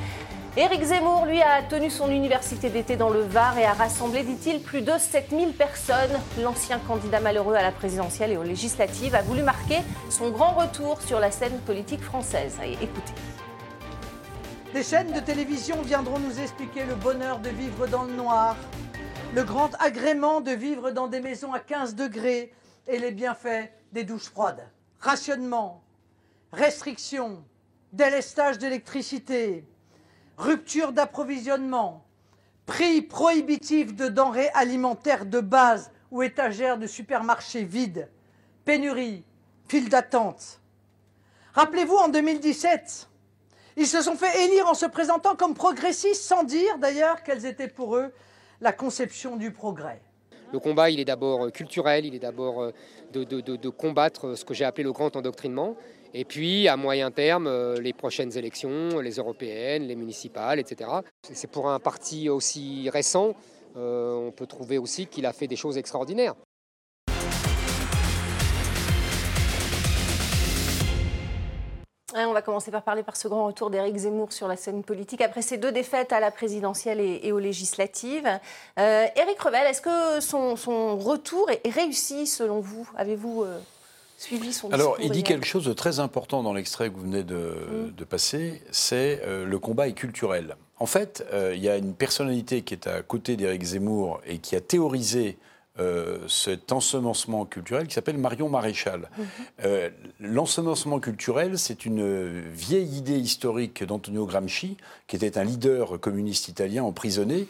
Éric 0.57 0.83
Zemmour, 0.83 1.25
lui, 1.25 1.41
a 1.41 1.63
tenu 1.63 1.89
son 1.89 2.09
université 2.09 2.69
d'été 2.69 2.95
dans 2.95 3.09
le 3.09 3.19
Var 3.19 3.57
et 3.57 3.65
a 3.65 3.73
rassemblé, 3.73 4.23
dit-il, 4.23 4.61
plus 4.61 4.81
de 4.81 4.93
7000 4.97 5.51
personnes. 5.51 6.17
L'ancien 6.41 6.79
candidat 6.79 7.19
malheureux 7.19 7.55
à 7.55 7.61
la 7.61 7.73
présidentielle 7.73 8.31
et 8.31 8.37
aux 8.37 8.43
législatives 8.43 9.15
a 9.15 9.21
voulu 9.21 9.43
marquer 9.43 9.79
son 10.09 10.29
grand 10.29 10.53
retour 10.53 11.01
sur 11.01 11.19
la 11.19 11.29
scène 11.29 11.59
politique 11.65 12.01
française. 12.01 12.57
Écoutez. 12.81 13.13
Des 14.73 14.81
chaînes 14.81 15.11
de 15.11 15.19
télévision 15.19 15.81
viendront 15.81 16.19
nous 16.19 16.39
expliquer 16.39 16.85
le 16.85 16.95
bonheur 16.95 17.39
de 17.39 17.49
vivre 17.49 17.87
dans 17.87 18.03
le 18.03 18.13
noir, 18.13 18.55
le 19.33 19.43
grand 19.43 19.71
agrément 19.79 20.39
de 20.39 20.51
vivre 20.51 20.91
dans 20.91 21.09
des 21.09 21.19
maisons 21.19 21.51
à 21.51 21.59
15 21.59 21.95
degrés 21.95 22.53
et 22.87 22.97
les 22.97 23.11
bienfaits 23.11 23.69
des 23.91 24.05
douches 24.05 24.29
froides. 24.29 24.65
Rationnement, 25.01 25.83
restrictions, 26.53 27.43
délestage 27.91 28.57
d'électricité, 28.57 29.65
rupture 30.37 30.91
d'approvisionnement, 30.91 32.05
prix 32.65 33.01
prohibitif 33.01 33.95
de 33.95 34.07
denrées 34.07 34.49
alimentaires 34.53 35.25
de 35.25 35.39
base 35.39 35.91
ou 36.11 36.23
étagères 36.23 36.77
de 36.77 36.87
supermarchés 36.87 37.63
vides, 37.63 38.09
pénurie, 38.63 39.23
file 39.67 39.89
d'attente. 39.89 40.59
Rappelez-vous 41.53 41.95
en 41.95 42.09
2017, 42.09 43.09
ils 43.77 43.87
se 43.87 44.01
sont 44.01 44.15
fait 44.15 44.45
élire 44.45 44.67
en 44.67 44.73
se 44.73 44.85
présentant 44.85 45.35
comme 45.35 45.53
progressistes 45.53 46.23
sans 46.23 46.43
dire 46.43 46.77
d'ailleurs 46.77 47.23
quelles 47.23 47.45
étaient 47.45 47.67
pour 47.67 47.95
eux 47.95 48.11
la 48.61 48.71
conception 48.71 49.35
du 49.35 49.51
progrès. 49.51 50.01
Le 50.53 50.59
combat, 50.59 50.89
il 50.89 50.99
est 50.99 51.05
d'abord 51.05 51.51
culturel, 51.51 52.05
il 52.05 52.15
est 52.15 52.19
d'abord 52.19 52.61
euh, 52.61 52.71
de, 53.13 53.69
combattre 53.69 54.35
ce 54.35 54.45
que 54.45 54.53
j'ai 54.53 54.63
appelé 54.63 54.83
le 54.83 54.93
grand 54.93 55.15
endoctrinement. 55.15 55.75
Et 56.17 56.23
puis, 56.23 56.69
à 56.69 56.77
moyen 56.77 57.11
terme, 57.11 57.45
euh, 57.45 57.75
les 57.75 57.91
prochaines 57.91 58.37
élections, 58.37 59.01
les 59.01 59.15
européennes, 59.15 59.85
les 59.85 59.97
municipales, 59.97 60.61
etc. 60.61 60.89
C'est- 61.29 61.51
pour 61.51 61.67
un 61.67 61.77
parti 61.77 62.29
aussi 62.29 62.89
récent, 62.89 63.35
euh, 63.75 64.13
on 64.13 64.31
peut 64.31 64.47
trouver 64.47 64.77
aussi 64.77 65.07
qu'il 65.07 65.25
a 65.25 65.33
fait 65.33 65.47
des 65.47 65.57
choses 65.57 65.77
extraordinaires. 65.77 66.35
Ouais, 72.13 72.23
on 72.23 72.31
va 72.31 72.41
commencer 72.41 72.71
par 72.71 72.83
parler 72.83 73.03
par 73.03 73.17
ce 73.17 73.27
grand 73.27 73.47
retour 73.47 73.69
d'Éric 73.69 73.97
Zemmour 73.97 74.31
sur 74.31 74.47
la 74.47 74.55
scène 74.55 74.85
politique 74.85 75.19
après 75.19 75.41
ses 75.41 75.57
deux 75.57 75.73
défaites 75.73 76.13
à 76.13 76.21
la 76.21 76.31
présidentielle 76.31 77.01
et, 77.01 77.33
aux 77.33 77.39
législatives. 77.39 78.29
Euh, 78.79 79.05
Éric 79.17 79.41
Revel, 79.41 79.67
est-ce 79.67 79.81
que 79.81 80.21
son, 80.21 80.55
son 80.55 80.97
retour 80.97 81.51
est, 81.51 81.69
réussi 81.69 82.25
selon 82.25 82.61
vous? 82.61 82.89
Avez-vous 82.95 83.43
suivi 84.17 84.53
son 84.53 84.71
Alors, 84.71 84.97
il 85.01 85.11
dit 85.11 85.23
quelque 85.23 85.45
chose 85.45 85.65
de 85.65 85.73
très 85.73 85.99
important 85.99 86.43
dans 86.43 86.53
l'extrait 86.53 86.89
que 86.89 86.95
vous 86.95 87.01
venez 87.01 87.23
de, 87.23 87.35
Mm. 87.35 87.95
de 87.95 88.03
passer, 88.03 88.61
c'est 88.71 89.21
euh, 89.23 89.45
le 89.45 89.59
combat 89.59 89.87
est 89.87 89.93
culturel. 89.93 90.55
En 90.79 90.85
fait, 90.85 91.25
euh, 91.33 91.53
il 91.55 91.63
y 91.63 91.69
a 91.69 91.77
une 91.77 91.93
personnalité 91.93 92.61
qui 92.61 92.73
est 92.73 92.87
à 92.87 93.01
côté 93.01 93.37
d'Éric 93.37 93.63
Zemmour 93.63 94.21
et 94.25 94.39
qui 94.39 94.55
a 94.55 94.61
théorisé 94.61 95.37
euh, 95.77 96.19
cet 96.29 96.71
ensemencement 96.71 97.43
culturel 97.45 97.87
qui 97.87 97.93
s'appelle 97.93 98.17
Marion 98.17 98.47
Maréchal. 98.47 99.09
Euh, 99.65 99.89
L'ensemencement 100.21 100.99
culturel, 101.01 101.59
c'est 101.59 101.85
une 101.85 102.39
vieille 102.49 102.95
idée 102.97 103.17
historique 103.19 103.83
d'Antonio 103.83 104.25
Gramsci, 104.25 104.77
qui 105.07 105.17
était 105.17 105.37
un 105.37 105.43
leader 105.43 105.99
communiste 105.99 106.47
italien 106.47 106.83
emprisonné 106.83 107.47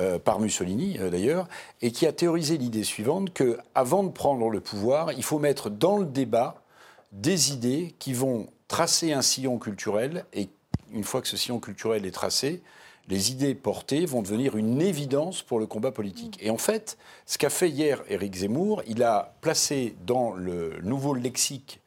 euh, 0.00 0.18
par 0.18 0.40
Mussolini 0.40 0.98
euh, 0.98 1.10
d'ailleurs, 1.10 1.48
et 1.82 1.90
qui 1.90 2.06
a 2.06 2.12
théorisé 2.12 2.56
l'idée 2.56 2.84
suivante 2.84 3.32
que, 3.32 3.58
avant 3.74 4.04
de 4.04 4.10
prendre 4.10 4.48
le 4.48 4.60
pouvoir, 4.60 5.12
il 5.12 5.22
faut 5.22 5.38
mettre 5.38 5.70
dans 5.70 5.98
le 5.98 6.06
débat 6.06 6.62
des 7.12 7.52
idées 7.52 7.94
qui 7.98 8.12
vont 8.12 8.46
tracer 8.68 9.12
un 9.12 9.22
sillon 9.22 9.58
culturel 9.58 10.24
et 10.32 10.48
une 10.92 11.04
fois 11.04 11.20
que 11.20 11.28
ce 11.28 11.36
sillon 11.36 11.58
culturel 11.58 12.06
est 12.06 12.12
tracé, 12.12 12.62
les 13.08 13.30
idées 13.32 13.54
portées 13.54 14.04
vont 14.06 14.22
devenir 14.22 14.56
une 14.56 14.80
évidence 14.80 15.42
pour 15.42 15.58
le 15.58 15.66
combat 15.66 15.92
politique. 15.92 16.38
Et 16.40 16.50
en 16.50 16.58
fait, 16.58 16.98
ce 17.26 17.38
qu'a 17.38 17.50
fait 17.50 17.70
hier 17.70 18.02
Éric 18.08 18.36
Zemmour, 18.36 18.82
il 18.86 19.02
a 19.02 19.34
placé 19.40 19.96
dans 20.06 20.32
le 20.32 20.78
nouveau 20.82 21.14
lexique 21.14 21.80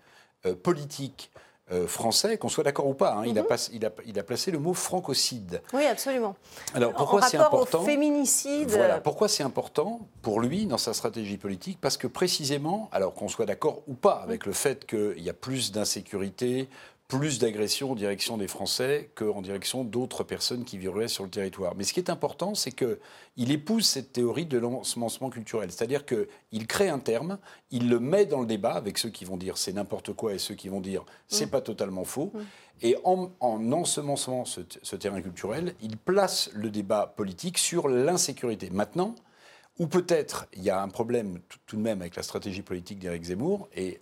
euh, 0.46 0.56
politique 0.56 1.31
euh, 1.72 1.88
français, 1.88 2.38
qu'on 2.38 2.50
soit 2.50 2.64
d'accord 2.64 2.88
ou 2.88 2.94
pas, 2.94 3.14
hein, 3.14 3.24
il, 3.26 3.38
a 3.38 3.42
Mhm. 3.44 3.48
pas- 3.48 3.70
il 3.72 3.86
a- 3.86 3.92
il 4.06 4.20
a 4.20 4.24
placé 4.24 4.52
le 4.52 4.60
mot 4.60 4.74
francocide. 4.74 5.62
Oui, 5.74 5.86
absolument. 5.86 6.36
Alors 6.74 6.94
pourquoi 6.94 7.22
c'est 7.22 7.38
important 7.38 7.82
au 7.82 7.86
féminicide. 7.86 8.70
Voilà, 8.72 9.00
pourquoi 9.00 9.28
c'est 9.28 9.44
important 9.44 10.02
pour 10.22 10.42
lui 10.42 10.66
dans 10.66 10.78
sa 10.78 10.94
stratégie 10.94 11.38
politique? 11.38 11.78
Parce 11.80 11.98
que 11.98 12.08
précisément, 12.08 12.90
alors 12.92 13.14
qu'on 13.14 13.28
soit 13.30 13.46
d'accord 13.46 13.82
ou 13.88 13.94
pas 13.94 14.22
avec 14.24 14.46
le 14.46 14.52
fait 14.54 14.86
qu'il 14.86 15.22
y 15.24 15.30
a 15.30 15.34
plus 15.34 15.72
d'insécurité, 15.72 16.68
plus 17.12 17.40
d'agression 17.40 17.92
en 17.92 17.96
direction 17.96 18.38
des 18.38 18.48
Français 18.48 19.12
qu'en 19.16 19.42
direction 19.42 19.84
d'autres 19.84 20.24
personnes 20.24 20.64
qui 20.64 20.78
vivraient 20.78 21.10
sur 21.10 21.26
le 21.26 21.30
territoire. 21.30 21.76
Mais 21.76 21.84
ce 21.84 21.92
qui 21.92 22.00
est 22.00 22.10
important, 22.10 22.56
c'est 22.56 22.72
qu'il 22.72 23.52
épouse 23.52 23.86
cette 23.86 24.14
théorie 24.14 24.46
de 24.46 24.58
l'ensemencement 24.58 25.30
culturel. 25.30 25.74
C'est-à-dire 25.74 26.06
qu'il 26.06 26.68
crée 26.68 26.88
un 26.88 27.00
terme, 27.00 27.38
il 27.70 27.90
le 27.90 28.00
met 28.00 28.26
dans 28.26 28.40
le 28.40 28.46
débat 28.46 28.76
avec 28.76 28.98
ceux 28.98 29.10
qui 29.10 29.26
vont 29.26 29.36
dire 29.36 29.58
c'est 29.58 29.74
n'importe 29.74 30.14
quoi 30.14 30.34
et 30.34 30.38
ceux 30.38 30.56
qui 30.56 30.70
vont 30.70 30.80
dire 30.80 31.04
c'est 31.28 31.48
pas 31.48 31.60
totalement 31.60 32.06
faux. 32.06 32.32
Et 32.82 32.96
en, 33.04 33.30
en 33.42 33.72
ensemençant 33.74 34.46
ce, 34.46 34.62
ce 34.82 34.96
terrain 34.96 35.22
culturel, 35.22 35.76
il 35.82 35.98
place 35.98 36.50
le 36.54 36.70
débat 36.70 37.14
politique 37.18 37.58
sur 37.58 37.90
l'insécurité. 37.90 38.70
Maintenant, 38.70 39.16
ou 39.80 39.88
peut-être 39.88 40.48
il 40.54 40.64
y 40.64 40.70
a 40.70 40.82
un 40.82 40.88
problème 40.88 41.42
tout, 41.68 41.76
de 41.76 41.82
même 41.82 42.00
avec 42.00 42.16
la 42.16 42.24
stratégie 42.24 42.62
politique 42.62 43.00
d'Éric 43.00 43.24
Zemmour, 43.24 43.68
et 43.76 44.00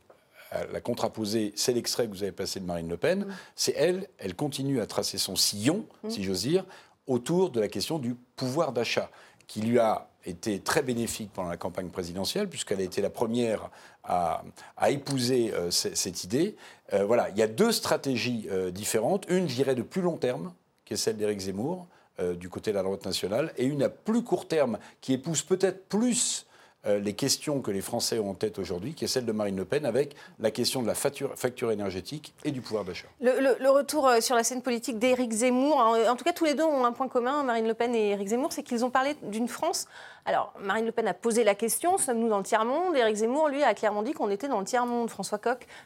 la 0.71 0.81
contraposée, 0.81 1.53
c'est 1.55 1.73
l'extrait 1.73 2.07
que 2.07 2.11
vous 2.11 2.23
avez 2.23 2.31
passé 2.31 2.59
de 2.59 2.65
Marine 2.65 2.89
Le 2.89 2.97
Pen, 2.97 3.27
c'est 3.55 3.73
elle, 3.77 4.07
elle 4.17 4.35
continue 4.35 4.81
à 4.81 4.87
tracer 4.87 5.17
son 5.17 5.35
sillon, 5.35 5.85
si 6.07 6.23
j'ose 6.23 6.41
dire, 6.41 6.65
autour 7.07 7.49
de 7.49 7.59
la 7.59 7.67
question 7.67 7.99
du 7.99 8.15
pouvoir 8.35 8.71
d'achat, 8.71 9.09
qui 9.47 9.61
lui 9.61 9.79
a 9.79 10.09
été 10.25 10.59
très 10.59 10.81
bénéfique 10.81 11.31
pendant 11.33 11.49
la 11.49 11.57
campagne 11.57 11.89
présidentielle, 11.89 12.47
puisqu'elle 12.47 12.79
a 12.79 12.83
été 12.83 13.01
la 13.01 13.09
première 13.09 13.69
à, 14.03 14.43
à 14.77 14.91
épouser 14.91 15.51
euh, 15.53 15.71
cette 15.71 16.23
idée. 16.23 16.55
Euh, 16.93 17.05
voilà, 17.05 17.29
il 17.29 17.37
y 17.37 17.41
a 17.41 17.47
deux 17.47 17.71
stratégies 17.71 18.47
euh, 18.51 18.71
différentes. 18.71 19.25
Une, 19.29 19.47
je 19.47 19.55
dirais, 19.55 19.75
de 19.75 19.81
plus 19.81 20.01
long 20.01 20.17
terme, 20.17 20.53
qui 20.85 20.93
est 20.93 20.97
celle 20.97 21.17
d'Éric 21.17 21.39
Zemmour, 21.39 21.87
du 22.35 22.49
côté 22.49 22.71
de 22.71 22.75
la 22.75 22.83
droite 22.83 23.05
nationale, 23.05 23.53
et 23.55 23.63
une 23.63 23.81
à 23.81 23.87
plus 23.87 24.23
court 24.23 24.45
terme, 24.45 24.77
qui 24.99 25.13
épouse 25.13 25.41
peut-être 25.41 25.87
plus 25.87 26.45
euh, 26.85 26.99
les 26.99 27.13
questions 27.13 27.61
que 27.61 27.71
les 27.71 27.81
Français 27.81 28.19
ont 28.19 28.29
en 28.29 28.33
tête 28.33 28.57
aujourd'hui, 28.57 28.93
qui 28.93 29.03
est 29.03 29.07
celle 29.07 29.25
de 29.25 29.31
Marine 29.33 29.57
Le 29.57 29.65
Pen, 29.65 29.85
avec 29.85 30.15
la 30.39 30.49
question 30.49 30.81
de 30.81 30.87
la 30.87 30.95
facture, 30.95 31.71
énergétique 31.71 32.33
et 32.45 32.51
du 32.51 32.61
pouvoir 32.61 32.85
d'achat. 32.85 33.07
Le, 33.19 33.69
retour 33.69 34.07
euh, 34.07 34.21
sur 34.21 34.35
la 34.35 34.43
scène 34.45 34.61
politique 34.61 34.97
d'Éric 34.97 35.31
Zemmour, 35.31 35.75
en, 35.75 36.09
en 36.09 36.15
tout 36.15 36.23
cas 36.23 36.31
tous 36.31 36.45
les 36.45 36.53
deux 36.53 36.63
ont 36.63 36.85
un 36.85 36.93
point 36.93 37.09
commun, 37.09 37.43
Marine 37.43 37.67
Le 37.67 37.73
Pen 37.73 37.93
et 37.93 38.11
Éric 38.11 38.29
Zemmour, 38.29 38.53
c'est 38.53 38.63
qu'ils 38.63 38.85
ont 38.85 38.89
parlé 38.89 39.15
d'une 39.23 39.49
France. 39.49 39.87
Alors 40.23 40.53
Marine 40.61 40.85
Le 40.85 40.91
Pen 40.91 41.07
a 41.07 41.13
posé 41.13 41.43
la 41.43 41.55
question, 41.55 41.97
sommes-nous 41.97 42.29
dans 42.29 42.37
le 42.37 42.43
tiers-monde? 42.43 42.95
Éric 42.95 43.17
Zemmour, 43.17 43.49
lui, 43.49 43.61
a 43.63 43.73
clairement 43.73 44.03
dit 44.03 44.13
qu'on 44.13 44.29
était 44.29 44.47
dans 44.47 44.59
le 44.59 44.65
tiers-monde. 44.65 45.09
François 45.09 45.39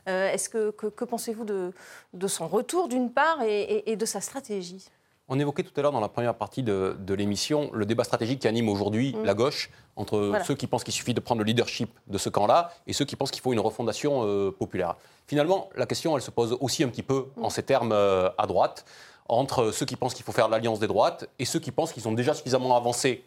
euh, 0.07 0.31
est-ce 0.31 0.49
que, 0.49 0.71
que, 0.71 1.05
pensez-vous 1.05 1.45
de, 1.45 1.71
de 2.13 2.27
son 2.27 2.47
retour 2.47 2.87
d'une 2.87 3.11
part 3.11 3.41
et 3.43 3.95
de 3.95 4.05
sa 4.05 4.21
stratégie? 4.21 4.89
On 5.29 5.39
évoquait 5.39 5.63
tout 5.63 5.71
à 5.77 5.81
l'heure 5.81 5.93
dans 5.93 6.01
la 6.01 6.09
première 6.09 6.35
partie 6.35 6.63
de, 6.63 6.97
de 6.99 7.13
l'émission 7.13 7.69
le 7.73 7.85
débat 7.85 8.03
stratégique 8.03 8.39
qui 8.41 8.47
anime 8.47 8.67
aujourd'hui 8.67 9.13
Mm. 9.15 9.23
la 9.23 9.33
gauche 9.33 9.69
entre 9.95 10.19
Voilà. 10.19 10.43
ceux 10.43 10.55
qui 10.55 10.67
pensent 10.67 10.83
qu'il 10.83 10.93
suffit 10.93 11.13
de 11.13 11.19
prendre 11.19 11.39
le 11.39 11.45
leadership 11.45 11.89
de 12.07 12.17
ce 12.17 12.29
camp-là 12.29 12.71
et 12.87 12.93
ceux 12.93 13.05
qui 13.05 13.15
pensent 13.15 13.31
qu'il 13.31 13.41
faut 13.41 13.53
une 13.53 13.59
refondation 13.59 14.23
euh, 14.25 14.51
populaire. 14.51 14.95
Finalement, 15.27 15.69
la 15.75 15.85
question, 15.85 16.15
elle 16.17 16.21
se 16.23 16.31
pose 16.31 16.57
aussi 16.59 16.83
un 16.83 16.89
petit 16.89 17.03
peu 17.03 17.27
en 17.41 17.49
ces 17.49 17.63
termes 17.63 17.91
euh, 17.93 18.29
à 18.37 18.47
droite, 18.47 18.85
entre 19.29 19.71
ceux 19.71 19.85
qui 19.85 19.95
pensent 19.95 20.13
qu'il 20.13 20.25
faut 20.25 20.33
faire 20.33 20.49
l'alliance 20.49 20.79
des 20.79 20.87
droites 20.87 21.29
et 21.39 21.45
ceux 21.45 21.59
qui 21.59 21.71
pensent 21.71 21.93
qu'ils 21.93 22.07
ont 22.09 22.11
déjà 22.11 22.33
suffisamment 22.33 22.75
avancé 22.75 23.23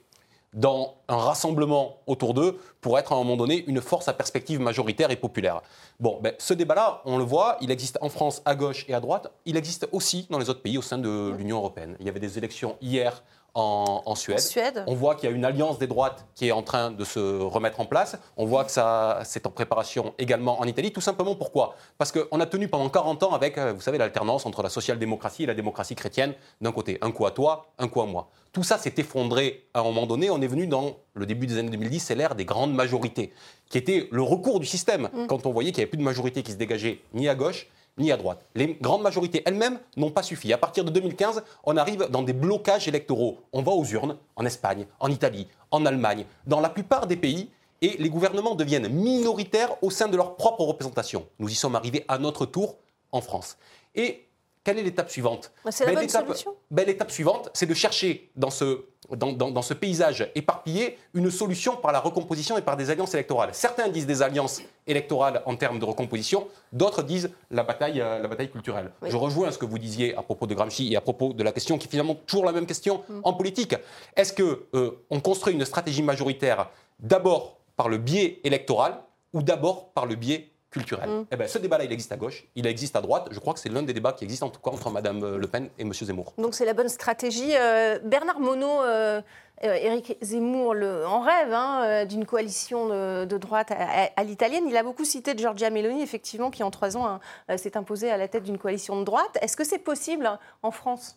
dans 0.56 0.94
un 1.08 1.18
rassemblement 1.18 1.98
autour 2.06 2.34
d'eux 2.34 2.58
pour 2.80 2.98
être 2.98 3.12
à 3.12 3.14
un 3.14 3.18
moment 3.18 3.36
donné 3.36 3.64
une 3.68 3.80
force 3.80 4.08
à 4.08 4.14
perspective 4.14 4.58
majoritaire 4.58 5.10
et 5.10 5.16
populaire. 5.16 5.60
Bon, 6.00 6.18
ben, 6.20 6.32
ce 6.38 6.54
débat-là, 6.54 7.02
on 7.04 7.18
le 7.18 7.24
voit, 7.24 7.58
il 7.60 7.70
existe 7.70 7.98
en 8.00 8.08
France 8.08 8.42
à 8.44 8.54
gauche 8.54 8.86
et 8.88 8.94
à 8.94 9.00
droite, 9.00 9.30
il 9.44 9.56
existe 9.56 9.86
aussi 9.92 10.26
dans 10.30 10.38
les 10.38 10.48
autres 10.50 10.62
pays 10.62 10.78
au 10.78 10.82
sein 10.82 10.98
de 10.98 11.32
l'Union 11.36 11.58
européenne. 11.58 11.96
Il 12.00 12.06
y 12.06 12.08
avait 12.08 12.20
des 12.20 12.38
élections 12.38 12.76
hier 12.80 13.22
en, 13.56 14.02
en 14.04 14.14
Suède. 14.14 14.38
En 14.38 14.40
Suède. 14.42 14.84
On 14.86 14.94
voit 14.94 15.14
qu'il 15.14 15.28
y 15.28 15.32
a 15.32 15.34
une 15.34 15.44
alliance 15.44 15.78
des 15.78 15.86
droites 15.86 16.26
qui 16.34 16.48
est 16.48 16.52
en 16.52 16.62
train 16.62 16.90
de 16.90 17.04
se 17.04 17.40
remettre 17.42 17.80
en 17.80 17.86
place. 17.86 18.16
On 18.36 18.44
voit 18.44 18.64
que 18.64 18.70
ça, 18.70 19.20
c'est 19.24 19.46
en 19.46 19.50
préparation 19.50 20.14
également 20.18 20.60
en 20.60 20.64
Italie. 20.64 20.92
Tout 20.92 21.00
simplement 21.00 21.34
pourquoi? 21.34 21.74
Parce 21.96 22.12
qu'on 22.12 22.38
a 22.38 22.46
tenu 22.46 22.68
pendant 22.68 22.88
40 22.90 23.22
ans 23.22 23.32
avec, 23.32 23.56
euh, 23.56 23.72
vous 23.72 23.80
savez, 23.80 23.96
l'alternance 23.96 24.44
entre 24.44 24.62
la 24.62 24.68
social-démocratie 24.68 25.44
et 25.44 25.46
la 25.46 25.54
démocratie 25.54 25.94
chrétienne 25.94 26.34
d'un 26.60 26.70
côté. 26.70 26.98
Un 27.00 27.10
coup 27.10 27.24
à 27.24 27.30
toi, 27.30 27.68
un 27.78 27.88
coup 27.88 28.02
à 28.02 28.06
moi. 28.06 28.28
Tout 28.52 28.62
ça 28.62 28.76
s'est 28.76 28.94
effondré 28.98 29.66
à 29.72 29.80
un 29.80 29.84
moment 29.84 30.06
donné. 30.06 30.28
On 30.28 30.40
est 30.42 30.46
venu 30.46 30.66
dans 30.66 30.96
le 31.14 31.24
début 31.24 31.46
des 31.46 31.56
années 31.58 31.70
2010, 31.70 32.00
c'est 32.00 32.14
l'ère 32.14 32.34
des 32.34 32.44
grandes 32.44 32.74
majorités, 32.74 33.32
qui 33.70 33.78
était 33.78 34.08
le 34.12 34.22
recours 34.22 34.60
du 34.60 34.66
système. 34.66 35.08
Quand 35.28 35.46
on 35.46 35.50
voyait 35.50 35.72
qu'il 35.72 35.78
n'y 35.78 35.84
avait 35.84 35.90
plus 35.90 35.98
de 35.98 36.02
majorité 36.02 36.42
qui 36.42 36.52
se 36.52 36.56
dégageait 36.56 37.00
ni 37.14 37.28
à 37.28 37.34
gauche, 37.34 37.68
ni 37.98 38.12
à 38.12 38.16
droite. 38.16 38.44
Les 38.54 38.74
grandes 38.74 39.02
majorités 39.02 39.42
elles-mêmes 39.46 39.78
n'ont 39.96 40.10
pas 40.10 40.22
suffi. 40.22 40.52
À 40.52 40.58
partir 40.58 40.84
de 40.84 40.90
2015, 40.90 41.42
on 41.64 41.76
arrive 41.76 42.08
dans 42.10 42.22
des 42.22 42.32
blocages 42.32 42.88
électoraux. 42.88 43.38
On 43.52 43.62
va 43.62 43.72
aux 43.72 43.84
urnes 43.84 44.16
en 44.36 44.44
Espagne, 44.44 44.86
en 45.00 45.10
Italie, 45.10 45.48
en 45.70 45.86
Allemagne, 45.86 46.24
dans 46.46 46.60
la 46.60 46.68
plupart 46.68 47.06
des 47.06 47.16
pays, 47.16 47.50
et 47.82 47.96
les 47.98 48.08
gouvernements 48.08 48.54
deviennent 48.54 48.88
minoritaires 48.88 49.76
au 49.82 49.90
sein 49.90 50.08
de 50.08 50.16
leur 50.16 50.36
propre 50.36 50.62
représentation. 50.62 51.26
Nous 51.38 51.48
y 51.48 51.54
sommes 51.54 51.76
arrivés 51.76 52.04
à 52.08 52.18
notre 52.18 52.46
tour 52.46 52.76
en 53.12 53.20
France. 53.20 53.58
Et 53.94 54.26
quelle 54.64 54.78
est 54.78 54.82
l'étape 54.82 55.10
suivante? 55.10 55.52
Bah, 55.64 55.70
c'est 55.70 55.86
ben, 55.86 56.86
L'étape 56.86 57.10
suivante, 57.10 57.50
c'est 57.52 57.66
de 57.66 57.74
chercher 57.74 58.30
dans 58.34 58.50
ce, 58.50 58.84
dans, 59.14 59.32
dans- 59.32 59.50
dans 59.50 59.62
ce 59.62 59.74
paysage 59.74 60.30
éparpillé 60.34 60.98
une 61.14 61.30
solution 61.30 61.76
par 61.76 61.92
la 61.92 62.00
recomposition 62.00 62.56
et 62.58 62.62
par 62.62 62.76
des 62.76 62.90
alliances 62.90 63.14
électorales. 63.14 63.50
Certains 63.52 63.88
disent 63.88 64.06
des 64.06 64.22
alliances 64.22 64.62
électorales 64.86 65.42
en 65.46 65.56
termes 65.56 65.78
de 65.78 65.84
recomposition, 65.84 66.46
d'autres 66.72 67.02
disent 67.02 67.30
la 67.50 67.62
bataille, 67.62 68.00
euh, 68.00 68.18
la 68.20 68.28
bataille 68.28 68.50
culturelle. 68.50 68.90
Oui. 69.02 69.10
Je 69.10 69.16
rejoins 69.16 69.50
ce 69.50 69.58
que 69.58 69.66
vous 69.66 69.78
disiez 69.78 70.16
à 70.16 70.22
propos 70.22 70.46
de 70.46 70.54
Gramsci 70.54 70.92
et 70.92 70.96
à 70.96 71.00
propos 71.00 71.32
de 71.32 71.42
la 71.42 71.52
question 71.52 71.78
qui 71.78 71.86
est 71.86 71.90
finalement 71.90 72.14
toujours 72.26 72.44
la 72.44 72.52
même 72.52 72.66
question 72.66 73.02
en 73.22 73.32
politique. 73.32 73.74
Est-ce 74.16 74.32
que 74.32 74.66
euh, 74.74 74.90
on 75.10 75.20
construit 75.20 75.54
une 75.54 75.64
stratégie 75.64 76.02
majoritaire 76.02 76.70
d'abord 77.00 77.58
par 77.76 77.88
le 77.88 77.98
biais 77.98 78.40
électoral 78.44 79.00
ou 79.32 79.42
d'abord 79.42 79.90
par 79.90 80.06
le 80.06 80.14
biais 80.14 80.50
culturel 80.70 81.08
Mm. 81.08 81.26
Eh 81.30 81.36
ben, 81.36 81.48
Ce 81.48 81.58
débat-là, 81.58 81.84
il 81.84 81.92
existe 81.92 82.12
à 82.12 82.16
gauche, 82.16 82.44
il 82.54 82.66
existe 82.66 82.96
à 82.96 83.00
droite. 83.00 83.28
Je 83.30 83.38
crois 83.38 83.54
que 83.54 83.60
c'est 83.60 83.68
l'un 83.68 83.82
des 83.82 83.92
débats 83.92 84.12
qui 84.12 84.24
existe 84.24 84.42
en 84.42 84.50
tout 84.50 84.60
cas 84.60 84.70
entre 84.70 84.90
Mme 84.90 85.36
Le 85.36 85.46
Pen 85.46 85.68
et 85.78 85.82
M. 85.82 85.92
Zemmour. 85.92 86.34
Donc 86.38 86.54
c'est 86.54 86.64
la 86.64 86.74
bonne 86.74 86.88
stratégie. 86.88 87.52
Euh, 87.56 87.98
Bernard 88.02 88.40
Monod, 88.40 88.84
euh, 88.84 89.20
euh, 89.64 89.72
Éric 89.74 90.18
Zemmour 90.22 90.74
le, 90.74 91.06
en 91.06 91.20
rêve 91.20 91.52
hein, 91.52 91.82
euh, 91.84 92.04
d'une 92.04 92.26
coalition 92.26 92.88
de, 92.88 93.24
de 93.24 93.38
droite 93.38 93.70
à, 93.70 93.76
à- 94.04 94.10
à 94.16 94.24
l'italienne. 94.24 94.64
Il 94.68 94.76
a 94.76 94.82
beaucoup 94.82 95.04
cité 95.04 95.32
Giorgia 95.36 95.70
Meloni, 95.70 96.02
effectivement, 96.02 96.50
qui 96.50 96.62
en 96.62 96.70
trois 96.70 96.96
ans 96.96 97.06
hein, 97.06 97.20
euh, 97.50 97.56
s'est 97.56 97.76
imposée 97.76 98.10
à 98.10 98.16
la 98.18 98.28
tête 98.28 98.42
d'une 98.42 98.58
coalition 98.58 98.98
de 98.98 99.04
droite. 99.04 99.38
Est-ce 99.40 99.56
que 99.56 99.64
c'est 99.64 99.78
possible 99.78 100.30
en 100.62 100.70
France? 100.70 101.16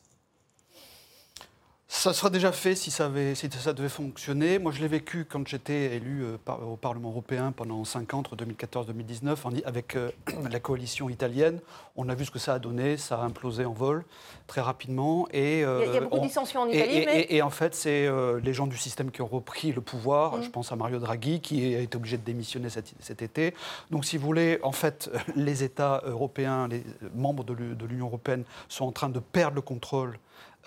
Ça 1.92 2.14
sera 2.14 2.30
déjà 2.30 2.52
fait 2.52 2.76
si 2.76 2.92
ça, 2.92 3.08
avait- 3.08 3.34
si 3.34 3.50
ça 3.50 3.74
devait 3.74 3.90
fonctionner. 3.90 4.60
Moi, 4.60 4.72
je 4.72 4.80
l'ai 4.80 4.88
vécu 4.88 5.26
quand 5.26 5.46
j'étais 5.48 5.96
élu 5.96 6.24
euh, 6.24 6.38
au 6.72 6.76
Parlement 6.76 7.10
européen 7.10 7.52
pendant 7.52 7.84
5 7.84 8.14
ans, 8.14 8.20
entre 8.20 8.36
2014-2019, 8.36 9.38
en- 9.48 9.52
avec 9.66 9.96
euh, 9.96 10.12
la 10.52 10.60
coalition 10.60 11.10
italienne. 11.10 11.60
On 11.96 12.08
a 12.08 12.14
vu 12.14 12.26
ce 12.26 12.32
que 12.32 12.38
ça 12.38 12.54
a 12.54 12.60
donné, 12.60 12.96
ça 12.98 13.20
a 13.20 13.24
implosé 13.24 13.66
en 13.66 13.74
vol 13.74 14.06
très 14.46 14.62
rapidement. 14.62 15.28
Et, 15.34 15.58
Il 15.58 15.60
y 15.62 15.64
a- 15.64 15.86
il 15.88 15.94
y 15.94 15.98
a 15.98 15.98
euh, 15.98 16.02
beaucoup 16.02 16.18
de 16.18 16.22
on- 16.22 16.26
dissensions 16.28 16.62
en 16.62 16.68
Italie, 16.68 16.98
Et, 17.00 17.06
mais- 17.08 17.22
et- 17.22 17.36
et 17.38 17.42
en 17.42 17.50
fait, 17.50 17.74
c'est 17.74 18.08
les 18.44 18.54
gens 18.54 18.68
du 18.68 18.78
système 18.78 19.10
qui 19.10 19.24
ont 19.24 19.28
repris 19.28 19.72
le 19.72 19.82
pouvoir. 19.82 20.38
Mm. 20.38 20.44
Je 20.44 20.50
pense 20.52 20.72
à 20.72 20.76
Mario 20.76 21.00
Draghi, 21.00 21.42
qui 21.42 21.74
a 21.74 21.80
été 21.80 21.98
obligé 21.98 22.18
de 22.18 22.24
démissionner 22.24 22.70
cet, 22.70 22.94
cet 23.00 23.24
été. 23.24 23.56
Donc, 23.90 24.06
si 24.06 24.18
vous 24.18 24.28
voulez, 24.28 24.60
en 24.62 24.72
fait, 24.74 25.10
les 25.36 25.64
États 25.64 26.04
européens, 26.06 26.68
les 26.68 26.84
membres 27.16 27.44
de 27.44 27.86
l'Union 27.88 28.06
européenne 28.06 28.44
sont 28.68 28.86
en 28.86 28.92
train 28.92 29.10
de 29.10 29.20
perdre 29.20 29.56
le 29.56 29.62
contrôle 29.62 30.20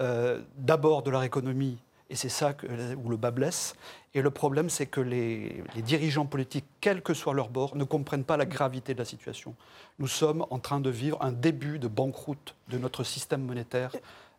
euh, 0.03 0.41
d'abord 0.59 1.03
de 1.03 1.11
leur 1.11 1.23
économie, 1.23 1.79
et 2.11 2.17
c'est 2.17 2.29
ça 2.29 2.55
où 3.03 3.09
le 3.09 3.17
bas 3.17 3.31
blesse. 3.31 3.75
Et 4.15 4.21
le 4.21 4.31
problème, 4.31 4.69
c'est 4.69 4.85
que 4.85 5.01
les, 5.01 5.65
les 5.75 5.81
dirigeants 5.81 6.27
politiques, 6.27 6.67
quel 6.83 7.01
que 7.01 7.15
soit 7.15 7.33
leur 7.33 7.49
bord, 7.49 7.75
ne 7.77 7.85
comprennent 7.85 8.25
pas 8.25 8.37
la 8.37 8.45
gravité 8.45 8.93
de 8.93 8.99
la 8.99 9.07
situation. 9.07 9.55
Nous 9.99 10.09
sommes 10.09 10.45
en 10.51 10.59
train 10.59 10.81
de 10.81 10.91
vivre 10.91 11.17
un 11.23 11.33
début 11.33 11.79
de 11.79 11.89
banqueroute 11.89 12.55
de 12.69 12.77
notre 12.77 13.05
système 13.05 13.43
monétaire 13.43 13.93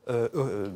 euh, 0.09 0.27
euh, 0.35 0.69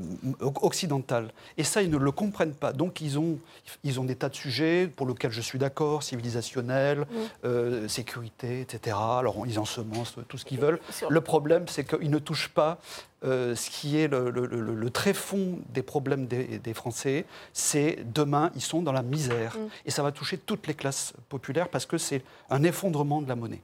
occidentale. 0.62 1.34
Et 1.58 1.66
ça, 1.66 1.82
ils 1.82 1.90
ne 1.90 1.98
le 1.98 2.12
comprennent 2.12 2.54
pas. 2.54 2.72
Donc, 2.72 3.02
ils 3.02 3.20
ont, 3.20 3.40
ils 3.84 4.00
ont 4.00 4.06
des 4.06 4.16
tas 4.16 4.30
de 4.30 4.36
sujets 4.36 4.88
pour 4.88 5.06
lesquels 5.06 5.32
je 5.32 5.42
suis 5.42 5.60
d'accord, 5.60 6.02
civilisationnel, 6.02 7.06
euh, 7.44 7.90
sécurité, 7.90 8.62
etc. 8.62 8.96
Alors, 8.98 9.46
ils 9.46 9.60
ensemencent 9.60 10.16
tout 10.30 10.38
ce 10.38 10.46
qu'ils 10.46 10.60
veulent. 10.60 10.80
Le 11.10 11.20
problème, 11.20 11.68
c'est 11.68 11.84
qu'ils 11.84 12.10
ne 12.10 12.20
touchent 12.20 12.54
pas 12.54 12.80
ce 13.24 13.70
qui 13.70 13.98
est 13.98 14.08
le, 14.08 14.30
le, 14.30 14.46
le, 14.46 14.90
très 14.92 15.14
fond 15.14 15.60
des 15.74 15.82
problèmes 15.82 16.28
des, 16.28 16.60
des 16.60 16.74
Français, 16.74 17.26
c'est 17.52 17.98
demain, 18.06 18.52
ils 18.56 18.62
sont 18.62 18.82
dans 18.82 18.92
la 18.92 19.02
misère. 19.02 19.58
Mm. 19.58 19.68
Et 19.88 19.92
ça 19.92 20.04
va 20.04 20.12
toucher 20.12 20.38
toutes 20.38 20.68
les 20.68 20.76
classes 20.76 21.14
populaires 21.28 21.68
parce 21.68 21.86
que 21.86 21.98
c'est 21.98 22.22
un 22.50 22.64
effondrement 22.64 23.22
de 23.22 23.28
la 23.28 23.36
monnaie. 23.36 23.62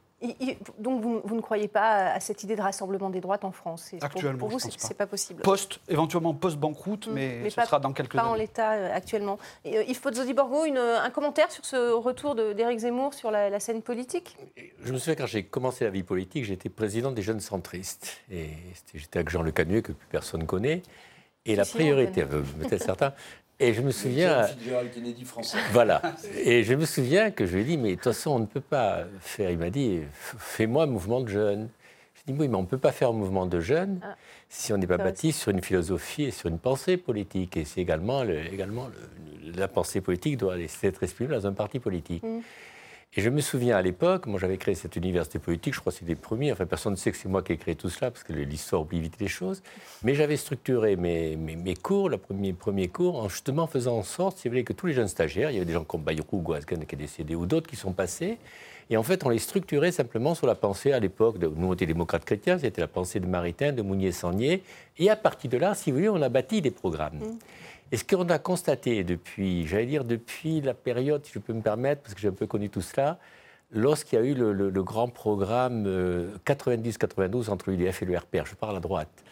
Donc 0.80 1.02
vous, 1.02 1.36
ne 1.36 1.42
croyez 1.42 1.68
pas 1.68 2.12
à 2.14 2.20
cette 2.20 2.44
idée 2.44 2.56
de 2.56 2.62
rassemblement 2.62 3.10
des 3.10 3.22
droites 3.22 3.44
en 3.44 3.52
France? 3.52 3.92
Actuellement, 4.02 4.40
pour, 4.40 4.50
vous, 4.50 4.60
c'est 4.60 4.98
pas 4.98 5.08
possible. 5.08 5.42
Post, 5.42 5.80
éventuellement 5.88 6.34
post-banqueroute, 6.34 7.08
mm. 7.08 7.14
mais, 7.14 7.50
ce 7.50 7.62
sera 7.62 7.80
dans 7.80 7.94
quelques 7.94 8.14
pas 8.14 8.22
années. 8.22 8.30
Pas 8.30 8.34
en 8.34 8.36
l'état 8.36 8.72
euh, 8.74 8.96
actuellement. 8.96 9.38
Et, 9.66 9.78
euh, 9.78 9.84
Yves 9.84 10.02
Pozzotti-Borgo, 10.02 10.64
un 10.64 11.10
commentaire 11.10 11.52
sur 11.52 11.66
ce 11.66 11.92
retour 11.92 12.36
d'Éric 12.36 12.80
Zemmour 12.80 13.14
sur 13.14 13.32
la, 13.32 13.60
scène 13.60 13.82
politique? 13.82 14.38
Je 14.84 14.92
me 14.92 14.98
souviens 14.98 15.16
quand 15.16 15.28
j'ai 15.28 15.44
commencé 15.44 15.84
la 15.86 15.92
vie 15.92 16.04
politique, 16.04 16.46
j'étais 16.46 16.70
président 16.70 17.12
des 17.12 17.22
jeunes 17.22 17.40
centristes. 17.40 18.22
Et 18.32 18.50
j'étais 18.94 19.20
avec 19.20 19.30
Jean 19.30 19.42
Le 19.42 19.52
Canuet, 19.52 19.82
que 19.82 19.92
plus 19.92 20.08
personne 20.08 20.46
connaît. 20.46 20.82
Et 21.46 21.56
la 21.56 21.66
priorité, 21.66 22.24
peut-être 22.24 22.82
certains, 22.82 23.14
et 23.64 23.74
je 23.74 23.82
me 23.82 23.92
souviens. 23.92 24.48
Kennedy 24.94 25.26
français. 25.26 25.58
Voilà. 25.72 26.02
Et 26.44 26.64
je 26.64 26.74
me 26.74 26.86
souviens 26.86 27.32
que 27.32 27.46
je 27.46 27.56
lui 27.56 27.62
ai 27.62 27.66
dit, 27.66 27.78
mais 27.78 27.92
de 27.92 27.96
toute 27.96 28.04
façon, 28.04 28.32
on 28.32 28.40
ne 28.40 28.46
peut 28.46 28.62
pas 28.62 29.06
faire. 29.20 29.50
Il 29.52 29.58
m'a 29.58 29.70
dit, 29.70 30.02
fais-moi 30.12 30.84
un 30.84 30.88
mouvement 30.88 31.22
de 31.22 31.30
jeunes. 31.30 31.70
Je 32.16 32.22
lui 32.22 32.32
ai 32.32 32.34
dit, 32.34 32.42
oui, 32.42 32.48
mais 32.48 32.56
on 32.56 32.62
ne 32.62 32.68
peut 32.68 32.78
pas 32.78 32.92
faire 32.92 33.10
un 33.10 33.14
mouvement 33.14 33.46
de 33.46 33.60
jeunes 33.60 34.00
ah. 34.04 34.16
si 34.50 34.74
on 34.74 34.78
n'est 34.78 34.88
pas 34.88 34.98
bâti 34.98 35.32
sur 35.32 35.52
une 35.52 35.62
philosophie 35.62 36.24
et 36.24 36.32
sur 36.32 36.50
une 36.50 36.60
pensée 36.60 36.98
politique. 36.98 37.58
Et 37.58 37.66
c'est 37.66 37.82
également, 37.82 38.24
également 38.24 38.90
la 39.56 39.68
pensée 39.68 40.02
politique 40.02 40.38
doit 40.38 40.58
être 40.60 41.04
exprimée 41.04 41.34
dans 41.34 41.48
un 41.48 41.54
parti 41.54 41.80
politique. 41.80 42.24
Mm. 42.24 42.40
Et 43.16 43.22
je 43.22 43.30
me 43.30 43.42
souviens 43.42 43.78
à 43.78 43.82
l'époque, 43.84 44.26
moi 44.26 44.40
j'avais 44.40 44.58
créé 44.58 44.74
cette 44.74 44.96
université 44.96 45.38
politique, 45.38 45.76
je 45.76 45.80
crois 45.80 45.94
que 45.94 46.00
c'est 46.00 46.08
les 46.08 46.16
premiers, 46.16 46.52
enfin 46.52 46.66
personne 46.66 46.94
ne 46.94 46.98
sait 46.98 47.12
que 47.12 47.18
c'est 47.18 47.30
moi 47.30 47.44
qui 47.44 47.54
ai 47.54 47.58
créé 47.58 47.76
tout 47.76 47.90
cela, 47.90 48.10
parce 48.10 48.24
que 48.24 48.34
l'histoire 48.34 48.82
oublie 48.82 49.02
vite 49.02 49.18
les 49.20 49.28
choses, 49.28 49.62
mais 50.02 50.16
j'avais 50.16 50.36
structuré 50.36 50.96
mes, 50.96 51.36
mes, 51.36 51.76
cours, 51.76 52.10
le 52.10 52.18
premier, 52.18 52.88
cours, 52.88 53.20
en 53.20 53.30
justement 53.30 53.68
faisant 53.68 53.98
en 53.98 54.04
sorte, 54.04 54.40
si 54.40 54.48
vous 54.48 54.54
voulez, 54.54 54.64
que 54.64 54.74
tous 54.74 54.88
les 54.88 54.94
jeunes 54.94 55.08
stagiaires, 55.08 55.52
il 55.52 55.54
y 55.54 55.58
avait 55.58 55.66
des 55.66 55.74
gens 55.74 55.84
comme 55.84 56.02
Bayrou, 56.02 56.42
Guasgan 56.42 56.80
qui 56.88 56.96
est 56.96 56.98
décédé, 56.98 57.36
ou 57.36 57.46
d'autres 57.46 57.70
qui 57.70 57.76
sont 57.76 57.92
passés, 57.92 58.40
et 58.90 58.98
en 58.98 59.04
fait 59.04 59.24
on 59.24 59.30
les 59.30 59.38
structurait 59.38 59.92
simplement 59.92 60.34
sur 60.34 60.48
la 60.48 60.56
pensée 60.56 60.92
à 60.92 61.00
l'époque, 61.00 61.38
de, 61.38 61.46
nous 61.46 61.68
on 61.68 61.74
était 61.76 61.86
démocrates 61.86 62.26
chrétiens, 62.26 62.58
c'était 62.58 62.82
la 62.82 62.88
pensée 62.88 63.20
de 63.20 63.28
Maritain, 63.28 63.74
de 63.74 63.84
Mounier-Sagnier, 63.84 64.64
et 64.98 65.10
à 65.12 65.16
partir 65.16 65.52
de 65.52 65.58
là, 65.58 65.76
si 65.76 65.92
vous 65.92 65.98
voulez, 65.98 66.10
on 66.10 66.22
a 66.24 66.30
bâti 66.30 66.64
des 66.64 66.72
programmes. 66.72 67.20
Mmh. 67.20 67.38
Et 67.94 67.98
ce 67.98 68.04
qu'on 68.04 68.28
a 68.30 68.40
constaté 68.40 69.04
depuis, 69.04 69.68
j'allais 69.68 69.86
dire 69.86 70.04
depuis 70.04 70.62
la 70.62 70.74
période, 70.74 71.24
si 71.24 71.32
je 71.32 71.38
peux 71.38 71.54
me 71.54 71.62
permettre, 71.62 72.02
parce 72.02 72.16
que 72.16 72.20
j'ai 72.20 72.28
un 72.28 72.32
peu 72.32 72.48
connu 72.48 72.68
tout 72.72 72.82
cela, 72.82 73.20
lorsqu'il 73.72 74.18
y 74.18 74.22
a 74.24 74.26
eu 74.26 74.34
le, 74.34 74.72
grand 74.82 75.10
programme 75.10 75.86
90-92 76.44 77.20
euh, 77.50 77.52
entre 77.52 77.70
l'UDF 77.70 78.02
et 78.02 78.06
le 78.06 78.18
RPR, 78.18 78.46
je 78.48 78.56
parle 78.56 78.78
à 78.78 78.80
droite, 78.80 79.24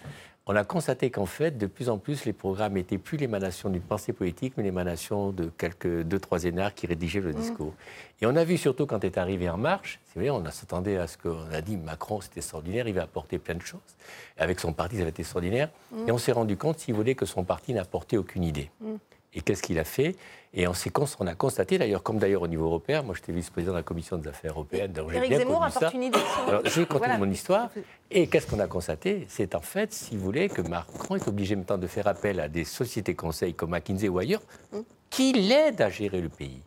on 0.47 0.55
a 0.55 0.63
constaté 0.63 1.11
qu'en 1.11 1.27
fait, 1.27 1.57
de 1.57 1.67
plus 1.67 1.89
en 1.89 1.99
plus, 1.99 2.25
les 2.25 2.33
programmes 2.33 2.73
n'étaient 2.73 2.97
plus 2.97 3.17
l'émanation 3.17 3.69
d'une 3.69 3.81
pensée 3.81 4.11
politique, 4.11 4.53
mais 4.57 4.63
l'émanation 4.63 5.31
de 5.31 5.51
quelques 5.55 6.01
deux, 6.01 6.19
trois 6.19 6.45
énards 6.45 6.73
qui 6.73 6.87
rédigeaient 6.87 7.19
le 7.19 7.31
mmh. 7.31 7.35
discours. 7.35 7.73
Et 8.21 8.25
on 8.25 8.35
a 8.35 8.43
vu 8.43 8.57
surtout 8.57 8.87
quand 8.87 9.03
est 9.03 9.17
arrivé 9.17 9.49
En 9.49 9.57
Marche, 9.57 9.99
on 10.15 10.43
s'attendait 10.51 10.97
à 10.97 11.07
ce 11.07 11.17
qu'on 11.17 11.51
a 11.51 11.61
dit 11.61 11.77
Macron, 11.77 12.21
c'était 12.21 12.39
extraordinaire, 12.39 12.87
il 12.87 12.95
va 12.95 13.03
apporter 13.03 13.37
plein 13.37 13.55
de 13.55 13.61
choses. 13.61 13.79
avec 14.37 14.59
son 14.59 14.73
parti, 14.73 14.97
ça 14.97 15.03
va 15.03 15.09
être 15.09 15.19
extraordinaire. 15.19 15.69
Mmh. 15.91 16.09
Et 16.09 16.11
on 16.11 16.17
s'est 16.17 16.31
rendu 16.31 16.57
compte, 16.57 16.79
s'il 16.79 16.95
voulait, 16.95 17.15
que 17.15 17.27
son 17.27 17.43
parti 17.43 17.73
n'apportait 17.73 18.17
aucune 18.17 18.43
idée. 18.43 18.71
Mmh. 18.81 18.95
Et 19.33 19.41
qu'est-ce 19.41 19.63
qu'il 19.63 19.79
a 19.79 19.83
fait? 19.83 20.15
Et 20.53 20.67
en 20.67 20.73
séquence, 20.73 21.15
on 21.21 21.27
a 21.27 21.35
constaté, 21.35 21.77
d'ailleurs, 21.77 22.03
comme 22.03 22.17
d'ailleurs 22.17 22.41
au 22.41 22.47
niveau 22.47 22.65
européen, 22.65 23.01
moi 23.01 23.15
j'étais 23.15 23.31
vice-président 23.31 23.71
de 23.71 23.77
la 23.77 23.83
Commission 23.83 24.17
des 24.17 24.27
affaires 24.27 24.51
européennes, 24.51 24.91
donc 24.91 25.11
j'ai 25.11 25.21
bien 25.21 25.37
Zemmour 25.39 25.59
connu 25.59 25.71
ça. 25.71 25.91
Une 25.93 26.03
idée 26.03 26.19
Alors, 26.47 26.61
je 26.65 26.81
continue 26.83 27.17
mon 27.17 27.29
histoire. 27.29 27.69
Et 28.09 28.27
qu'est-ce 28.27 28.47
qu'on 28.47 28.59
a 28.59 28.67
constaté? 28.67 29.25
C'est 29.29 29.55
en 29.55 29.61
fait, 29.61 29.93
si 29.93 30.17
vous 30.17 30.23
voulez, 30.23 30.49
que 30.49 30.61
Macron 30.61 31.15
est 31.15 31.27
obligé 31.27 31.55
maintenant 31.55 31.77
de 31.77 31.87
faire 31.87 32.07
appel 32.07 32.41
à 32.41 32.49
des 32.49 32.65
sociétés 32.65 33.15
conseils 33.15 33.53
comme 33.53 33.69
McKinsey 33.69 34.09
ou 34.09 34.19
ailleurs, 34.19 34.41
hum. 34.73 34.83
qui 35.09 35.31
l'aident 35.31 35.81
à 35.81 35.89
gérer 35.89 36.19
le 36.19 36.29
pays. 36.29 36.61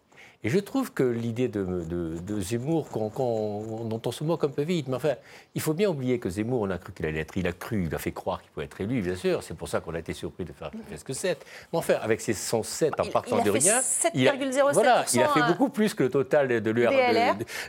Et 0.44 0.50
je 0.50 0.58
trouve 0.58 0.92
que 0.92 1.02
l'idée 1.02 1.48
de, 1.48 1.64
de, 1.64 2.40
Zemmour, 2.42 2.86
dont 2.92 4.02
on 4.04 4.12
se 4.12 4.22
moque 4.24 4.44
un 4.44 4.50
peu 4.50 4.60
vite, 4.60 4.88
mais 4.88 4.96
enfin, 4.96 5.14
il 5.54 5.62
faut 5.62 5.72
bien 5.72 5.88
oublier 5.88 6.18
que 6.18 6.28
Zemmour, 6.28 6.60
on 6.60 6.70
a 6.70 6.76
cru 6.76 6.92
qu'il 6.92 7.06
allait 7.06 7.20
être, 7.20 7.34
il 7.38 7.46
a 7.46 7.52
cru, 7.52 7.86
il 7.86 7.94
a 7.94 7.98
fait 7.98 8.12
croire 8.12 8.42
qu'il 8.42 8.50
pouvait 8.50 8.66
être 8.66 8.78
élu, 8.78 9.00
bien 9.00 9.16
sûr, 9.16 9.42
c'est 9.42 9.56
pour 9.56 9.68
ça 9.68 9.80
qu'on 9.80 9.94
a 9.94 9.98
été 9.98 10.12
surpris 10.12 10.44
de 10.44 10.52
faire 10.52 10.70
presque 10.86 11.14
7. 11.14 11.46
Mais 11.72 11.78
enfin, 11.78 11.94
avec 12.02 12.20
ses 12.20 12.34
107 12.34 13.00
en 13.00 13.06
partant 13.06 13.42
de 13.42 13.48
rien, 13.48 13.80
il 14.12 14.28
a, 14.28 14.34
voilà, 14.70 15.06
il 15.14 15.22
a 15.22 15.28
fait 15.28 15.46
beaucoup 15.48 15.70
plus 15.70 15.94
que 15.94 16.02
le 16.02 16.10
total 16.10 16.60
de 16.60 16.70
l'UR, 16.70 16.92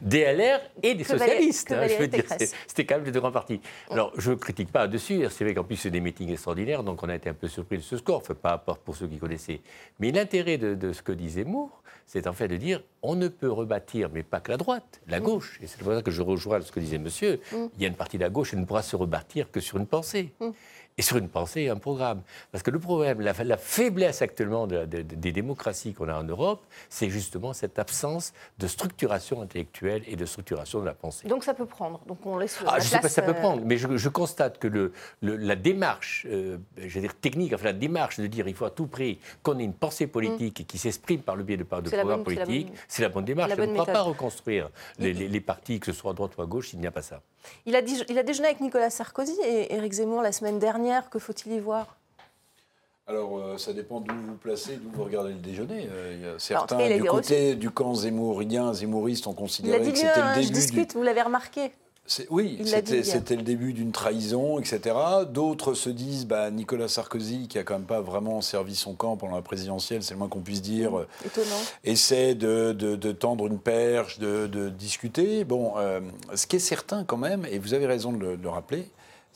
DLR, 0.01 0.59
et 0.83 0.95
des 0.95 1.05
socialistes. 1.05 1.71
Hein, 1.71 1.87
je 1.87 1.95
veux 1.95 2.07
dire, 2.07 2.25
c'était 2.67 2.85
quand 2.85 2.95
même 2.95 3.05
les 3.05 3.11
deux 3.11 3.21
grands 3.21 3.31
partis. 3.31 3.61
Alors, 3.89 4.11
je 4.17 4.31
ne 4.31 4.35
critique 4.35 4.73
pas 4.73 4.89
dessus, 4.89 5.25
c'est 5.29 5.45
vrai 5.45 5.53
qu'en 5.53 5.63
plus, 5.63 5.77
c'est 5.77 5.91
des 5.91 6.01
meetings 6.01 6.33
extraordinaires, 6.33 6.83
donc 6.83 7.01
on 7.03 7.07
a 7.07 7.15
été 7.15 7.29
un 7.29 7.33
peu 7.33 7.47
surpris 7.47 7.77
de 7.77 7.83
ce 7.83 7.95
score, 7.95 8.17
enfin, 8.17 8.33
pas 8.33 8.57
pour 8.57 8.97
ceux 8.97 9.07
qui 9.07 9.17
connaissaient. 9.17 9.61
Mais 9.99 10.11
l'intérêt 10.11 10.57
de, 10.57 10.75
de 10.75 10.91
ce 10.91 11.01
que 11.01 11.13
dit 11.13 11.29
Zemmour, 11.29 11.81
c'est 12.07 12.27
en 12.27 12.33
fait 12.33 12.47
de 12.47 12.57
dire 12.57 12.64
on 13.01 13.15
ne 13.15 13.27
peut 13.27 13.51
rebâtir, 13.51 14.09
mais 14.13 14.23
pas 14.23 14.39
que 14.39 14.51
la 14.51 14.57
droite, 14.57 15.01
la 15.07 15.19
mm. 15.19 15.23
gauche. 15.23 15.59
Et 15.61 15.67
c'est 15.67 15.79
pour 15.79 15.93
ça 15.93 16.01
que 16.01 16.11
je 16.11 16.21
rejoins 16.21 16.61
ce 16.61 16.71
que 16.71 16.79
disait 16.79 16.97
monsieur. 16.97 17.39
Mm. 17.51 17.55
Il 17.75 17.81
y 17.81 17.85
a 17.85 17.87
une 17.87 17.95
partie 17.95 18.17
de 18.17 18.23
la 18.23 18.29
gauche 18.29 18.51
qui 18.51 18.57
ne 18.57 18.65
pourra 18.65 18.81
se 18.81 18.95
rebâtir 18.95 19.51
que 19.51 19.59
sur 19.59 19.77
une 19.77 19.87
pensée. 19.87 20.33
Mm 20.39 20.49
et 20.97 21.01
sur 21.01 21.17
une 21.17 21.29
pensée 21.29 21.61
et 21.61 21.69
un 21.69 21.75
programme. 21.77 22.21
Parce 22.51 22.63
que 22.63 22.71
le 22.71 22.79
problème, 22.79 23.21
la, 23.21 23.57
faiblesse 23.57 24.21
actuellement 24.21 24.67
des 24.67 25.31
démocraties 25.31 25.93
qu'on 25.93 26.09
a 26.09 26.15
en 26.15 26.23
Europe, 26.23 26.65
c'est 26.89 27.09
justement 27.09 27.53
cette 27.53 27.79
absence 27.79 28.33
de 28.59 28.67
structuration 28.67 29.41
intellectuelle 29.41 30.03
et 30.07 30.15
de 30.15 30.25
structuration 30.25 30.79
de 30.79 30.85
la 30.85 30.93
pensée. 30.93 31.27
Donc 31.27 31.43
ça 31.43 31.53
peut 31.53 31.65
prendre. 31.65 31.99
Donc 32.07 32.25
on 32.25 32.37
laisse. 32.37 32.59
Ah, 32.65 32.79
je 32.79 32.85
ne 32.85 32.89
sais 32.89 32.99
pas 32.99 33.09
si 33.09 33.15
ça 33.15 33.21
peut 33.21 33.31
euh, 33.31 33.33
prendre, 33.33 33.63
mais 33.65 33.77
je, 33.77 34.09
constate 34.09 34.59
que 34.59 34.67
le, 34.67 34.93
la 35.21 35.55
démarche, 35.55 36.25
euh, 36.29 36.57
je 36.77 36.95
veux 36.95 37.01
dire 37.01 37.15
technique, 37.15 37.53
enfin 37.53 37.65
la 37.65 37.73
démarche 37.73 38.19
de 38.19 38.27
dire 38.27 38.47
il 38.47 38.55
faut 38.55 38.65
à 38.65 38.69
tout 38.69 38.87
prix 38.87 39.19
qu'on 39.43 39.59
ait 39.59 39.63
une 39.63 39.73
pensée 39.73 40.07
politique 40.07 40.61
mm. 40.61 40.65
qui 40.65 40.77
s'exprime 40.77 41.21
par 41.21 41.35
le 41.35 41.43
biais 41.43 41.57
de, 41.57 41.63
de 41.63 41.89
programmes 41.89 42.23
politiques, 42.23 42.71
c'est 42.87 43.01
la, 43.01 43.09
bonne 43.09 43.25
démarche. 43.25 43.51
on 43.57 43.61
ne 43.61 43.73
pourra 43.73 43.85
pas 43.85 44.01
reconstruire 44.01 44.69
les, 44.99 45.41
partis, 45.41 45.79
que 45.79 45.87
ce 45.87 45.93
soit 45.93 46.11
à 46.11 46.13
droite 46.13 46.31
ou 46.37 46.41
à 46.41 46.45
gauche, 46.45 46.69
s'il 46.69 46.79
n'y 46.79 46.87
a 46.87 46.91
pas 46.91 47.01
ça. 47.01 47.21
Il 47.65 47.75
a, 47.75 47.81
il 48.09 48.17
a 48.17 48.23
déjeuné 48.23 48.47
avec 48.47 48.61
Nicolas 48.61 48.89
Sarkozy 48.89 49.35
et 49.45 49.73
Éric 49.73 49.93
Zemmour 49.93 50.21
la 50.21 50.31
semaine 50.31 50.57
dernière 50.57 50.84
que 51.09 51.19
faut-il 51.19 51.53
y 51.53 51.59
voir? 51.59 51.97
Alors, 53.07 53.37
euh, 53.37 53.57
ça 53.57 53.71
dépend 53.71 53.99
d'où 53.99 54.15
vous 54.15 54.35
placez, 54.35 54.77
d'où 54.77 54.89
vous 54.91 55.03
regardez 55.03 55.29
le 55.29 55.39
déjeuner. 55.39 55.87
Euh, 55.91 56.17
y 56.21 56.27
a 56.27 56.39
certains 56.39 56.89
du 56.89 57.03
côté 57.03 57.55
du 57.55 57.69
camp 57.69 57.93
zemmourien, 57.93 58.73
zemmouriste, 58.73 59.27
ont 59.27 59.33
considéré 59.33 59.79
que 59.79 59.95
c'était 59.95 60.21
le 60.21 60.41
début. 60.41 60.51
discute, 60.51 60.93
vous 60.93 61.03
l'avez 61.03 61.21
remarqué. 61.21 61.71
Oui, 62.29 62.59
c'était 62.63 63.35
le 63.35 63.41
début 63.41 63.73
d'une 63.73 63.91
trahison, 63.91 64.59
etc. 64.59 64.95
D'autres 65.27 65.73
se 65.73 65.89
disent, 65.89 66.27
bah, 66.27 66.51
Nicolas 66.51 66.87
Sarkozy, 66.87 67.47
qui 67.47 67.57
a 67.57 67.63
quand 67.63 67.73
même 67.73 67.87
pas 67.87 68.01
vraiment 68.01 68.41
servi 68.41 68.75
son 68.75 68.93
camp 68.93 69.17
pendant 69.17 69.35
la 69.35 69.41
présidentielle, 69.41 70.03
c'est 70.03 70.13
le 70.13 70.19
moins 70.19 70.27
qu'on 70.27 70.41
puisse 70.41 70.61
dire, 70.61 70.91
mmh, 70.91 71.05
Étonnant. 71.25 71.61
essaie 71.83 72.35
de, 72.35 72.73
de, 72.73 73.11
tendre 73.11 73.47
une 73.47 73.57
perche, 73.57 74.19
de, 74.19 74.69
discuter. 74.69 75.45
Bon, 75.45 75.73
euh, 75.77 75.99
ce 76.35 76.45
qui 76.45 76.57
est 76.57 76.59
certain 76.59 77.05
quand 77.05 77.17
même, 77.17 77.45
et 77.49 77.57
vous 77.57 77.73
avez 77.73 77.87
raison 77.87 78.11
de 78.11 78.37
le 78.39 78.49
rappeler, 78.49 78.87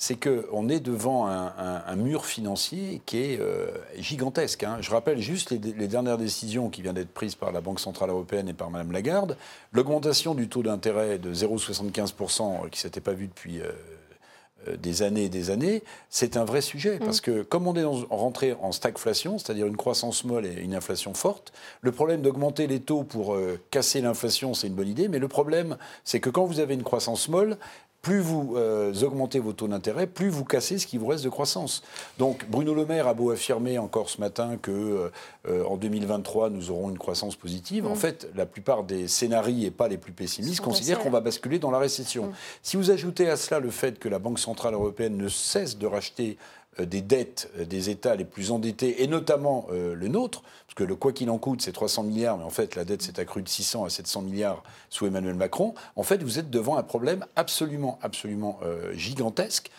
c'est 0.01 0.15
qu'on 0.15 0.69
est 0.69 0.79
devant 0.79 1.27
un, 1.27 1.95
mur 1.97 2.25
financier 2.25 3.01
qui 3.05 3.17
est 3.17 3.39
euh, 3.41 3.67
gigantesque. 3.97 4.63
Hein. 4.63 4.77
Je 4.79 4.89
rappelle 4.91 5.19
juste 5.19 5.51
les, 5.51 5.87
dernières 5.89 6.17
décisions 6.17 6.69
qui 6.69 6.81
viennent 6.81 6.95
d'être 6.95 7.13
prises 7.13 7.35
par 7.35 7.51
la 7.51 7.59
Banque 7.59 7.81
Centrale 7.81 8.09
Européenne 8.09 8.47
et 8.47 8.53
par 8.53 8.71
Mme 8.71 8.93
Lagarde. 8.93 9.35
L'augmentation 9.73 10.35
du 10.35 10.47
taux 10.47 10.63
d'intérêt 10.63 11.19
de 11.19 11.33
0,75%, 11.33 12.65
euh, 12.65 12.69
qui 12.69 12.77
ne 12.77 12.81
s'était 12.81 13.01
pas 13.01 13.11
vu 13.11 13.27
depuis 13.27 13.59
euh, 13.59 14.77
des 14.77 15.01
années 15.01 15.25
et 15.25 15.29
des 15.29 15.49
années, 15.49 15.83
c'est 16.09 16.37
un 16.37 16.45
vrai 16.45 16.61
sujet. 16.61 16.95
Mm. 16.95 16.99
Parce 16.99 17.19
que 17.19 17.41
comme 17.41 17.67
on 17.67 17.75
est 17.75 17.83
rentré 18.09 18.55
en 18.61 18.71
stagflation, 18.71 19.37
c'est-à-dire 19.37 19.67
une 19.67 19.77
croissance 19.77 20.23
molle 20.23 20.45
et 20.45 20.61
une 20.61 20.75
inflation 20.75 21.13
forte, 21.13 21.51
le 21.81 21.91
problème 21.91 22.21
d'augmenter 22.21 22.67
les 22.67 22.79
taux 22.79 23.03
pour 23.03 23.37
casser 23.69 23.99
l'inflation, 23.99 24.53
c'est 24.53 24.67
une 24.67 24.75
bonne 24.75 24.87
idée. 24.87 25.09
Mais 25.09 25.19
le 25.19 25.27
problème, 25.27 25.75
c'est 26.05 26.21
que 26.21 26.29
quand 26.29 26.45
vous 26.45 26.61
avez 26.61 26.75
une 26.75 26.83
croissance 26.83 27.27
molle, 27.27 27.57
plus 28.01 28.19
vous 28.19 28.55
euh, 28.55 28.93
augmentez 29.01 29.39
vos 29.39 29.51
taux 29.51 29.67
d'intérêt, 29.67 30.07
plus 30.07 30.29
vous 30.29 30.45
cassez 30.45 30.77
ce 30.77 30.87
qui 30.87 30.97
vous 30.97 31.07
reste 31.07 31.23
de 31.23 31.29
croissance. 31.29 31.83
Donc 32.17 32.45
Bruno 32.49 32.73
Le 32.73 32.85
Maire 32.85 33.07
a 33.07 33.13
beau 33.13 33.31
affirmer 33.31 33.77
encore 33.77 34.09
ce 34.09 34.21
matin 34.21 34.57
que 34.61 34.71
euh, 34.71 35.11
euh, 35.49 35.65
en 35.65 35.75
2023 35.75 36.49
nous 36.49 36.71
aurons 36.71 36.89
une 36.89 36.97
croissance 36.97 37.35
positive. 37.35 37.85
En 37.85 37.93
mm. 37.93 37.97
fait, 37.97 38.29
la 38.35 38.45
plupart 38.45 38.83
des 38.83 39.07
scénarios 39.07 39.67
et 39.67 39.71
pas 39.71 39.87
les 39.87 39.97
plus 39.97 40.13
pessimistes 40.13 40.61
considèrent 40.61 40.99
qu'on 40.99 41.09
va 41.09 41.21
basculer 41.21 41.59
dans 41.59 41.71
la 41.71 41.79
récession. 41.79 42.27
Mm. 42.27 42.33
Si 42.63 42.77
vous 42.77 42.91
ajoutez 42.91 43.29
à 43.29 43.35
cela 43.35 43.59
le 43.59 43.69
fait 43.69 43.99
que 43.99 44.07
la 44.07 44.19
Banque 44.19 44.39
centrale 44.39 44.73
européenne 44.73 45.17
ne 45.17 45.27
cesse 45.27 45.77
de 45.77 45.85
racheter 45.85 46.37
des 46.77 47.01
dettes 47.01 47.49
euh, 47.57 47.65
des 47.65 47.89
États 47.89 48.15
les 48.15 48.25
plus 48.25 48.51
endettés, 48.51 49.03
et 49.03 49.07
notamment 49.07 49.67
euh, 49.71 49.95
le 49.95 50.07
nôtre, 50.07 50.43
parce 50.67 50.75
que 50.75 50.83
le 50.83 50.95
quoi 50.95 51.11
qu'il 51.11 51.29
en 51.29 51.37
coûte, 51.37 51.61
c'est 51.61 51.71
300 51.71 52.03
milliards, 52.03 52.37
mais 52.37 52.43
en 52.43 52.49
fait, 52.49 52.75
la 52.75 52.85
dette 52.85 53.01
s'est 53.01 53.19
accrue 53.19 53.41
de 53.41 53.49
600 53.49 53.85
à 53.85 53.89
700 53.89 54.21
milliards 54.21 54.63
sous 54.89 55.05
Emmanuel 55.05 55.35
Macron. 55.35 55.73
En 55.95 56.03
fait, 56.03 56.21
vous 56.23 56.39
êtes 56.39 56.49
devant 56.49 56.77
un 56.77 56.83
problème 56.83 57.25
absolument, 57.35 57.99
absolument 58.01 58.59
gigantesque 58.93 59.71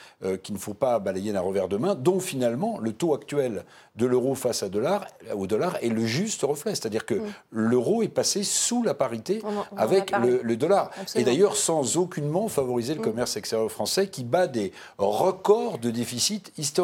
qu'il 0.43 0.55
ne 0.55 0.59
faut 0.59 0.75
pas 0.75 0.99
balayer 0.99 1.33
d'un 1.33 1.41
revers 1.41 1.69
de 1.69 1.77
main, 1.77 1.95
dont 1.95 2.21
finalement 2.21 2.79
le 2.81 2.93
taux 2.93 3.15
actuel 3.15 3.65
de 3.97 4.07
l'euro 4.07 4.35
face 4.35 4.63
à 4.63 4.69
dollar, 4.69 5.07
au 5.35 5.47
dollar 5.47 5.77
est 5.83 5.89
le 5.89 6.05
juste 6.07 6.43
reflet. 6.43 6.75
C'est-à-dire 6.75 7.07
que 7.07 7.15
mm. 7.15 7.33
l'euro 7.53 8.03
est 8.03 8.09
passé 8.09 8.43
sous 8.43 8.83
la 8.83 8.95
parité 8.95 9.43
avec 9.77 10.13
le, 10.13 10.57
dollar. 10.57 10.91
Et 11.15 11.23
d'ailleurs, 11.23 11.57
sans 11.57 11.97
aucunement 11.97 12.49
favoriser 12.49 12.95
le 12.95 13.01
mm. 13.01 13.05
commerce 13.05 13.37
extérieur 13.37 13.71
français 13.71 14.09
qui 14.09 14.25
bat 14.25 14.47
des 14.47 14.73
records 14.99 15.79
de 15.79 15.91
déficit 15.91 16.53
historique. 16.59 16.80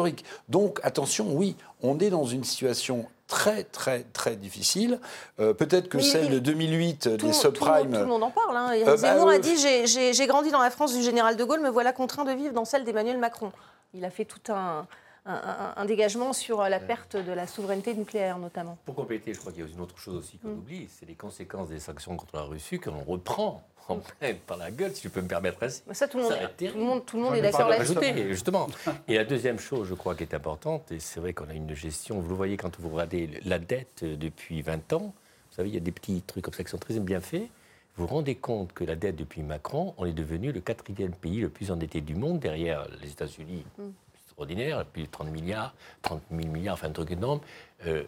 Donc, 0.49 0.79
attention, 0.83 1.27
oui, 1.31 1.55
on 1.81 1.99
est 1.99 2.09
dans 2.09 2.25
une 2.25 2.43
situation 2.43 3.05
très, 3.27 3.63
très, 3.63 4.03
très 4.13 4.35
difficile. 4.35 4.99
Euh, 5.39 5.53
peut-être 5.53 5.89
que 5.89 5.99
celle 5.99 6.29
de 6.29 6.39
2008 6.39 7.07
des 7.09 7.33
subprimes. 7.33 7.91
Tout, 7.91 7.99
le 7.99 8.05
monde 8.05 8.23
en 8.23 8.31
parle. 8.31 8.55
Hein. 8.55 8.69
Euh, 8.87 8.97
Zemmour 8.97 9.25
bah, 9.25 9.33
a 9.33 9.39
dit 9.39 9.57
J'ai 9.57 10.27
grandi 10.27 10.49
dans 10.49 10.61
la 10.61 10.71
France 10.71 10.95
du 10.95 11.03
général 11.03 11.35
de 11.35 11.43
Gaulle, 11.43 11.61
me 11.61 11.69
voilà 11.69 11.91
contraint 11.91 12.25
de 12.25 12.31
vivre 12.31 12.53
dans 12.53 12.65
celle 12.65 12.83
d'Emmanuel 12.83 13.17
Macron. 13.17 13.51
Il 13.93 14.05
a 14.05 14.09
fait 14.09 14.25
tout 14.25 14.51
un 14.51 14.87
un, 15.27 15.85
dégagement 15.85 16.33
sur 16.33 16.61
la 16.61 16.79
perte 16.79 17.15
de 17.15 17.31
la 17.31 17.47
souveraineté 17.47 17.93
nucléaire, 17.93 18.37
notamment. 18.37 18.77
Pour 18.85 18.95
compléter, 18.95 19.33
je 19.33 19.39
crois 19.39 19.51
qu'il 19.51 19.65
y 19.65 19.67
a 19.67 19.69
une 19.69 19.81
autre 19.81 19.97
chose 19.97 20.15
aussi 20.15 20.37
qu'on 20.37 20.49
mm. 20.49 20.57
oublie, 20.57 20.87
c'est 20.89 21.05
les 21.05 21.15
conséquences 21.15 21.69
des 21.69 21.79
sanctions 21.79 22.15
contre 22.15 22.35
la 22.35 22.43
Russie 22.43 22.79
que 22.79 22.89
l'on 22.89 23.03
reprend 23.03 23.63
en 23.89 23.97
pleine 23.97 24.37
par 24.37 24.57
la 24.57 24.71
gueule, 24.71 24.93
si 24.93 25.03
je 25.03 25.09
peux 25.09 25.21
me 25.21 25.27
permettre 25.27 25.63
ainsi. 25.63 25.81
Ça, 25.91 26.07
tout 26.07 26.17
le 26.17 26.23
monde, 26.23 27.05
tout 27.05 27.17
le 27.17 27.23
monde, 27.23 27.35
est 27.35 27.41
d'accord 27.41 27.69
là-dessus. 27.69 28.27
Justement. 28.29 28.67
Et 29.07 29.15
la 29.15 29.25
deuxième 29.25 29.59
chose, 29.59 29.87
je 29.87 29.93
crois, 29.93 30.15
qui 30.15 30.23
est 30.23 30.33
importante, 30.33 30.91
et 30.91 30.99
c'est 30.99 31.19
vrai 31.19 31.33
qu'on 31.33 31.49
a 31.49 31.53
une 31.53 31.73
gestion, 31.73 32.19
vous 32.19 32.29
le 32.29 32.35
voyez 32.35 32.57
quand 32.57 32.79
vous 32.79 32.89
regardez 32.89 33.39
la 33.45 33.59
dette 33.59 34.03
depuis 34.03 34.61
20 34.61 34.93
ans, 34.93 35.13
vous 35.49 35.55
savez, 35.55 35.69
il 35.69 35.73
y 35.75 35.77
a 35.77 35.81
des 35.81 35.91
petits 35.91 36.21
trucs 36.21 36.43
comme 36.43 36.53
ça 36.53 36.63
qui 36.63 36.69
sont 36.69 36.77
très 36.77 36.99
bien 36.99 37.21
faits. 37.21 37.47
Vous 37.95 38.05
vous 38.05 38.13
rendez 38.13 38.35
compte 38.35 38.73
que 38.73 38.83
la 38.83 38.95
dette 38.95 39.15
depuis 39.15 39.41
Macron, 39.41 39.95
on 39.97 40.05
est 40.05 40.13
devenu 40.13 40.51
le 40.51 40.61
quatrième 40.61 41.13
pays 41.13 41.39
le 41.39 41.49
plus 41.49 41.71
endetté 41.71 42.01
du 42.01 42.13
monde, 42.13 42.39
derrière 42.39 42.87
les 43.01 43.09
États-Unis, 43.09 43.65
mm 43.77 43.83
extraordinaire, 44.37 44.85
plus 44.85 45.03
de 45.03 45.07
30 45.07 45.31
milliards, 45.31 45.73
30 46.03 46.21
000 46.29 46.51
milliards, 46.51 46.75
enfin 46.75 46.87
un 46.87 46.91
truc 46.91 47.09
énorme, 47.09 47.39
euh, 47.87 48.03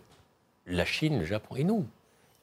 la 0.67 0.85
Chine, 0.85 1.17
le 1.19 1.25
Japon 1.25 1.55
et 1.55 1.63
nous. 1.63 1.85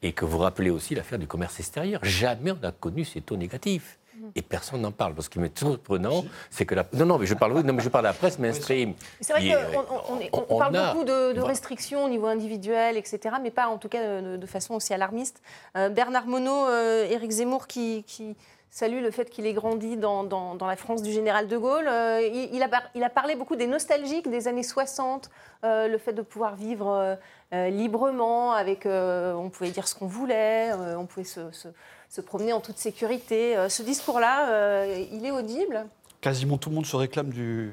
Et 0.01 0.11
que 0.11 0.25
vous 0.25 0.37
rappelez 0.37 0.69
aussi 0.69 0.93
l'affaire 0.93 1.17
du 1.17 1.25
commerce 1.25 1.59
extérieur. 1.59 2.03
Jamais 2.03 2.51
on 2.51 2.57
n'a 2.57 2.71
connu 2.71 3.05
ces 3.05 3.21
taux 3.21 3.37
négatifs. 3.37 3.97
Et 4.35 4.41
personne 4.41 4.81
n'en 4.81 4.91
parle. 4.91 5.13
Parce 5.13 5.25
ce 5.25 5.29
qui 5.29 5.39
m'est 5.39 5.57
surprenant, 5.57 6.25
c'est 6.49 6.65
que 6.65 6.75
la. 6.75 6.85
Non, 6.93 7.05
non, 7.05 7.17
mais 7.17 7.25
je 7.25 7.33
parle, 7.33 7.53
non, 7.61 7.73
mais 7.73 7.81
je 7.81 7.89
parle 7.89 8.03
de 8.03 8.09
la 8.09 8.13
presse 8.13 8.39
mainstream. 8.39 8.93
C'est 9.21 9.31
vrai 9.31 9.55
qu'on 9.71 10.45
on, 10.49 10.57
parle 10.57 10.73
beaucoup 10.73 11.05
de, 11.05 11.39
restrictions 11.39 12.03
au 12.03 12.09
niveau 12.09 12.25
individuel, 12.27 12.97
etc., 12.97 13.35
mais 13.41 13.51
pas 13.51 13.67
en 13.67 13.77
tout 13.77 13.89
cas 13.89 14.21
de, 14.21 14.45
façon 14.45 14.73
aussi 14.73 14.93
alarmiste. 14.93 15.41
Euh, 15.77 15.89
Bernard 15.89 16.25
Monod, 16.25 16.69
euh, 16.69 17.05
Éric 17.09 17.31
Zemmour 17.31 17.67
qui, 17.67 18.03
qui 18.05 18.35
salue 18.77 19.01
le 19.01 19.09
fait 19.09 19.27
qu'il 19.31 19.47
ait 19.47 19.53
grandi 19.53 19.97
dans, 19.97 20.55
la 20.61 20.75
France 20.75 21.01
du 21.01 21.11
général 21.11 21.47
de 21.47 21.57
Gaulle. 21.57 21.87
Euh, 21.87 22.21
il, 22.21 22.61
a, 22.61 22.69
il, 22.93 23.03
a, 23.03 23.09
parlé 23.09 23.35
beaucoup 23.35 23.55
des 23.55 23.65
nostalgiques 23.65 24.29
des 24.29 24.47
années 24.47 24.61
60, 24.61 25.31
euh, 25.63 25.87
le 25.87 25.97
fait 25.97 26.13
de 26.13 26.21
pouvoir 26.21 26.55
vivre 26.55 27.17
euh, 27.53 27.69
librement, 27.69 28.51
avec, 28.51 28.85
on 28.85 29.49
pouvait 29.49 29.71
dire 29.71 29.87
ce 29.87 29.95
qu'on 29.95 30.05
voulait, 30.05 30.71
on 30.95 31.07
pouvait 31.07 31.25
se, 31.25 32.21
promener 32.21 32.53
en 32.53 32.59
toute 32.59 32.77
sécurité. 32.77 33.55
ce 33.67 33.81
discours-là, 33.81 34.85
il 35.11 35.25
est 35.25 35.31
audible 35.31 35.87
Quasiment 36.21 36.57
tout 36.57 36.69
le 36.69 36.75
monde 36.75 36.85
se 36.85 36.95
réclame 36.95 37.29
du, 37.29 37.71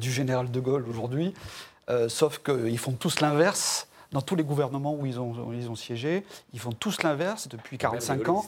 général 0.00 0.50
de 0.50 0.60
Gaulle 0.60 0.84
aujourd'hui, 0.88 1.32
sauf 2.08 2.38
qu'ils 2.38 2.78
font 2.78 2.92
tous 2.92 3.20
l'inverse. 3.20 3.86
Dans 4.10 4.22
tous 4.22 4.34
les 4.34 4.42
gouvernements 4.42 4.96
où 4.96 5.06
ils 5.06 5.20
ont, 5.20 5.30
où 5.30 5.52
ils 5.52 5.70
ont 5.70 5.76
siégé, 5.76 6.24
ils 6.52 6.58
font 6.58 6.72
tous 6.72 7.04
l'inverse 7.04 7.46
depuis 7.46 7.78
45 7.78 8.28
ans. 8.28 8.44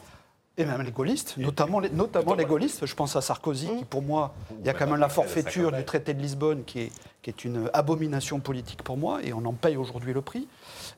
Et 0.59 0.67
même 0.67 0.83
les 0.83 0.91
gaullistes, 0.91 1.39
notamment 1.39 1.81
les, 1.81 1.89
notamment 1.89 2.35
les 2.35 2.45
gaullistes. 2.45 2.85
Je 2.85 2.95
pense 2.95 3.17
à 3.17 3.23
Sarkozy, 3.23 3.71
qui 3.79 3.85
pour 3.87 4.03
moi, 4.03 4.35
il 4.61 4.67
y 4.67 4.69
a 4.69 4.75
quand 4.75 4.87
même 4.87 5.01
la 5.01 5.09
forfaiture 5.09 5.73
du 5.73 5.83
traité 5.85 6.13
de 6.13 6.21
Lisbonne 6.21 6.65
qui 6.65 6.81
est, 6.81 6.93
qui 7.23 7.31
est 7.31 7.45
une 7.45 7.71
abomination 7.73 8.39
politique 8.39 8.83
pour 8.83 8.99
moi, 8.99 9.23
et 9.23 9.33
on 9.33 9.45
en 9.47 9.55
paye 9.55 9.79
aujourd'hui 9.79 10.13
le 10.13 10.21
prix, 10.21 10.47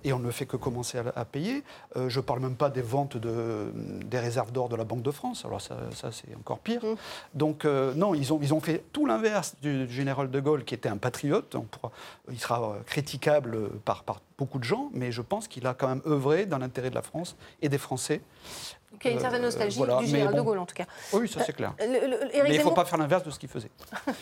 et 0.02 0.12
on 0.12 0.18
ne 0.18 0.30
fait 0.32 0.46
que 0.46 0.56
commencer 0.56 0.98
à, 0.98 1.24
payer. 1.24 1.62
Euh, 1.96 2.08
je 2.08 2.18
ne 2.18 2.24
parle 2.24 2.40
même 2.40 2.56
pas 2.56 2.68
des 2.68 2.82
ventes 2.82 3.16
de, 3.16 3.70
des 4.04 4.18
réserves 4.18 4.50
d'or 4.50 4.68
de 4.68 4.74
la 4.74 4.84
Banque 4.84 5.02
de 5.02 5.12
France, 5.12 5.44
alors 5.44 5.60
ça, 5.60 5.76
ça 5.94 6.10
c'est 6.10 6.34
encore 6.34 6.58
pire. 6.58 6.84
Mmh. 6.84 6.96
Donc 7.34 7.64
euh, 7.64 7.94
non, 7.94 8.14
ils 8.14 8.32
ont, 8.32 8.40
ils 8.42 8.54
ont 8.54 8.60
fait 8.60 8.82
tout 8.92 9.06
l'inverse 9.06 9.54
du, 9.62 9.88
général 9.88 10.30
de 10.30 10.40
Gaulle, 10.40 10.64
qui 10.64 10.74
était 10.74 10.88
un 10.88 10.96
patriote. 10.96 11.56
il 12.28 12.40
sera 12.40 12.60
euh, 12.60 12.82
critiquable 12.86 13.68
par, 13.84 14.02
par 14.02 14.20
beaucoup 14.36 14.58
de 14.58 14.64
gens, 14.64 14.90
mais 14.92 15.12
je 15.12 15.22
pense 15.22 15.46
qu'il 15.46 15.66
a 15.66 15.74
quand 15.74 15.88
même 15.88 16.02
œuvré 16.06 16.46
dans 16.46 16.58
l'intérêt 16.58 16.90
de 16.90 16.94
la 16.94 17.02
France 17.02 17.36
et 17.62 17.68
des 17.68 17.78
Français. 17.78 18.20
Il 19.04 19.08
y 19.08 19.10
a 19.10 19.16
une 19.16 19.20
certaine 19.20 19.42
nostalgie 19.42 19.80
du 19.80 20.06
général 20.06 20.34
de 20.34 20.40
Gaulle, 20.40 20.58
en 20.58 20.66
tout 20.66 20.74
cas. 20.74 20.86
Oui, 21.12 21.28
ça 21.28 21.42
c'est 21.44 21.52
clair. 21.52 21.74
mais 21.78 22.30
il 22.48 22.58
ne 22.58 22.62
faut 22.62 22.70
pas 22.70 22.84
faire 22.84 22.98
l'inverse 22.98 23.22
de 23.22 23.30
ce 23.30 23.38
qu'il 23.38 23.48
faisait. 23.48 23.70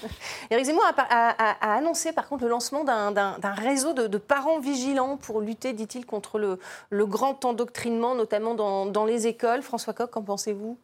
Éric 0.51 0.67
Zemmour 0.67 0.85
a, 0.97 1.75
annoncé, 1.77 2.13
par 2.13 2.29
contre, 2.29 2.45
le 2.45 2.51
lancement 2.51 2.85
d'un 2.85 3.55
réseau 3.55 3.93
de, 3.93 4.19
parents 4.19 4.61
vigilants 4.61 5.17
pour 5.17 5.41
lutter, 5.41 5.73
dit-il, 5.73 6.07
contre 6.07 6.39
le, 6.39 7.07
grand 7.07 7.45
endoctrinement, 7.45 8.15
notamment 8.15 8.55
dans, 8.55 9.05
les 9.05 9.27
écoles. 9.27 9.63
François 9.63 9.93
Coq, 9.93 10.11
qu'en 10.11 10.23
pensez-vous? 10.23 10.79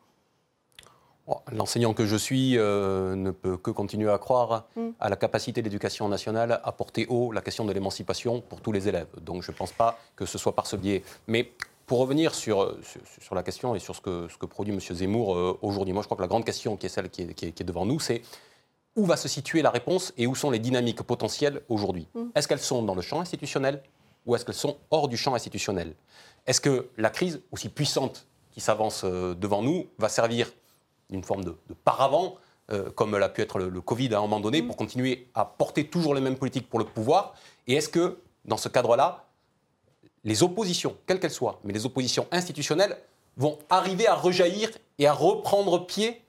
Oh, 1.31 1.37
L'enseignant 1.53 1.93
que 1.93 2.07
je 2.07 2.17
suis 2.17 2.57
euh, 2.57 3.15
ne 3.15 3.31
peut 3.31 3.59
que 3.59 3.71
continuer 3.71 4.11
à 4.11 4.17
croire 4.17 4.67
hmm. 4.77 4.89
à 4.99 5.11
la 5.11 5.17
capacité 5.17 5.61
de 5.61 5.67
l'éducation 5.67 6.09
nationale 6.09 6.61
à 6.65 6.73
porter 6.73 7.07
haut 7.11 7.33
la 7.33 7.43
question 7.43 7.67
de 7.67 7.73
l'émancipation 7.73 8.41
pour 8.41 8.63
tous 8.63 8.73
les 8.73 8.89
élèves. 8.89 9.09
Donc 9.21 9.43
je 9.43 9.53
ne 9.53 9.57
pense 9.57 9.73
pas 9.73 9.99
que 10.17 10.25
ce 10.25 10.39
soit 10.39 10.55
par 10.55 10.67
ce 10.67 10.77
biais. 10.77 11.03
Mais 11.27 11.53
pour 11.89 11.99
revenir 11.99 12.35
sur, 12.35 12.77
sur, 13.19 13.35
la 13.35 13.43
question 13.43 13.75
et 13.75 13.79
sur 13.79 13.97
ce 13.97 14.03
que, 14.03 14.29
ce 14.29 14.37
que 14.37 14.47
produit 14.47 14.75
M. 14.75 14.79
Zemmour 14.79 15.35
euh, 15.35 15.59
aujourd'hui, 15.63 15.95
moi 15.95 16.03
je 16.03 16.07
crois 16.07 16.19
que 16.19 16.23
la 16.23 16.29
grande 16.29 16.45
question 16.45 16.77
qui 16.77 16.87
est 16.87 16.91
celle 16.91 17.09
qui 17.09 17.23
est, 17.23 17.35
qui 17.35 17.47
est, 17.47 17.65
devant 17.65 17.87
nous, 17.87 17.99
c'est 17.99 18.23
où 18.95 19.07
va 19.07 19.17
se 19.17 19.27
situer 19.27 19.63
la 19.63 19.71
réponse 19.71 20.13
et 20.19 20.27
où 20.27 20.35
sont 20.35 20.51
les 20.51 20.59
dynamiques 20.59 21.03
potentielles 21.03 21.63
aujourd'hui? 21.69 22.07
Mm. 22.15 22.25
Est-ce 22.35 22.47
qu'elles 22.47 22.61
sont 22.61 22.83
dans 22.83 22.95
le 22.95 23.01
champ 23.01 23.21
institutionnel 23.21 23.83
ou 24.27 24.37
est-ce 24.37 24.45
qu'elles 24.45 24.55
sont 24.55 24.77
hors 24.91 25.09
du 25.09 25.17
champ 25.17 25.35
institutionnel? 25.35 25.95
Est-ce 26.47 26.61
que 26.61 26.91
la 26.99 27.09
crise, 27.09 27.41
aussi 27.53 27.71
puissante 27.71 28.27
qui 28.53 28.61
s'avance 28.61 29.03
euh, 29.05 29.35
devant 29.35 29.63
nous, 29.63 29.87
va 29.99 30.11
servir 30.11 30.53
d'une 31.09 31.25
forme 31.25 31.43
de, 31.43 31.57
paravent, 31.85 32.37
euh, 32.71 32.91
comme 32.91 33.17
l'a 33.17 33.31
pu 33.31 33.41
être 33.41 33.59
le, 33.59 33.81
Covid 33.81 34.13
à 34.13 34.19
un 34.19 34.21
moment 34.21 34.41
donné, 34.41 34.61
mm. 34.61 34.67
pour 34.67 34.77
continuer 34.77 35.29
à 35.35 35.47
porter 35.47 35.89
toujours 35.89 36.15
les 36.15 36.21
mêmes 36.21 36.37
politiques 36.37 36.69
pour 36.69 36.81
le 36.81 36.85
pouvoir? 36.85 37.35
Et 37.67 37.75
est-ce 37.77 37.89
que, 37.89 38.19
dans 38.45 38.59
ce 38.59 38.69
cadre-là, 38.69 39.28
les 40.29 40.43
oppositions, 40.43 40.97
quelles 41.07 41.19
qu'elles 41.19 41.31
soient, 41.31 41.59
mais 41.65 41.73
les 41.73 41.87
oppositions 41.87 42.27
institutionnelles, 42.31 42.97
vont 43.37 43.59
arriver 43.71 44.07
à 44.07 44.15
rejaillir 44.15 44.71
et 44.99 45.07
à 45.07 45.13
reprendre 45.13 45.87
pied 45.87 46.21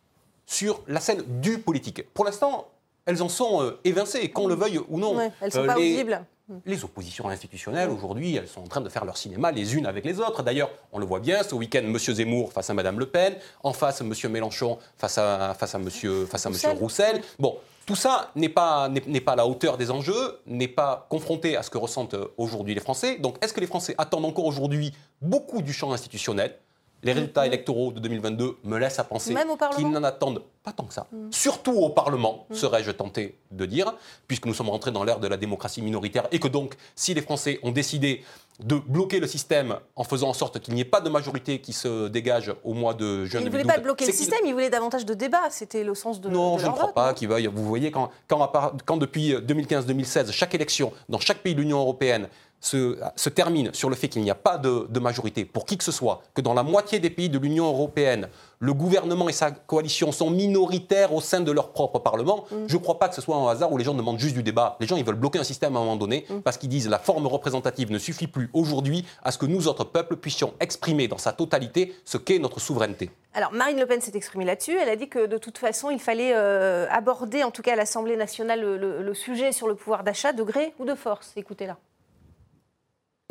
sur 0.45 0.82
la 0.88 1.00
scène 1.00 1.24
du 1.41 1.60
politique. 1.60 2.08
Pour 2.14 2.26
l'instant, 2.26 2.68
elles 3.06 3.22
en 3.22 3.30
sont 3.30 3.62
euh, 3.62 3.80
évincées, 3.84 4.30
qu'on 4.30 4.47
le 4.47 4.56
veuille 4.56 4.80
ou 4.89 5.00
non. 5.00 5.20
elles 5.20 5.32
ne 5.43 5.50
sont 5.50 5.60
euh, 5.60 5.68
pas 5.68 5.76
les, 5.76 5.89
visibles. 5.89 6.26
Les 6.66 6.84
oppositions 6.84 7.30
institutionnelles, 7.30 7.89
aujourd'hui, 7.89 8.36
elles 8.36 8.47
sont 8.47 8.62
en 8.62 8.68
train 8.68 8.82
de 8.82 8.89
faire 8.89 9.06
leur 9.06 9.18
cinéma 9.18 9.52
les 9.52 9.76
unes 9.76 9.86
avec 9.86 10.06
les 10.06 10.20
autres. 10.20 10.41
D'ailleurs, 10.41 10.72
on 10.91 11.00
le 11.00 11.06
voit 11.06 11.20
bien, 11.20 11.43
ce 11.43 11.54
week-end, 11.54 11.80
M. 11.84 11.97
Zemmour 11.97 12.54
face 12.54 12.70
à 12.70 12.74
Mme 12.74 13.00
Le 13.00 13.06
Pen, 13.06 13.36
en 13.64 13.74
face, 13.74 14.02
M. 14.02 14.14
Mélenchon 14.32 14.80
face 14.97 15.18
à, 15.18 15.56
face 15.60 15.76
à, 15.76 15.80
monsieur, 15.80 16.26
face 16.26 16.45
à 16.45 16.50
Roussel. 16.50 16.78
Roussel. 16.78 17.22
Bon, 17.38 17.58
tout 17.90 17.96
ça 17.96 18.30
n'est 18.36 18.50
pas, 18.50 18.88
à 19.26 19.36
la 19.36 19.48
hauteur 19.48 19.76
des 19.76 19.90
enjeux, 19.90 20.40
n'est 20.46 20.68
pas 20.68 21.08
confronté 21.10 21.58
à 21.58 21.64
ce 21.64 21.72
que 21.72 21.80
ressentent 21.80 22.16
aujourd'hui 22.38 22.76
les 22.76 22.82
Français. 22.82 23.18
Donc 23.18 23.44
est-ce 23.44 23.52
que 23.52 23.62
les 23.62 23.66
Français 23.66 23.96
attendent 23.98 24.26
encore 24.26 24.46
aujourd'hui 24.46 24.94
beaucoup 25.24 25.64
du 25.64 25.74
champ 25.74 25.92
institutionnel? 25.92 26.56
Les 27.04 27.14
résultats 27.14 27.45
électoraux 27.45 27.91
de 27.91 28.00
2022 28.00 28.58
me 28.64 28.78
laissent 28.78 29.00
à 29.00 29.04
penser 29.04 29.34
qu'ils 29.76 29.89
n'en 29.89 30.04
attendent 30.04 30.43
pas 30.64 30.72
tant 30.72 30.84
que 30.84 30.93
ça. 30.93 31.08
Mm. 31.12 31.32
Surtout 31.32 31.74
au 31.74 31.89
Parlement, 31.89 32.45
mm. 32.50 32.56
serais-je 32.56 32.91
tenté 32.91 33.38
de 33.52 33.66
dire, 33.66 33.93
puisque 34.28 34.45
nous 34.45 34.54
sommes 34.54 34.70
rentrés 34.70 34.91
dans 34.91 35.04
l'ère 35.04 35.20
de 35.20 35.28
la 35.28 35.38
démocratie 35.38 35.82
minoritaire 35.82 36.28
et 36.32 36.39
que 36.39 36.47
donc, 36.47 36.76
si 36.95 37.14
les 37.14 37.22
Français 37.22 37.60
ont 37.64 37.72
décidé 37.72 38.24
de 38.60 38.76
bloquer 38.76 39.20
le 39.20 39.28
système 39.28 39.78
en 39.95 40.04
faisant 40.04 40.30
en 40.30 40.34
sorte 40.34 40.60
qu'il 40.60 40.74
n'y 40.74 40.82
ait 40.82 40.86
pas 40.86 41.00
de 41.00 41.10
majorité 41.10 41.60
qui 41.60 41.72
se 41.72 42.10
dégage 42.10 42.54
au 42.64 42.74
mois 42.74 42.93
de 42.93 43.24
juin. 43.24 43.39
Ils 43.39 43.45
ne 43.45 43.50
voulaient 43.50 43.64
pas 43.64 43.78
bloquer 43.78 44.06
le 44.06 44.12
système, 44.12 44.39
ils 44.45 44.54
voulaient 44.54 44.70
davantage 44.70 45.06
de 45.06 45.14
débat. 45.14 45.50
C'était 45.50 45.84
le 45.84 45.95
sens 45.95 46.20
de. 46.20 46.30
Non, 46.30 46.58
je 46.58 46.68
ne 46.68 46.72
crois 46.72 46.93
pas 46.93 47.14
qu'ils 47.14 47.30
veuillent. 47.30 47.47
Vous 47.47 47.66
voyez, 47.66 47.89
quand, 47.89 48.10
quand, 48.28 48.52
quand 48.86 48.97
depuis 48.97 49.34
2015-2016, 49.34 50.32
chaque 50.32 50.54
élection, 50.56 50.91
dans 51.08 51.20
chaque 51.20 51.39
pays 51.39 51.56
de 51.56 51.62
l'Union 51.62 51.80
européenne, 51.80 52.28
se, 52.62 52.97
se 53.16 53.30
termine 53.30 53.74
sur 53.74 53.89
le 53.89 53.95
fait 53.95 54.07
qu'il 54.10 54.22
n'y 54.22 54.32
a 54.32 54.36
pas 54.36 54.57
de, 54.57 54.86
de 54.89 54.99
majorité 54.99 55.45
pour 55.45 55.66
qui 55.66 55.78
que 55.78 55.84
ce 55.84 55.91
soit, 55.91 56.22
que 56.34 56.41
dans 56.41 56.53
la 56.53 56.64
moitié 56.64 56.99
des 56.99 57.10
pays 57.10 57.30
de 57.30 57.38
l'Union 57.39 57.66
européenne, 57.68 58.28
le 58.60 58.74
gouvernement 58.74 59.30
et 59.30 59.32
sa 59.34 59.51
coalition 59.51 60.12
sont 60.12 60.30
minoritaires 60.30 61.14
au 61.14 61.22
sein 61.22 61.39
de 61.39 61.51
leur 61.51 61.72
propre 61.72 61.99
Parlement, 61.99 62.45
Mm. 62.51 62.66
je 62.68 62.76
ne 62.76 62.82
crois 62.82 62.99
pas 62.99 63.07
que 63.10 63.16
ce 63.16 63.22
soit 63.22 63.36
un 63.38 63.47
hasard 63.47 63.72
où 63.72 63.78
les 63.78 63.84
gens 63.86 63.93
demandent 63.93 64.20
juste 64.20 64.36
du 64.36 64.43
débat. 64.43 64.76
Les 64.82 64.88
gens, 64.88 64.97
ils 64.97 65.05
veulent 65.05 65.16
bloquer 65.16 65.39
un 65.39 65.43
système 65.43 65.76
à 65.76 65.80
un 65.80 65.84
moment 65.84 65.95
donné 65.95 66.26
Mm. 66.30 66.39
parce 66.41 66.57
qu'ils 66.57 66.70
disent 66.70 66.89
la 66.89 66.99
forme 66.99 67.26
représentative 67.28 67.91
ne 67.91 67.97
suffit 67.97 68.28
plus 68.28 68.49
aujourd'hui 68.53 69.05
à 69.24 69.32
ce 69.32 69.38
que 69.38 69.45
nous 69.45 69.68
autres 69.70 69.86
peuples 69.86 70.18
puissions 70.18 70.53
exprimer 70.60 71.07
dans 71.07 71.18
sa 71.18 71.32
totalité 71.32 71.95
ce 72.03 72.18
qu'est 72.18 72.39
notre 72.39 72.60
souveraineté. 72.60 73.10
Alors, 73.34 73.53
Marine 73.53 73.80
Le 73.80 73.86
Pen 73.86 74.01
s'est 74.01 74.12
exprimée 74.16 74.43
là-dessus. 74.45 74.76
Elle 74.78 74.89
a 74.89 74.95
dit 74.95 75.07
que 75.07 75.26
de 75.28 75.38
toute 75.38 75.57
façon, 75.57 75.89
il 75.91 75.99
fallait 75.99 76.34
euh, 76.36 76.88
aborder, 76.89 77.43
en 77.43 77.51
tout 77.51 77.62
cas 77.62 77.74
à 77.74 77.76
l'Assemblée 77.76 78.18
nationale, 78.18 78.60
le, 78.60 78.78
le- 78.78 79.01
le 79.03 79.14
sujet 79.14 79.51
sur 79.53 79.68
le 79.68 79.76
pouvoir 79.76 80.03
d'achat 80.03 80.34
de 80.34 80.43
gré 80.43 80.74
ou 80.80 80.86
de 80.86 80.95
force. 80.95 81.32
Écoutez-la. 81.38 81.78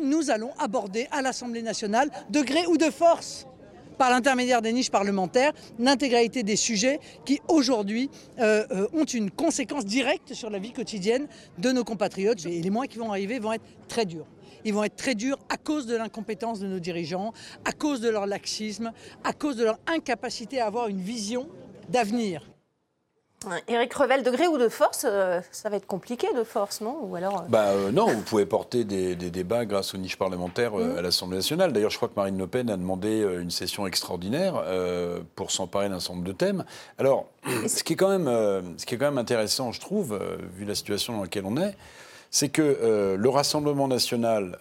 Nous 0.01 0.31
allons 0.31 0.51
aborder 0.57 1.09
à 1.11 1.21
l'Assemblée 1.21 1.61
nationale, 1.61 2.09
de 2.29 2.39
gré 2.39 2.65
ou 2.67 2.77
de 2.77 2.89
force, 2.89 3.45
par 3.97 4.09
l'intermédiaire 4.09 4.61
des 4.61 4.71
niches 4.71 4.91
parlementaires, 4.91 5.51
l'intégralité 5.77 6.41
des 6.41 6.55
sujets 6.55 7.01
qui 7.25 7.41
aujourd'hui 7.49 8.09
euh, 8.39 8.65
euh, 8.71 8.87
ont 8.93 9.03
une 9.03 9.29
conséquence 9.29 9.85
directe 9.85 10.33
sur 10.33 10.49
la 10.49 10.57
vie 10.57 10.71
quotidienne 10.71 11.27
de 11.57 11.73
nos 11.73 11.83
compatriotes. 11.83 12.45
Et 12.45 12.61
les 12.61 12.69
mois 12.69 12.87
qui 12.87 12.97
vont 12.97 13.11
arriver 13.11 13.39
vont 13.39 13.51
être 13.51 13.65
très 13.89 14.05
durs. 14.05 14.25
Ils 14.63 14.73
vont 14.73 14.85
être 14.85 14.95
très 14.95 15.15
durs 15.15 15.37
à 15.49 15.57
cause 15.57 15.85
de 15.85 15.97
l'incompétence 15.97 16.61
de 16.61 16.67
nos 16.67 16.79
dirigeants, 16.79 17.33
à 17.65 17.73
cause 17.73 17.99
de 17.99 18.07
leur 18.07 18.25
laxisme, 18.25 18.93
à 19.25 19.33
cause 19.33 19.57
de 19.57 19.65
leur 19.65 19.79
incapacité 19.85 20.61
à 20.61 20.67
avoir 20.67 20.87
une 20.87 21.01
vision 21.01 21.49
d'avenir. 21.89 22.49
Éric 23.69 23.93
Revel, 23.93 24.23
de 24.23 24.31
gré 24.31 24.47
ou 24.47 24.57
de 24.57 24.67
force, 24.67 25.05
euh, 25.09 25.39
ça 25.51 25.69
va 25.69 25.77
être 25.77 25.85
compliqué 25.87 26.27
de 26.35 26.43
force, 26.43 26.81
non 26.81 26.97
Ou 27.03 27.15
alors. 27.15 27.37
euh, 27.41 27.45
Bah, 27.47 27.67
euh, 27.69 27.91
non, 27.91 28.07
vous 28.07 28.21
pouvez 28.21 28.45
porter 28.45 28.83
des, 28.83 29.15
des 29.15 29.31
débats 29.31 29.65
grâce 29.65 29.93
aux 29.93 29.97
niches 29.97 30.17
parlementaires 30.17 30.73
Mhm. 30.75 30.97
à 30.97 31.01
l'Assemblée 31.01 31.37
nationale. 31.37 31.71
D'ailleurs, 31.71 31.89
je 31.89 31.95
crois 31.97 32.09
que 32.09 32.15
Marine 32.17 32.37
Le 32.37 32.47
Pen 32.47 32.69
a 32.69 32.75
demandé 32.75 33.21
une 33.41 33.49
session 33.51 33.87
extraordinaire 33.87 34.61
pour 35.35 35.51
s'emparer 35.51 35.87
d'un 35.89 35.99
certain 35.99 36.15
nombre 36.15 36.27
de 36.27 36.33
thèmes. 36.33 36.65
Alors, 36.97 37.27
ce 37.67 37.83
qui 37.83 37.93
est 37.93 37.95
quand 37.95 38.09
même, 38.17 38.25
ce 38.77 38.85
qui 38.85 38.95
est 38.95 38.97
quand 38.97 39.05
même 39.05 39.17
intéressant, 39.17 39.71
je 39.71 39.79
trouve, 39.79 40.19
vu 40.57 40.65
la 40.65 40.75
situation 40.75 41.13
dans 41.15 41.21
laquelle 41.21 41.45
on 41.45 41.55
est, 41.57 41.75
c'est 42.31 42.49
que 42.49 43.15
le 43.17 43.29
Rassemblement 43.29 43.87
national, 43.87 44.59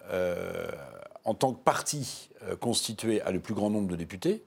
en 1.24 1.34
tant 1.34 1.52
que 1.52 1.58
parti 1.64 2.30
constitué, 2.60 3.20
a 3.22 3.32
le 3.32 3.40
plus 3.40 3.54
grand 3.54 3.70
nombre 3.70 3.88
de 3.88 3.96
députés. 3.96 4.42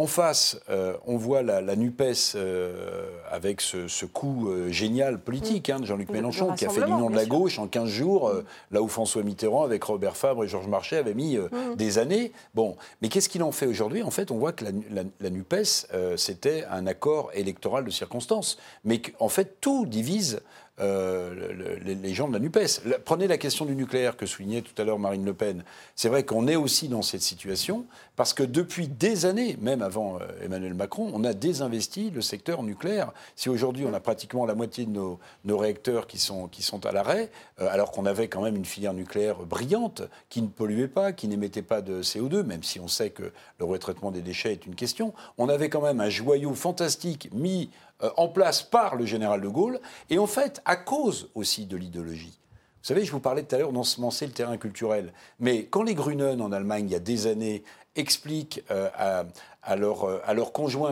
En 0.00 0.06
face, 0.06 0.58
euh, 0.70 0.94
on 1.06 1.18
voit 1.18 1.42
la, 1.42 1.60
la 1.60 1.76
NUPES 1.76 2.32
euh, 2.34 3.04
avec 3.30 3.60
ce, 3.60 3.86
ce 3.86 4.06
coup 4.06 4.48
euh, 4.48 4.70
génial 4.70 5.18
politique 5.20 5.68
hein, 5.68 5.78
de 5.78 5.84
Jean-Luc 5.84 6.08
Le- 6.08 6.14
Mélenchon, 6.14 6.48
le 6.48 6.56
qui 6.56 6.64
a 6.64 6.70
fait 6.70 6.80
l'union 6.80 7.10
de 7.10 7.16
la 7.16 7.26
gauche 7.26 7.58
en 7.58 7.66
15 7.66 7.86
jours, 7.86 8.28
euh, 8.30 8.42
là 8.70 8.80
où 8.80 8.88
François 8.88 9.22
Mitterrand, 9.22 9.62
avec 9.62 9.84
Robert 9.84 10.16
Fabre 10.16 10.42
et 10.44 10.48
Georges 10.48 10.68
Marchais, 10.68 10.96
avait 10.96 11.12
mis 11.12 11.36
des 11.76 11.98
années. 11.98 12.32
Bon, 12.54 12.76
mais 13.02 13.10
qu'est-ce 13.10 13.28
qu'il 13.28 13.42
en 13.42 13.52
fait 13.52 13.66
aujourd'hui? 13.66 14.02
En 14.02 14.10
fait, 14.10 14.30
on 14.30 14.38
voit 14.38 14.52
que 14.52 14.64
la, 14.64 14.70
la- 14.90 15.02
la 15.20 15.28
NUPES, 15.28 15.86
c'était 16.16 16.64
un 16.70 16.86
accord 16.86 17.30
électoral 17.34 17.84
de 17.84 17.90
circonstance. 17.90 18.56
Mais 18.86 19.02
qu'en 19.02 19.28
fait, 19.28 19.56
tout 19.60 19.84
divise 19.84 20.40
euh, 20.80 21.34
le- 21.34 21.52
le- 21.52 21.94
les- 21.94 22.14
gens 22.14 22.26
de 22.28 22.32
la 22.32 22.38
NUPES. 22.38 22.80
Prenez 23.04 23.28
la 23.28 23.38
question 23.38 23.64
du 23.64 23.76
nucléaire 23.76 24.16
que 24.16 24.26
soulignait 24.26 24.62
tout 24.62 24.72
à 24.80 24.84
l'heure 24.84 24.98
Marine 24.98 25.24
Le 25.24 25.34
Pen. 25.34 25.62
C'est 25.94 26.08
vrai 26.08 26.24
qu'on 26.24 26.48
est 26.48 26.56
aussi 26.56 26.88
dans 26.88 27.02
cette 27.02 27.22
situation 27.22 27.84
parce 28.16 28.32
que 28.34 28.42
depuis 28.42 28.88
des 28.88 29.26
années, 29.26 29.56
même 29.60 29.82
avant 29.82 30.16
euh, 30.16 30.26
Emmanuel 30.42 30.74
Macron, 30.74 31.10
on 31.14 31.24
a 31.24 31.32
désinvesti 31.34 32.10
le 32.10 32.20
secteur 32.20 32.62
nucléaire. 32.62 33.12
Si 33.36 33.48
aujourd'hui 33.48 33.84
on 33.86 33.94
a 33.94 34.00
pratiquement 34.00 34.46
la 34.46 34.54
moitié 34.54 34.86
de 34.86 34.90
nos, 34.90 35.18
réacteurs 35.58 36.06
qui 36.06 36.18
sont, 36.18 36.50
à 36.84 36.92
l'arrêt, 36.92 37.30
euh, 37.60 37.68
alors 37.70 37.92
qu'on 37.92 38.06
avait 38.06 38.28
quand 38.28 38.42
même 38.42 38.56
une 38.56 38.64
filière 38.64 38.94
nucléaire 38.94 39.36
brillante 39.36 40.02
qui 40.28 40.42
ne 40.42 40.48
polluait 40.48 40.88
pas, 40.88 41.12
qui 41.12 41.28
n'émettait 41.28 41.62
pas 41.62 41.80
de 41.82 42.02
CO2, 42.02 42.42
même 42.42 42.62
si 42.62 42.80
on 42.80 42.88
sait 42.88 43.10
que 43.10 43.32
le 43.58 43.64
retraitement 43.64 44.10
des 44.10 44.22
déchets 44.22 44.52
est 44.52 44.66
une 44.66 44.74
question, 44.74 45.12
on 45.38 45.48
avait 45.48 45.68
quand 45.68 45.82
même 45.82 46.00
un 46.00 46.08
joyau 46.10 46.54
fantastique 46.54 47.28
mis 47.32 47.70
en 48.16 48.28
place 48.28 48.62
par 48.62 48.96
le 48.96 49.06
général 49.06 49.40
de 49.40 49.48
Gaulle, 49.48 49.80
et 50.08 50.18
en 50.18 50.26
fait, 50.26 50.62
à 50.64 50.76
cause 50.76 51.30
aussi 51.34 51.66
de 51.66 51.76
l'idéologie. 51.76 52.38
Vous 52.82 52.86
savez, 52.86 53.04
je 53.04 53.12
vous 53.12 53.20
parlais 53.20 53.42
tout 53.42 53.54
à 53.54 53.58
l'heure 53.58 53.72
d'ensemencer 53.72 54.26
le 54.26 54.32
terrain 54.32 54.56
culturel. 54.56 55.12
Mais 55.38 55.66
quand 55.66 55.82
les 55.82 55.94
Grünen 55.94 56.40
en 56.40 56.50
Allemagne, 56.50 56.86
il 56.86 56.92
y 56.92 56.96
a 56.96 57.00
des 57.00 57.26
années, 57.26 57.62
expliquent 57.96 58.62
euh, 58.70 58.88
à, 58.94 59.24
à 59.62 59.76
leurs 59.76 60.04
euh, 60.04 60.20
à 60.24 60.34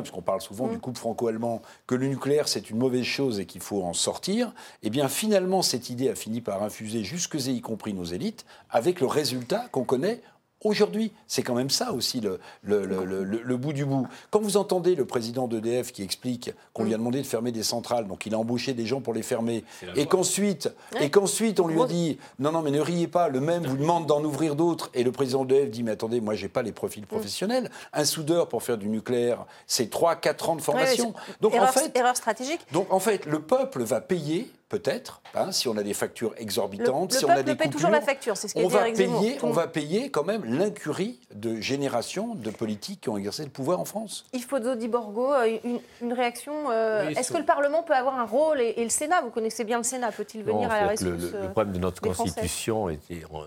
puisqu'on 0.00 0.22
parle 0.22 0.40
souvent 0.40 0.68
du 0.68 0.78
couple 0.78 0.98
franco-allemand, 0.98 1.62
que 1.86 1.94
le 1.94 2.08
nucléaire 2.08 2.48
c'est 2.48 2.70
une 2.70 2.78
mauvaise 2.78 3.04
chose 3.04 3.38
et 3.38 3.46
qu'il 3.46 3.60
faut 3.60 3.82
en 3.82 3.92
sortir, 3.92 4.52
eh 4.82 4.90
bien 4.90 5.08
finalement 5.08 5.62
cette 5.62 5.90
idée 5.90 6.08
a 6.08 6.14
fini 6.14 6.40
par 6.40 6.62
infuser 6.62 7.04
jusque 7.04 7.36
et 7.36 7.50
y 7.50 7.60
compris 7.60 7.94
nos 7.94 8.04
élites, 8.04 8.44
avec 8.70 9.00
le 9.00 9.06
résultat 9.06 9.68
qu'on 9.70 9.84
connaît 9.84 10.20
Aujourd'hui, 10.64 11.12
c'est 11.28 11.42
quand 11.42 11.54
même 11.54 11.70
ça 11.70 11.92
aussi 11.92 12.20
le, 12.20 12.40
le, 12.64 12.84
le- 12.84 13.22
le- 13.24 13.56
bout 13.56 13.72
du 13.72 13.84
bout. 13.84 14.08
Quand 14.30 14.40
vous 14.40 14.56
entendez 14.56 14.96
le 14.96 15.04
président 15.04 15.46
d'EDF 15.46 15.92
qui 15.92 16.02
explique 16.02 16.50
qu'on 16.72 16.82
lui 16.84 16.94
a 16.94 16.96
demandé 16.96 17.18
de 17.22 17.26
fermer 17.26 17.52
des 17.52 17.62
centrales, 17.62 18.08
donc 18.08 18.26
il 18.26 18.34
a 18.34 18.38
embauché 18.38 18.72
des 18.74 18.84
gens 18.86 19.00
pour 19.00 19.14
les 19.14 19.22
fermer, 19.22 19.64
et 19.94 20.06
qu'ensuite, 20.06 20.68
et 21.00 21.10
qu'ensuite 21.10 21.60
on 21.60 21.68
lui 21.68 21.80
a 21.80 21.86
dit 21.86 22.18
non 22.40 22.50
non 22.50 22.62
mais 22.62 22.72
ne 22.72 22.80
riez 22.80 23.06
pas, 23.06 23.28
le 23.28 23.40
même 23.40 23.64
vous 23.66 23.76
demande 23.76 24.06
d'en 24.06 24.22
ouvrir 24.24 24.56
d'autres, 24.56 24.90
et 24.94 25.04
le 25.04 25.12
président 25.12 25.44
d'EDF 25.44 25.70
dit 25.70 25.82
mais 25.84 25.92
attendez 25.92 26.20
moi 26.20 26.34
j'ai 26.34 26.48
pas 26.48 26.62
les 26.62 26.72
profils 26.72 27.06
professionnels, 27.06 27.70
un 27.92 28.04
soudeur 28.04 28.48
pour 28.48 28.62
faire 28.64 28.78
du 28.78 28.88
nucléaire 28.88 29.44
c'est 29.66 29.92
3-4 29.92 30.50
ans 30.50 30.56
de 30.56 30.60
formation. 30.62 31.08
ouais, 31.10 31.14
donc 31.40 31.54
erreur, 31.54 31.68
en 31.68 31.72
fait, 31.72 31.96
erreur 31.96 32.16
stratégique. 32.16 32.60
donc 32.72 32.92
en 32.92 32.98
fait 33.00 33.26
le 33.26 33.40
peuple 33.40 33.82
va 33.84 34.00
payer 34.00 34.50
peut-être, 34.68 35.22
hein, 35.34 35.50
si 35.52 35.66
on 35.68 35.76
a 35.76 35.82
des 35.82 35.94
factures 35.94 36.34
exorbitantes, 36.36 37.10
Le- 37.12 37.14
le 37.14 37.18
si 37.18 37.24
on 37.24 37.28
a 37.30 37.42
des 37.42 37.54
paie 37.54 37.64
toujours 37.68 37.88
coupures, 37.88 37.90
la 37.90 38.00
facture, 38.00 38.36
c'est 38.36 38.48
ce 38.48 38.58
on 38.58 38.68
dit 38.68 38.74
va 38.74 38.82
payer, 38.84 39.38
on 39.42 39.50
va 39.50 39.66
payer 39.66 40.10
quand 40.10 40.24
même 40.24 40.44
l'incurie 40.44 41.20
de 41.34 41.60
générations 41.60 42.34
de 42.34 42.50
politiques 42.50 43.00
qui 43.02 43.08
ont 43.08 43.16
exercé 43.16 43.44
le 43.44 43.50
pouvoir 43.50 43.80
en 43.80 43.84
France. 43.84 44.26
Yves 44.32 44.46
Pozzo 44.46 44.74
di 44.74 44.88
Borgo, 44.88 45.32
euh, 45.32 45.58
une, 45.64 45.80
une 46.02 46.12
réaction. 46.12 46.52
euh, 46.70 47.06
Oui, 47.08 47.14
Est-ce 47.16 47.32
que 47.32 47.38
le 47.38 47.44
Parlement 47.44 47.82
peut 47.82 47.94
avoir 47.94 48.18
un 48.18 48.24
rôle 48.26 48.60
et, 48.60 48.74
et 48.76 48.84
le 48.84 48.90
Sénat 48.90 49.22
Vous 49.22 49.30
connaissez 49.30 49.64
bien 49.64 49.78
le 49.78 49.84
Sénat, 49.84 50.12
peut-il 50.12 50.44
Non, 50.44 50.54
venir 50.56 50.70
à 50.70 50.80
la 50.82 50.86
rescousse 50.88 51.08
le, 51.08 51.34
euh, 51.34 51.48
problème 51.48 51.72
de 51.74 51.78
notre 51.78 52.02
Constitution, 52.02 52.88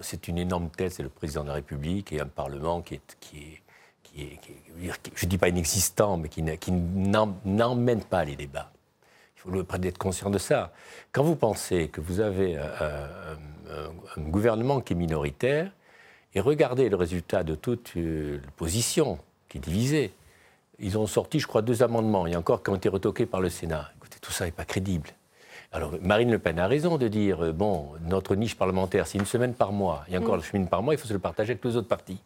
c'est 0.01 0.27
une 0.27 0.37
énorme 0.37 0.69
tête, 0.69 0.93
c'est 0.93 1.03
le 1.03 1.09
président 1.09 1.43
de 1.43 1.49
la 1.49 1.55
République 1.55 2.11
et 2.11 2.19
un 2.19 2.27
Parlement 2.27 2.81
qui 2.81 2.95
est, 2.95 3.01
qui 3.19 3.37
est, 3.37 3.61
qui 4.03 4.21
est- 4.23 4.37
qui 4.41 4.51
est- 4.51 5.11
je 5.15 5.25
ne 5.25 5.29
dis 5.29 5.37
pas 5.37 5.49
inexistant, 5.49 6.17
mais 6.17 6.29
qui, 6.29 6.41
n'emmène 6.41 8.03
pas 8.03 8.25
les 8.25 8.35
débats. 8.35 8.71
Il 9.45 9.49
faut 9.49 9.51
le- 9.51 9.87
être 9.87 9.97
conscient 9.97 10.29
de 10.29 10.37
ça. 10.37 10.71
Quand 11.11 11.23
vous 11.23 11.35
pensez 11.35 11.87
que 11.87 11.99
vous 12.01 12.19
avez 12.19 12.57
euh, 12.57 12.63
un, 12.79 13.73
un- 13.73 13.91
un 14.17 14.29
gouvernement 14.29 14.81
qui 14.81 14.93
est 14.93 14.95
minoritaire, 14.95 15.71
et 16.33 16.39
regardez 16.39 16.89
le 16.89 16.95
résultat 16.95 17.43
de 17.43 17.55
toute 17.55 17.93
euh, 17.97 18.39
l'opposition 18.45 19.17
qui 19.49 19.57
est 19.57 19.61
divisée, 19.61 20.13
ils 20.79 20.97
ont 20.97 21.07
sorti, 21.07 21.39
je 21.39 21.47
crois, 21.47 21.61
deux 21.61 21.83
amendements, 21.83 22.27
et 22.27 22.35
encore 22.35 22.63
qui 22.63 22.69
ont 22.69 22.75
été 22.75 22.89
retoqués 22.89 23.25
par 23.25 23.41
le 23.41 23.49
Sénat. 23.49 23.89
Écoutez, 23.97 24.17
tout 24.21 24.31
ça 24.31 24.45
n'est 24.45 24.51
pas 24.51 24.65
crédible. 24.65 25.09
Alors, 25.73 25.93
Marine 26.01 26.31
Le 26.31 26.39
Pen 26.39 26.59
a 26.59 26.67
raison 26.67 26.97
de 26.97 27.07
dire, 27.07 27.45
euh, 27.45 27.51
bon, 27.51 27.89
notre 28.01 28.35
niche 28.35 28.55
parlementaire, 28.57 29.07
c'est 29.07 29.17
une 29.17 29.25
semaine 29.25 29.53
par 29.53 29.71
mois, 29.71 30.03
et 30.09 30.17
encore 30.17 30.35
Mm. 30.35 30.37
le 30.37 30.43
semaine 30.43 30.67
par 30.67 30.83
mois, 30.83 30.93
il 30.93 30.97
faut 30.99 31.07
se 31.07 31.13
le 31.13 31.19
partager 31.19 31.51
avec 31.53 31.63
les 31.65 31.75
autres 31.77 31.87
partis. 31.87 32.19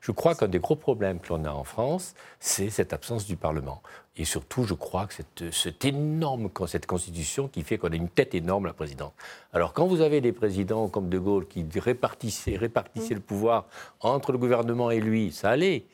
Je 0.00 0.12
crois 0.12 0.34
qu'un 0.34 0.48
des 0.48 0.58
gros 0.58 0.76
problèmes 0.76 1.18
que 1.20 1.28
l'on 1.30 1.44
a 1.44 1.50
en 1.50 1.64
France, 1.64 2.14
c'est 2.40 2.70
cette 2.70 2.92
absence 2.92 3.26
du 3.26 3.36
Parlement. 3.36 3.82
Et 4.16 4.24
surtout, 4.24 4.64
je 4.64 4.74
crois 4.74 5.06
que 5.06 5.14
cette, 5.14 5.52
cette 5.52 5.84
énorme, 5.84 6.50
cette 6.66 6.86
constitution 6.86 7.48
qui 7.48 7.62
fait 7.62 7.78
qu'on 7.78 7.90
a 7.92 7.96
une 7.96 8.08
tête 8.08 8.34
énorme, 8.34 8.66
la 8.66 8.72
présidente. 8.72 9.14
Alors, 9.52 9.72
quand 9.72 9.86
vous 9.86 10.00
avez 10.00 10.20
des 10.20 10.32
présidents 10.32 10.88
comme 10.88 11.08
De 11.08 11.18
Gaulle 11.18 11.46
qui 11.46 11.64
répartissaient, 11.78 12.58
le 12.58 13.20
pouvoir 13.20 13.66
entre 14.00 14.32
le 14.32 14.38
gouvernement 14.38 14.90
et 14.90 15.00
lui, 15.00 15.30
ça 15.32 15.50
allait. 15.50 15.84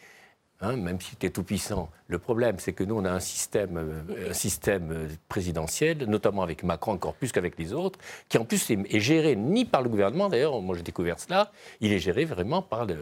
hein, 0.60 0.76
même 0.76 1.00
s'il 1.00 1.14
était 1.14 1.30
tout 1.30 1.42
puissant. 1.42 1.90
Le 2.08 2.18
problème, 2.18 2.58
c'est 2.58 2.72
que 2.72 2.84
nous, 2.84 2.94
on 2.96 3.04
a 3.04 3.10
un 3.10 3.20
système, 3.20 3.76
euh, 3.76 4.32
euh, 4.68 5.08
présidentiel, 5.28 5.98
notamment 6.06 6.42
avec 6.42 6.62
Macron 6.62 6.92
encore 6.92 7.14
plus 7.14 7.32
qu'avec 7.32 7.58
les 7.58 7.72
autres, 7.72 7.98
qui 8.28 8.38
en 8.38 8.44
plus 8.44 8.70
est 8.70 9.00
géré 9.00 9.36
ni 9.36 9.64
par 9.64 9.82
le 9.82 9.88
gouvernement, 9.90 10.28
d'ailleurs, 10.28 10.60
moi 10.62 10.76
j'ai 10.76 10.82
découvert 10.82 11.18
cela, 11.18 11.50
il 11.80 11.92
est 11.92 11.98
géré 11.98 12.24
vraiment 12.24 12.62
par 12.62 12.86
le, 12.86 12.96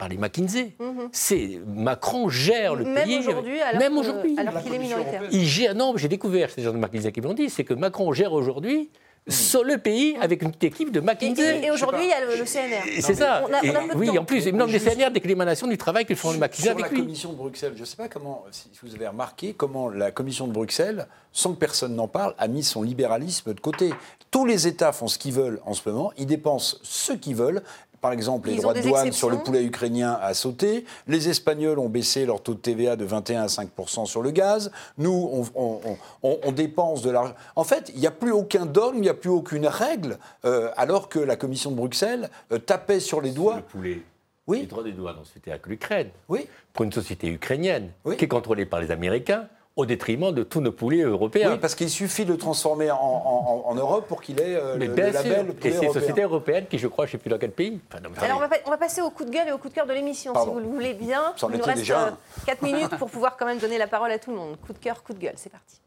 par 0.00 0.08
les 0.08 0.16
McKinsey. 0.16 0.72
C'est 1.12 1.60
Macron 1.66 2.28
gère 2.30 2.74
le 2.74 2.84
Mhm. 2.84 2.92
Même 2.92 3.04
pays. 3.04 3.18
aujourd'hui, 3.18 3.60
alors 3.60 3.80
même 3.80 3.98
aujourd'hui. 3.98 4.34
alors 4.38 4.60
qu'il 4.62 4.74
est 4.74 4.78
minoritaire. 4.78 5.22
Il 5.30 5.44
gère. 5.46 5.74
Non, 5.74 5.92
j'ai 5.96 6.08
découvert, 6.08 6.48
c'est 6.50 6.56
les 6.58 6.64
gens 6.64 6.72
de 6.72 6.78
McKinsey 6.78 7.12
qui 7.12 7.20
me 7.20 7.26
l'ont 7.26 7.34
dit, 7.34 7.50
c'est 7.50 7.64
que 7.64 7.74
Macron 7.74 8.12
gère 8.12 8.32
aujourd'hui 8.32 8.90
sur 9.28 9.62
le 9.62 9.76
pays 9.76 10.16
avec 10.18 10.40
une 10.42 10.48
petite 10.50 10.64
équipe 10.72 10.90
de 10.90 11.00
Et, 11.00 11.02
McKinsey. 11.02 11.58
et- 11.60 11.66
et 11.66 11.70
aujourd'hui, 11.70 12.00
il 12.04 12.08
y 12.08 12.12
a 12.12 12.24
le, 12.24 12.38
le 12.38 12.46
CNR. 12.46 12.82
Et 12.96 13.02
C'est 13.02 13.14
ça. 13.14 13.44
On 13.46 13.52
a, 13.52 13.58
on 13.60 13.62
Et 13.62 13.94
oui, 13.96 14.06
temps. 14.06 14.16
en 14.22 14.24
plus, 14.24 14.46
me 14.46 14.52
nomme 14.52 14.70
des 14.72 14.78
CNR 14.78 15.10
dès 15.12 15.20
que 15.20 15.28
l'émanation 15.28 15.66
du 15.66 15.76
travail 15.76 16.06
que 16.06 16.14
font 16.14 16.32
le 16.32 16.38
McKinsey 16.38 16.62
Sur 16.62 16.70
avec 16.72 16.84
la 16.86 16.90
lui. 16.90 17.00
commission 17.00 17.30
de 17.32 17.36
Bruxelles, 17.36 17.74
je 17.76 17.80
ne 17.80 17.84
sais 17.84 17.96
pas 17.96 18.08
comment, 18.08 18.44
si 18.50 18.70
vous 18.82 18.94
avez 18.94 19.06
remarqué, 19.06 19.52
comment 19.52 19.90
la 19.90 20.10
commission 20.10 20.46
de 20.48 20.52
Bruxelles, 20.52 21.06
sans 21.32 21.52
que 21.52 21.58
personne 21.58 21.94
n'en 21.94 22.08
parle, 22.08 22.34
a 22.38 22.48
mis 22.48 22.62
son 22.64 22.82
libéralisme 22.82 23.52
de 23.52 23.60
côté. 23.60 23.90
Tous 24.30 24.46
les 24.46 24.66
États 24.66 24.92
font 24.92 25.06
ce 25.06 25.18
qu'ils 25.18 25.34
veulent 25.34 25.60
en 25.66 25.74
ce 25.74 25.86
moment, 25.88 26.12
ils 26.16 26.26
dépensent 26.26 26.78
ce 26.82 27.12
qu'ils 27.12 27.36
veulent. 27.36 27.62
Par 28.00 28.12
exemple, 28.12 28.48
les 28.48 28.54
Ils 28.54 28.60
droits 28.62 28.74
de 28.74 28.80
douane 28.80 29.12
sur 29.12 29.28
le 29.30 29.38
poulet 29.38 29.62
ukrainien 29.64 30.18
a 30.22 30.32
sauté. 30.34 30.84
Les 31.06 31.28
Espagnols 31.28 31.78
ont 31.78 31.88
baissé 31.88 32.24
leur 32.26 32.42
taux 32.42 32.54
de 32.54 32.58
TVA 32.60 32.96
de 32.96 33.04
21 33.04 33.42
à 33.42 33.46
5% 33.46 34.06
sur 34.06 34.22
le 34.22 34.30
gaz. 34.30 34.70
Nous, 34.98 35.10
on, 35.32 35.42
on- 35.54 35.80
on- 35.84 35.96
on- 36.22 36.38
on 36.44 36.52
dépense 36.52 37.02
de 37.02 37.10
l'argent. 37.10 37.34
En 37.56 37.64
fait, 37.64 37.90
il 37.94 38.00
n'y 38.00 38.06
a 38.06 38.10
plus 38.10 38.32
aucun 38.32 38.66
dogme, 38.66 38.96
il 38.98 39.02
n'y 39.02 39.08
a 39.08 39.14
plus 39.14 39.30
aucune 39.30 39.66
règle, 39.66 40.18
euh, 40.44 40.70
alors 40.76 41.08
que 41.08 41.18
la 41.18 41.36
Commission 41.36 41.70
de 41.70 41.76
Bruxelles 41.76 42.30
euh, 42.52 42.58
tapait 42.58 43.00
sur 43.00 43.20
les 43.20 43.30
doigts. 43.32 43.56
Le 43.56 43.62
poulet. 43.62 44.02
Oui. 44.46 44.60
Les 44.60 44.66
droits 44.66 44.82
des 44.82 44.92
douanes, 44.92 45.16
c'était 45.32 45.50
avec 45.52 45.66
l'Ukraine. 45.66 46.08
Oui. 46.28 46.46
Pour 46.72 46.84
une 46.84 46.92
société 46.92 47.28
ukrainienne, 47.28 47.90
qui 48.16 48.24
est 48.24 48.28
contrôlée 48.28 48.64
par 48.66 48.80
les 48.80 48.90
Américains, 48.90 49.46
au 49.80 49.86
détriment 49.86 50.32
de 50.32 50.42
tous 50.42 50.60
nos 50.60 50.72
poulets 50.72 51.02
européens. 51.02 51.52
Oui, 51.52 51.58
parce 51.58 51.74
qu'il 51.74 51.90
suffit 51.90 52.24
de 52.24 52.32
le 52.32 52.38
transformer 52.38 52.90
en, 52.90 52.96
en- 52.96 53.62
en- 53.66 53.70
en 53.70 53.74
Europe 53.74 54.06
pour 54.06 54.22
qu'il 54.22 54.40
ait 54.40 54.54
euh, 54.56 54.76
Mais 54.78 54.86
le, 54.86 54.92
bien 54.94 55.06
le 55.06 55.12
sûr. 55.12 55.22
label 55.22 55.46
Et 55.50 55.52
poulet 55.54 55.74
c'est 55.78 55.86
une 55.86 55.92
société 55.92 56.22
européenne 56.22 56.66
qui, 56.70 56.78
je 56.78 56.86
crois, 56.86 57.06
je 57.06 57.10
ne 57.10 57.12
sais 57.12 57.18
plus 57.18 57.30
dans 57.30 57.38
quel 57.38 57.50
pays. 57.52 57.80
Enfin, 57.90 58.00
non, 58.02 58.10
mais 58.14 58.24
Alors 58.24 58.36
on 58.38 58.40
va, 58.40 58.48
pa- 58.48 58.56
on 58.66 58.70
va 58.70 58.76
passer 58.78 59.00
au 59.00 59.10
coup 59.10 59.24
de 59.24 59.30
gueule 59.30 59.48
et 59.48 59.52
au 59.52 59.58
coup 59.58 59.68
de 59.68 59.74
cœur 59.74 59.86
de 59.86 59.92
l'émission, 59.92 60.32
si 60.40 60.48
vous 60.48 60.60
le 60.60 60.66
voulez 60.66 60.94
bien. 60.94 61.32
Ça 61.36 61.48
Il 61.50 61.58
nous 61.58 61.64
reste 61.64 61.78
déjà 61.78 62.08
un. 62.08 62.18
4 62.46 62.62
minutes 62.62 62.96
pour 62.98 63.10
pouvoir 63.10 63.36
quand 63.36 63.46
même 63.46 63.58
donner 63.58 63.78
la 63.78 63.86
parole 63.86 64.10
à 64.12 64.18
tout 64.18 64.30
le 64.30 64.36
monde. 64.36 64.56
Coup 64.66 64.72
de 64.72 64.78
cœur, 64.78 65.02
coup 65.02 65.12
de 65.14 65.18
gueule, 65.18 65.34
c'est 65.36 65.50
parti. 65.50 65.80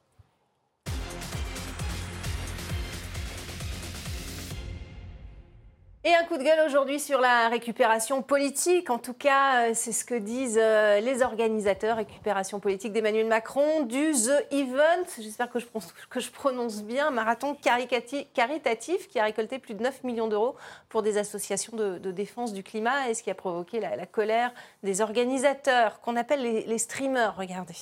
Et 6.06 6.14
un 6.14 6.26
coup 6.26 6.38
de 6.38 6.44
gueule 6.44 6.60
aujourd'hui 6.68 7.00
sur 7.00 7.22
la 7.22 7.48
récupération 7.48 8.22
politique. 8.22 8.90
En 8.90 9.00
tout 9.00 9.14
cas, 9.14 9.70
euh, 9.70 9.72
c'est 9.74 9.94
ce 9.94 10.04
que 10.04 10.16
disent 10.16 10.60
euh, 10.62 11.00
les 11.00 11.22
organisateurs, 11.22 11.96
récupération 11.96 12.60
politique 12.60 12.92
d'Emmanuel 12.92 13.26
Macron, 13.26 13.86
du 13.86 14.12
The 14.12 14.52
Event, 14.52 15.06
j'espère 15.18 15.50
que 15.50 15.60
je, 15.60 16.30
prononce- 16.30 16.84
bien, 16.84 17.10
marathon 17.10 17.56
caritatif 17.56 19.08
qui 19.08 19.18
a 19.18 19.24
récolté 19.24 19.60
plus 19.60 19.76
de 19.76 19.82
9 19.82 20.04
millions 20.04 20.28
d'euros 20.28 20.58
pour 20.90 21.04
des 21.04 21.18
associations 21.18 21.78
de, 21.78 22.12
défense 22.12 22.52
du 22.52 22.64
climat 22.64 23.10
et 23.10 23.14
ce 23.14 23.24
qui 23.24 23.32
a 23.32 23.36
provoqué 23.36 23.80
la, 23.80 24.06
colère 24.06 24.52
des 24.84 25.00
organisateurs, 25.00 26.02
qu'on 26.02 26.18
appelle 26.18 26.42
les, 26.42 26.66
les 26.66 26.78
streamers. 26.80 27.34
Regardez. 27.38 27.78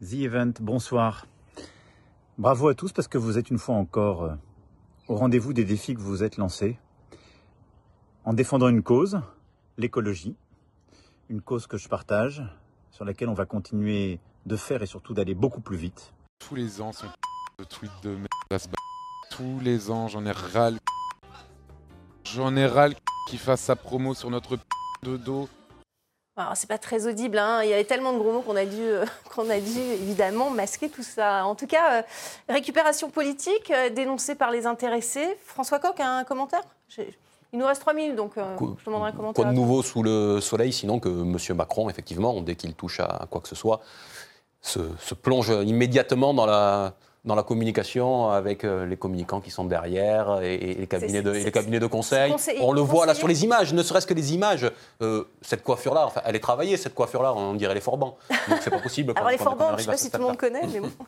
The 0.00 0.14
Event, 0.22 0.54
bonsoir. 0.60 1.26
Bravo 2.38 2.68
à 2.68 2.74
tous 2.74 2.92
parce 2.92 3.08
que 3.08 3.18
vous 3.18 3.36
êtes 3.36 3.50
une 3.50 3.58
fois 3.58 3.74
encore 3.74 4.24
euh, 4.24 4.34
au 5.08 5.16
rendez-vous 5.16 5.52
des 5.52 5.64
défis 5.64 5.94
que 5.94 6.00
vous 6.00 6.08
vous 6.08 6.24
êtes 6.24 6.36
lancés 6.36 6.78
en 8.24 8.32
défendant 8.32 8.68
une 8.68 8.82
cause, 8.82 9.20
l'écologie, 9.78 10.34
une 11.28 11.40
cause 11.40 11.68
que 11.68 11.76
je 11.76 11.88
partage, 11.88 12.42
sur 12.90 13.04
laquelle 13.04 13.28
on 13.28 13.34
va 13.34 13.46
continuer 13.46 14.18
de 14.46 14.56
faire 14.56 14.82
et 14.82 14.86
surtout 14.86 15.14
d'aller 15.14 15.34
beaucoup 15.34 15.60
plus 15.60 15.76
vite. 15.76 16.12
Tous 16.40 16.56
les 16.56 16.80
ans, 16.80 16.92
son 16.92 17.06
de 17.58 17.64
tweet 17.64 17.92
de 18.02 18.10
merde. 18.10 18.74
Tous 19.30 19.60
les 19.60 19.90
ans, 19.90 20.08
j'en 20.08 20.24
ai 20.24 20.32
ras 20.32 20.70
le 20.70 20.78
J'en 22.24 22.56
ai 22.56 22.66
ras 22.66 22.88
le 22.88 22.94
qui 23.28 23.38
fasse 23.38 23.60
sa 23.60 23.76
promo 23.76 24.12
sur 24.12 24.30
notre 24.30 24.58
de 25.04 25.16
dos. 25.16 25.48
Alors, 26.38 26.54
c'est 26.54 26.68
pas 26.68 26.76
très 26.76 27.06
audible, 27.06 27.38
hein. 27.38 27.62
il 27.62 27.70
y 27.70 27.72
avait 27.72 27.84
tellement 27.84 28.12
de 28.12 28.18
gros 28.18 28.30
mots 28.30 28.42
qu'on 28.42 28.56
a, 28.56 28.66
dû, 28.66 28.78
euh, 28.80 29.06
qu'on 29.34 29.48
a 29.48 29.58
dû 29.58 29.78
évidemment 29.80 30.50
masquer 30.50 30.90
tout 30.90 31.02
ça. 31.02 31.46
En 31.46 31.54
tout 31.54 31.66
cas, 31.66 31.94
euh, 31.94 32.02
récupération 32.50 33.08
politique 33.08 33.70
euh, 33.70 33.88
dénoncée 33.88 34.34
par 34.34 34.50
les 34.50 34.66
intéressés. 34.66 35.38
François 35.44 35.78
Coq 35.78 35.98
a 35.98 36.18
un 36.18 36.24
commentaire? 36.24 36.62
J'ai- 36.88 37.16
Il 37.54 37.58
nous 37.58 37.64
reste 37.66 37.80
trois 37.80 37.94
minutes, 37.94 38.16
donc 38.16 38.32
je 38.36 38.84
demanderai 38.84 39.10
un 39.10 39.12
commentaire. 39.12 39.44
Quoi 39.44 39.50
de 39.52 39.56
nouveau 39.56 39.82
sous 39.82 40.02
le 40.02 40.40
soleil, 40.42 40.72
sinon 40.74 41.00
que 41.00 41.08
M. 41.08 41.38
Macron, 41.56 41.88
effectivement, 41.88 42.38
dès 42.42 42.54
qu'il 42.54 42.74
touche 42.74 43.00
à 43.00 43.26
quoi 43.30 43.40
que 43.40 43.48
ce 43.48 43.54
soit, 43.54 43.80
se, 44.60 44.80
se 45.00 45.14
plonge 45.14 45.48
immédiatement 45.64 46.34
dans 46.34 46.44
la, 46.44 46.94
dans 47.26 47.34
la 47.34 47.42
communication 47.42 48.30
avec 48.30 48.64
euh, 48.64 48.86
les 48.86 48.96
communicants 48.96 49.40
qui 49.40 49.50
sont 49.50 49.64
derrière 49.64 50.40
et, 50.42 50.54
et 50.54 50.74
les, 50.74 50.86
cabinets 50.86 51.22
de, 51.22 51.34
et 51.34 51.44
les 51.44 51.52
cabinets 51.52 51.80
de 51.80 51.86
conseil. 51.86 52.30
conseiller- 52.32 52.60
On 52.62 52.72
le 52.72 52.80
voit 52.80 53.04
là 53.04 53.14
sur 53.14 53.28
les 53.28 53.44
images, 53.44 53.74
ne 53.74 53.82
serait-ce 53.82 54.06
que 54.06 54.14
les 54.14 54.32
images. 54.32 54.70
Euh, 55.02 55.24
cette 55.42 55.62
coiffure-là, 55.64 56.06
enfin, 56.06 56.22
elle 56.24 56.36
est 56.36 56.40
travaillée, 56.40 56.76
cette 56.76 56.94
coifure-là, 56.94 57.34
on 57.34 57.54
dirait 57.54 57.74
les 57.74 57.80
Forban. 57.80 58.16
Donc 58.48 58.58
c'est 58.62 58.70
pas 58.70 58.78
possible. 58.78 59.12
Alors, 59.16 59.30
les 59.30 59.38
Forbans, 59.38 59.70
je 59.72 59.74
ne 59.74 59.80
sais 59.80 59.86
pas 59.86 59.96
si 59.96 60.10
tout 60.10 60.18
le 60.18 60.24
monde 60.24 60.36
connaît, 60.38 60.62
mais 60.72 60.80
bon. 60.80 60.90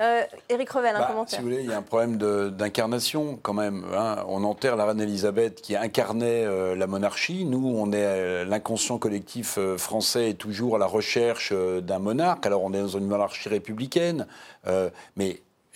Euh, 0.00 0.22
Éric 0.48 0.70
Revel, 0.70 0.94
un 0.94 1.00
Bah, 1.00 1.06
commentaire. 1.06 1.36
Si 1.40 1.44
vous 1.44 1.50
voulez, 1.50 1.64
il 1.64 1.68
y 1.68 1.72
a 1.72 1.78
un 1.78 1.82
problème 1.82 2.16
d'incarnation 2.52 3.38
quand 3.42 3.54
même. 3.54 3.84
hein. 3.96 4.24
On 4.28 4.44
enterre 4.44 4.76
la 4.76 4.84
reine 4.84 5.00
Elisabeth 5.00 5.60
qui 5.60 5.74
incarnait 5.76 6.44
euh, 6.44 6.76
la 6.76 6.86
monarchie. 6.86 7.44
Nous, 7.44 7.74
on 7.76 7.90
est 7.92 8.44
l'inconscient 8.44 8.98
collectif 8.98 9.56
euh, 9.58 9.76
français 9.76 10.30
est 10.30 10.34
toujours 10.34 10.76
à 10.76 10.78
la 10.78 10.86
recherche 10.86 11.50
euh, 11.52 11.80
d'un 11.80 11.98
monarque. 11.98 12.46
Alors 12.46 12.62
on 12.62 12.72
est 12.72 12.80
dans 12.80 12.86
une 12.98 13.06
monarchie 13.06 13.48
républicaine, 13.48 14.26
euh, 14.68 14.90
mais 15.16 15.27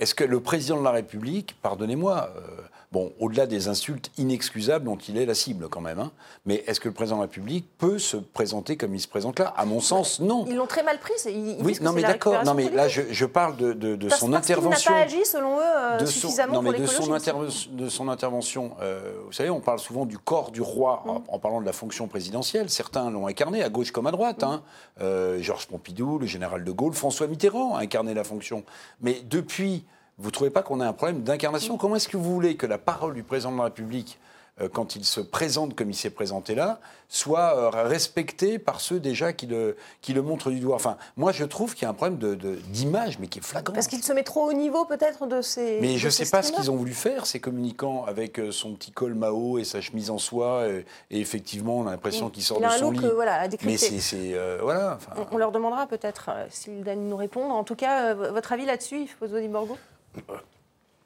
est-ce 0.03 0.17
que 0.17 0.25
le 0.25 0.41
président 0.41 0.81
de 0.81 0.85
la 0.85 0.91
République, 0.91 1.55
pardonnez-moi, 1.63 2.35
euh, 2.37 2.63
bon, 2.93 3.13
au-delà 3.19 3.47
des 3.47 3.69
insultes 3.69 4.11
inexcusables 4.19 4.85
dont 4.85 4.97
il 4.97 5.17
est 5.19 5.27
la 5.27 5.35
cible 5.35 5.69
quand 5.69 5.81
même, 5.81 5.99
hein, 5.99 6.13
mais 6.47 6.63
est-ce 6.67 6.79
que 6.79 6.89
le 6.89 6.95
président 6.95 7.17
de 7.17 7.23
la 7.23 7.27
République 7.27 7.67
peut 7.79 7.99
se 7.99 8.17
présenter 8.17 8.77
comme 8.77 8.95
il 8.95 9.01
se 9.01 9.09
présente 9.09 9.39
là? 9.39 9.53
À 9.57 9.65
mon 9.65 9.81
sens, 9.81 10.21
non. 10.21 10.45
Ils 10.49 10.57
l'ont 10.57 10.67
très 10.67 10.83
mal 10.83 10.99
pris. 11.01 11.13
c'est- 11.17 11.33
Ils, 11.33 11.57
ils 11.59 11.65
Oui, 11.65 11.77
non 11.81 11.93
mais 11.93 12.03
d'accord. 12.03 12.45
Non 12.45 12.55
mais 12.55 12.69
là, 12.71 12.89
je, 12.89 13.03
je 13.11 13.25
parle 13.27 13.57
de, 13.57 13.73
de- 13.73 13.97
de 13.97 14.09
Parce- 14.09 14.21
son 14.21 14.31
parce 14.31 14.45
intervention. 14.45 14.93
n'a 14.93 14.99
pas 14.99 15.05
agi, 15.05 15.25
selon 15.25 15.59
eux, 15.59 15.63
euh, 15.65 15.97
de 15.99 16.07
son, 16.07 16.13
suffisamment 16.29 16.55
non, 16.55 16.63
mais 16.63 16.71
pour 16.73 16.81
de 16.81 16.87
son, 16.87 18.05
de 18.07 18.11
intervention. 18.11 18.73
Euh, 18.81 19.15
vous 19.27 19.33
savez, 19.33 19.51
on 19.51 19.61
parle 19.61 19.79
souvent 19.79 20.07
du 20.07 20.19
corps 20.19 20.51
du 20.51 20.61
roi 20.61 21.03
en, 21.07 21.23
en 21.29 21.39
parlant 21.39 21.61
de 21.61 21.67
la 21.67 21.73
fonction 21.73 22.09
présidentielle. 22.09 22.69
Certains 22.71 23.11
l'ont 23.11 23.27
incarné 23.27 23.63
à 23.63 23.69
gauche 23.69 23.91
comme 23.91 24.07
à 24.07 24.11
droite. 24.13 24.43
hein. 24.43 24.63
Euh, 25.01 25.41
Georges 25.41 25.67
Pompidou, 25.67 26.19
le 26.19 26.27
général 26.27 26.65
de 26.65 26.71
Gaulle, 26.73 26.93
François 26.93 27.27
Mitterrand 27.27 27.75
a 27.77 27.81
incarné 27.81 28.15
la 28.15 28.25
fonction. 28.25 28.65
Mais 29.01 29.23
depuis, 29.29 29.85
vous 30.23 30.29
ne 30.29 30.33
trouvez 30.33 30.51
pas 30.51 30.63
qu'on 30.63 30.81
a 30.81 30.87
un 30.87 30.93
problème 30.93 31.23
d'incarnation? 31.23 31.77
Comment 31.77 31.97
est-ce 31.97 32.09
que 32.09 32.17
vous 32.17 32.33
voulez 32.33 32.57
que 32.57 32.67
la 32.67 32.79
parole 32.79 33.15
du 33.15 33.23
président 33.25 33.53
de 33.53 33.59
la 33.59 33.65
République 33.65 34.19
euh, 34.61 34.69
quand 34.69 34.97
il 34.97 35.05
se 35.07 35.21
présente 35.21 35.75
comme 35.75 35.89
il 35.91 35.95
s'est 35.97 36.11
présenté 36.11 36.55
là, 36.55 36.79
soit 37.09 37.57
euh, 37.57 37.71
respectée 37.71 38.59
par 38.59 38.83
ceux 38.83 39.01
déjà 39.01 39.33
qui 39.33 39.47
le, 39.47 39.77
qui 40.03 40.13
le 40.13 40.21
montrent 40.21 40.51
du 40.51 40.61
doigt? 40.61 40.77
Enfin, 40.77 40.99
moi, 41.17 41.33
je 41.33 41.45
trouve 41.45 41.75
qu'il 41.75 41.85
y 41.85 41.87
a 41.87 41.89
un 41.89 41.95
problème 41.95 42.19
de- 42.19 42.35
de- 42.35 42.57
d'image, 42.69 43.19
mais 43.19 43.29
qui 43.29 43.39
est 43.39 43.43
flagrant. 43.43 43.73
Parce 43.75 43.87
qu'il 43.87 44.03
se 44.05 44.13
met 44.13 44.23
trop 44.25 44.43
au 44.49 44.53
niveau, 44.53 44.85
peut-être, 44.85 45.27
de 45.27 45.41
ces. 45.41 45.79
Mais 45.81 45.95
de 45.95 45.99
je 45.99 46.05
ne 46.07 46.11
sais 46.11 46.29
pas 46.29 46.43
ce 46.43 46.53
qu'ils 46.53 46.71
ont 46.71 46.77
voulu 46.77 46.93
faire, 46.93 47.25
ces 47.25 47.41
communicants, 47.41 48.05
avec 48.05 48.39
euh, 48.39 48.53
son 48.53 48.75
petit 48.75 48.91
col 48.93 49.15
Mao 49.15 49.59
et 49.59 49.65
sa 49.65 49.81
chemise 49.81 50.11
en 50.11 50.19
soie. 50.19 50.69
Et, 50.69 50.85
et 51.11 51.19
effectivement, 51.21 51.79
on 51.79 51.87
a 51.87 51.91
l'impression 51.93 52.29
qu'il 52.29 52.43
sort 52.43 52.59
Il 52.61 52.65
a 52.67 52.69
de 52.69 52.75
un 52.75 52.79
son 52.79 52.91
look, 52.91 53.01
lit. 53.03 53.09
voilà, 53.15 53.37
à 53.37 53.43
Mais 53.43 53.49
décrypter. 53.49 53.79
c'est. 53.79 54.01
c'est, 54.01 54.35
euh, 54.35 54.59
voilà. 54.63 54.97
enfin, 54.97 55.13
On, 55.31 55.35
on 55.35 55.39
leur 55.39 55.51
demandera 55.51 55.87
peut-être 55.87 56.29
s'ils 56.51 56.83
nous 56.85 57.17
répondre. 57.17 57.55
En 57.55 57.65
tout 57.65 57.75
cas, 57.75 58.13
votre 58.13 58.53
avis 58.53 58.67
là-dessus, 58.67 59.01
Yves 59.23 59.49
Borgo? 59.51 59.79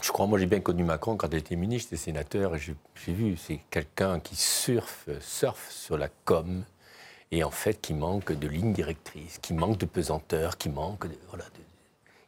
Je 0.02 0.12
crois, 0.12 0.26
moi 0.26 0.38
j'ai 0.38 0.46
bien 0.46 0.61
connu 0.61 0.84
Macron 0.84 1.16
quand 1.16 1.28
il 1.28 1.38
était 1.38 1.57
ministre 1.57 1.92
et 1.94 1.96
sénateur, 1.96 2.54
et 2.54 2.59
j'ai 2.59 3.12
vu, 3.12 3.36
c'est 3.36 3.61
quelqu'un 3.70 4.20
qui 4.20 4.36
surfe, 4.36 5.09
surfe 5.20 5.70
sur 5.70 5.96
la 5.96 6.09
com, 6.24 6.64
et 7.30 7.42
en 7.44 7.50
fait 7.50 7.80
qui 7.80 7.94
manque 7.94 8.32
de 8.32 8.46
ligne 8.46 8.72
directrice, 8.72 9.38
qui 9.38 9.54
manque 9.54 9.78
de 9.78 9.86
pesanteur, 9.86 10.57
qui 10.59 10.68
manque 10.68 11.07
de... 11.07 11.16
Voilà, 11.28 11.44
de- 11.44 11.50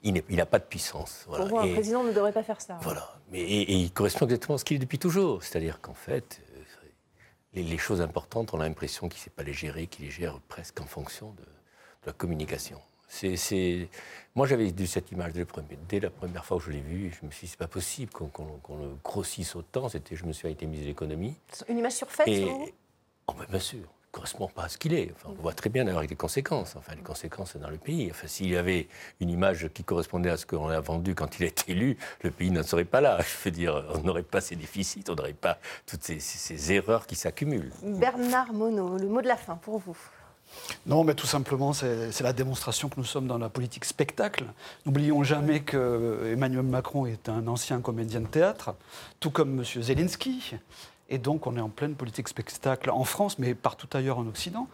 il 0.04 0.36
n'a 0.36 0.46
pas 0.46 0.58
de 0.60 0.64
puissance. 0.64 1.24
voilà. 1.26 1.44
Pour 1.46 1.56
vous, 1.58 1.62
un 1.62 1.66
Et- 1.68 1.74
président 1.74 2.02
ne 2.04 2.12
devrait 2.12 2.32
pas 2.32 2.42
faire 2.44 2.60
ça. 2.60 2.78
Voilà. 2.82 3.14
Mais, 3.30 3.40
et, 3.40 3.62
et 3.62 3.74
il 3.74 3.92
correspond 3.92 4.24
exactement 4.26 4.54
à 4.54 4.58
ce 4.58 4.64
qu'il 4.64 4.76
est 4.76 4.80
depuis 4.80 4.98
toujours. 4.98 5.42
C'est-à-dire 5.42 5.80
qu'en 5.80 5.92
fait, 5.94 6.40
euh, 6.56 6.62
les, 7.52 7.62
les 7.64 7.78
choses 7.78 8.00
importantes, 8.00 8.54
on 8.54 8.60
a 8.60 8.64
l'impression 8.68 9.08
qu'il 9.08 9.18
ne 9.18 9.24
sait 9.24 9.30
pas 9.30 9.42
les 9.42 9.52
gérer, 9.52 9.86
qu'il 9.88 10.04
les 10.06 10.10
gère 10.10 10.38
presque 10.48 10.80
en 10.80 10.86
fonction 10.86 11.32
de, 11.32 11.42
de 11.42 12.06
la 12.06 12.12
communication. 12.12 12.80
C'est, 13.08 13.88
Moi, 14.34 14.46
j'avais 14.46 14.70
vu 14.70 14.86
cette 14.86 15.10
image 15.10 15.32
dès, 15.32 15.40
le 15.40 15.46
premier- 15.46 15.78
dès 15.88 15.98
la 15.98 16.10
première 16.10 16.44
fois 16.44 16.58
où 16.58 16.60
je 16.60 16.70
l'ai 16.70 16.80
vue. 16.80 17.12
Je 17.20 17.26
me 17.26 17.30
suis 17.32 17.46
dit, 17.46 17.50
c'est 17.50 17.58
pas 17.58 17.66
possible 17.66 18.12
qu'on, 18.12 18.26
le 18.80 18.94
grossisse 19.02 19.56
autant. 19.56 19.88
C'était, 19.88 20.14
je 20.14 20.24
me 20.24 20.32
suis 20.32 20.48
été 20.48 20.66
mise 20.66 20.84
l'économie. 20.86 21.34
Une 21.68 21.78
image 21.78 21.94
surfaite, 21.94 22.28
Et- 22.28 22.44
vous? 22.44 22.68
Oh, 23.26 23.32
ben, 23.36 23.46
bien 23.50 23.58
sûr, 23.58 23.78
il 23.80 23.82
ne 23.82 24.12
correspond 24.12 24.46
pas 24.48 24.64
à 24.64 24.68
ce 24.68 24.78
qu'il 24.78 24.94
est. 24.94 25.10
Enfin, 25.12 25.30
on 25.36 25.42
voit 25.42 25.52
très 25.54 25.68
bien 25.70 25.84
d'ailleurs 25.84 25.98
avec 25.98 26.10
les 26.10 26.16
conséquences. 26.16 26.76
Enfin, 26.76 26.94
les 26.94 27.02
conséquences 27.02 27.56
dans 27.56 27.68
le 27.70 27.78
pays. 27.78 28.08
Enfin, 28.10 28.26
s'il 28.28 28.50
y 28.50 28.56
avait 28.56 28.86
une 29.20 29.28
image 29.30 29.68
qui 29.74 29.82
correspondait 29.84 30.30
à 30.30 30.36
ce 30.36 30.46
qu'on 30.46 30.68
a 30.68 30.80
vendu 30.80 31.14
quand 31.14 31.38
il 31.40 31.44
a 31.44 31.46
été 31.48 31.72
élu, 31.72 31.98
le 32.22 32.30
pays 32.30 32.50
n'en 32.50 32.62
serait 32.62 32.84
pas 32.84 33.00
là. 33.00 33.18
Je 33.22 33.44
veux 33.44 33.50
dire, 33.50 33.84
on 33.94 34.00
n'aurait 34.02 34.22
pas 34.22 34.40
ces 34.40 34.54
déficits, 34.56 35.04
on 35.08 35.14
n'aurait 35.14 35.32
pas 35.32 35.58
toutes 35.86 36.04
ces, 36.04 36.20
ces- 36.20 36.38
ces 36.56 36.72
erreurs 36.72 37.06
qui 37.06 37.16
s'accumulent. 37.16 37.72
Bernard 37.82 38.52
Monod, 38.52 39.00
le 39.02 39.08
mot 39.08 39.20
de 39.22 39.28
la 39.28 39.36
fin 39.36 39.56
pour 39.56 39.78
vous. 39.78 39.96
Non, 40.86 41.04
mais 41.04 41.14
tout 41.14 41.26
simplement, 41.26 41.72
c'est 41.72 42.20
la 42.20 42.32
démonstration 42.32 42.88
que 42.88 42.94
nous 42.96 43.04
sommes 43.04 43.26
dans 43.26 43.38
la 43.38 43.48
politique 43.48 43.84
spectacle. 43.84 44.44
N'oublions 44.86 45.22
jamais 45.22 45.60
que 45.60 46.30
Emmanuel 46.32 46.62
Macron 46.62 47.06
est 47.06 47.28
un 47.28 47.46
ancien 47.46 47.80
comédien 47.80 48.20
de 48.20 48.26
théâtre, 48.26 48.74
tout 49.20 49.30
comme 49.30 49.58
M. 49.58 49.64
Zelensky. 49.82 50.54
Et 51.10 51.18
donc, 51.18 51.46
on 51.46 51.56
est 51.56 51.60
en 51.60 51.70
pleine 51.70 51.94
politique 51.94 52.28
spectacle 52.28 52.90
en 52.90 53.04
France, 53.04 53.38
mais 53.38 53.54
partout 53.54 53.88
ailleurs 53.94 54.18
en 54.18 54.26
Occident. 54.26 54.68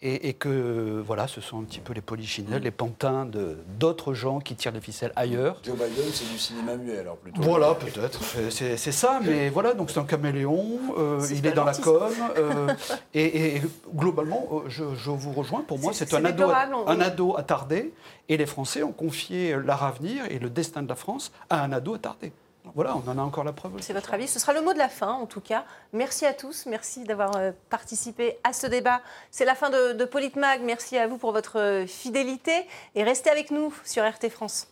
Et, 0.00 0.28
et 0.28 0.32
que, 0.34 1.02
voilà, 1.04 1.26
ce 1.26 1.40
sont 1.40 1.58
un 1.58 1.64
petit 1.64 1.80
peu 1.80 1.92
les 1.92 2.00
polichinelles, 2.00 2.62
les 2.62 2.70
pantins 2.70 3.24
de- 3.26 3.58
d'autres 3.80 4.14
gens 4.14 4.38
qui 4.38 4.54
tirent 4.54 4.70
les 4.70 4.80
ficelles 4.80 5.12
ailleurs. 5.16 5.56
Joe 5.64 5.74
Biden, 5.74 6.04
c'est 6.12 6.30
du 6.30 6.38
cinéma 6.38 6.76
muet, 6.76 6.98
alors 6.98 7.16
plutôt. 7.16 7.42
Voilà, 7.42 7.74
peut-être. 7.74 8.20
C'est- 8.50 8.76
C'est 8.76 8.92
ça, 8.92 9.18
mais 9.24 9.48
voilà, 9.48 9.74
donc 9.74 9.90
c'est 9.90 9.98
un 9.98 10.04
caméléon, 10.04 10.78
euh, 10.96 11.26
il 11.32 11.44
est 11.44 11.50
dans 11.50 11.64
la 11.64 11.74
com, 11.74 12.12
euh, 12.36 12.68
et, 13.12 13.56
et 13.56 13.62
globalement, 13.92 14.46
euh, 14.52 14.56
je, 14.68 14.84
je 14.94 15.10
vous 15.10 15.32
rejoins, 15.32 15.62
pour 15.62 15.80
moi, 15.80 15.92
C'est- 15.92 16.14
un, 16.14 16.24
ado, 16.24 16.44
un 16.86 17.00
ado 17.00 17.36
attardé, 17.36 17.92
et 18.28 18.36
les 18.36 18.46
Français 18.46 18.84
ont 18.84 18.92
confié 18.92 19.56
leur 19.56 19.82
avenir 19.82 20.24
et 20.30 20.38
le 20.38 20.48
destin 20.48 20.82
de 20.82 20.88
la 20.88 20.94
France 20.94 21.32
à 21.50 21.64
un 21.64 21.72
ado 21.72 21.94
attardé. 21.94 22.30
Voilà, 22.74 22.96
on 22.96 23.08
en 23.08 23.18
a 23.18 23.22
encore 23.22 23.44
la 23.44 23.52
preuve. 23.52 23.72
C'est 23.80 23.92
votre 23.92 24.14
avis. 24.14 24.28
Ce 24.28 24.38
sera 24.38 24.52
le 24.52 24.60
mot 24.60 24.72
de 24.72 24.78
la 24.78 24.88
fin, 24.88 25.12
en 25.12 25.26
tout 25.26 25.40
cas. 25.40 25.64
Merci 25.92 26.26
à 26.26 26.34
tous. 26.34 26.66
Merci 26.66 27.04
d'avoir 27.04 27.36
euh, 27.36 27.52
participé 27.70 28.38
à 28.44 28.52
ce 28.52 28.66
débat. 28.66 29.00
C'est 29.30 29.44
la 29.44 29.54
fin 29.54 29.70
de, 29.70 30.04
Politmag. 30.04 30.62
Merci 30.62 30.96
à 30.96 31.06
vous 31.06 31.18
pour 31.18 31.32
votre 31.32 31.58
euh, 31.58 31.86
fidélité. 31.86 32.66
Et 32.94 33.02
restez 33.02 33.30
avec 33.30 33.50
nous 33.50 33.72
sur 33.84 34.08
RT 34.08 34.28
France. 34.30 34.68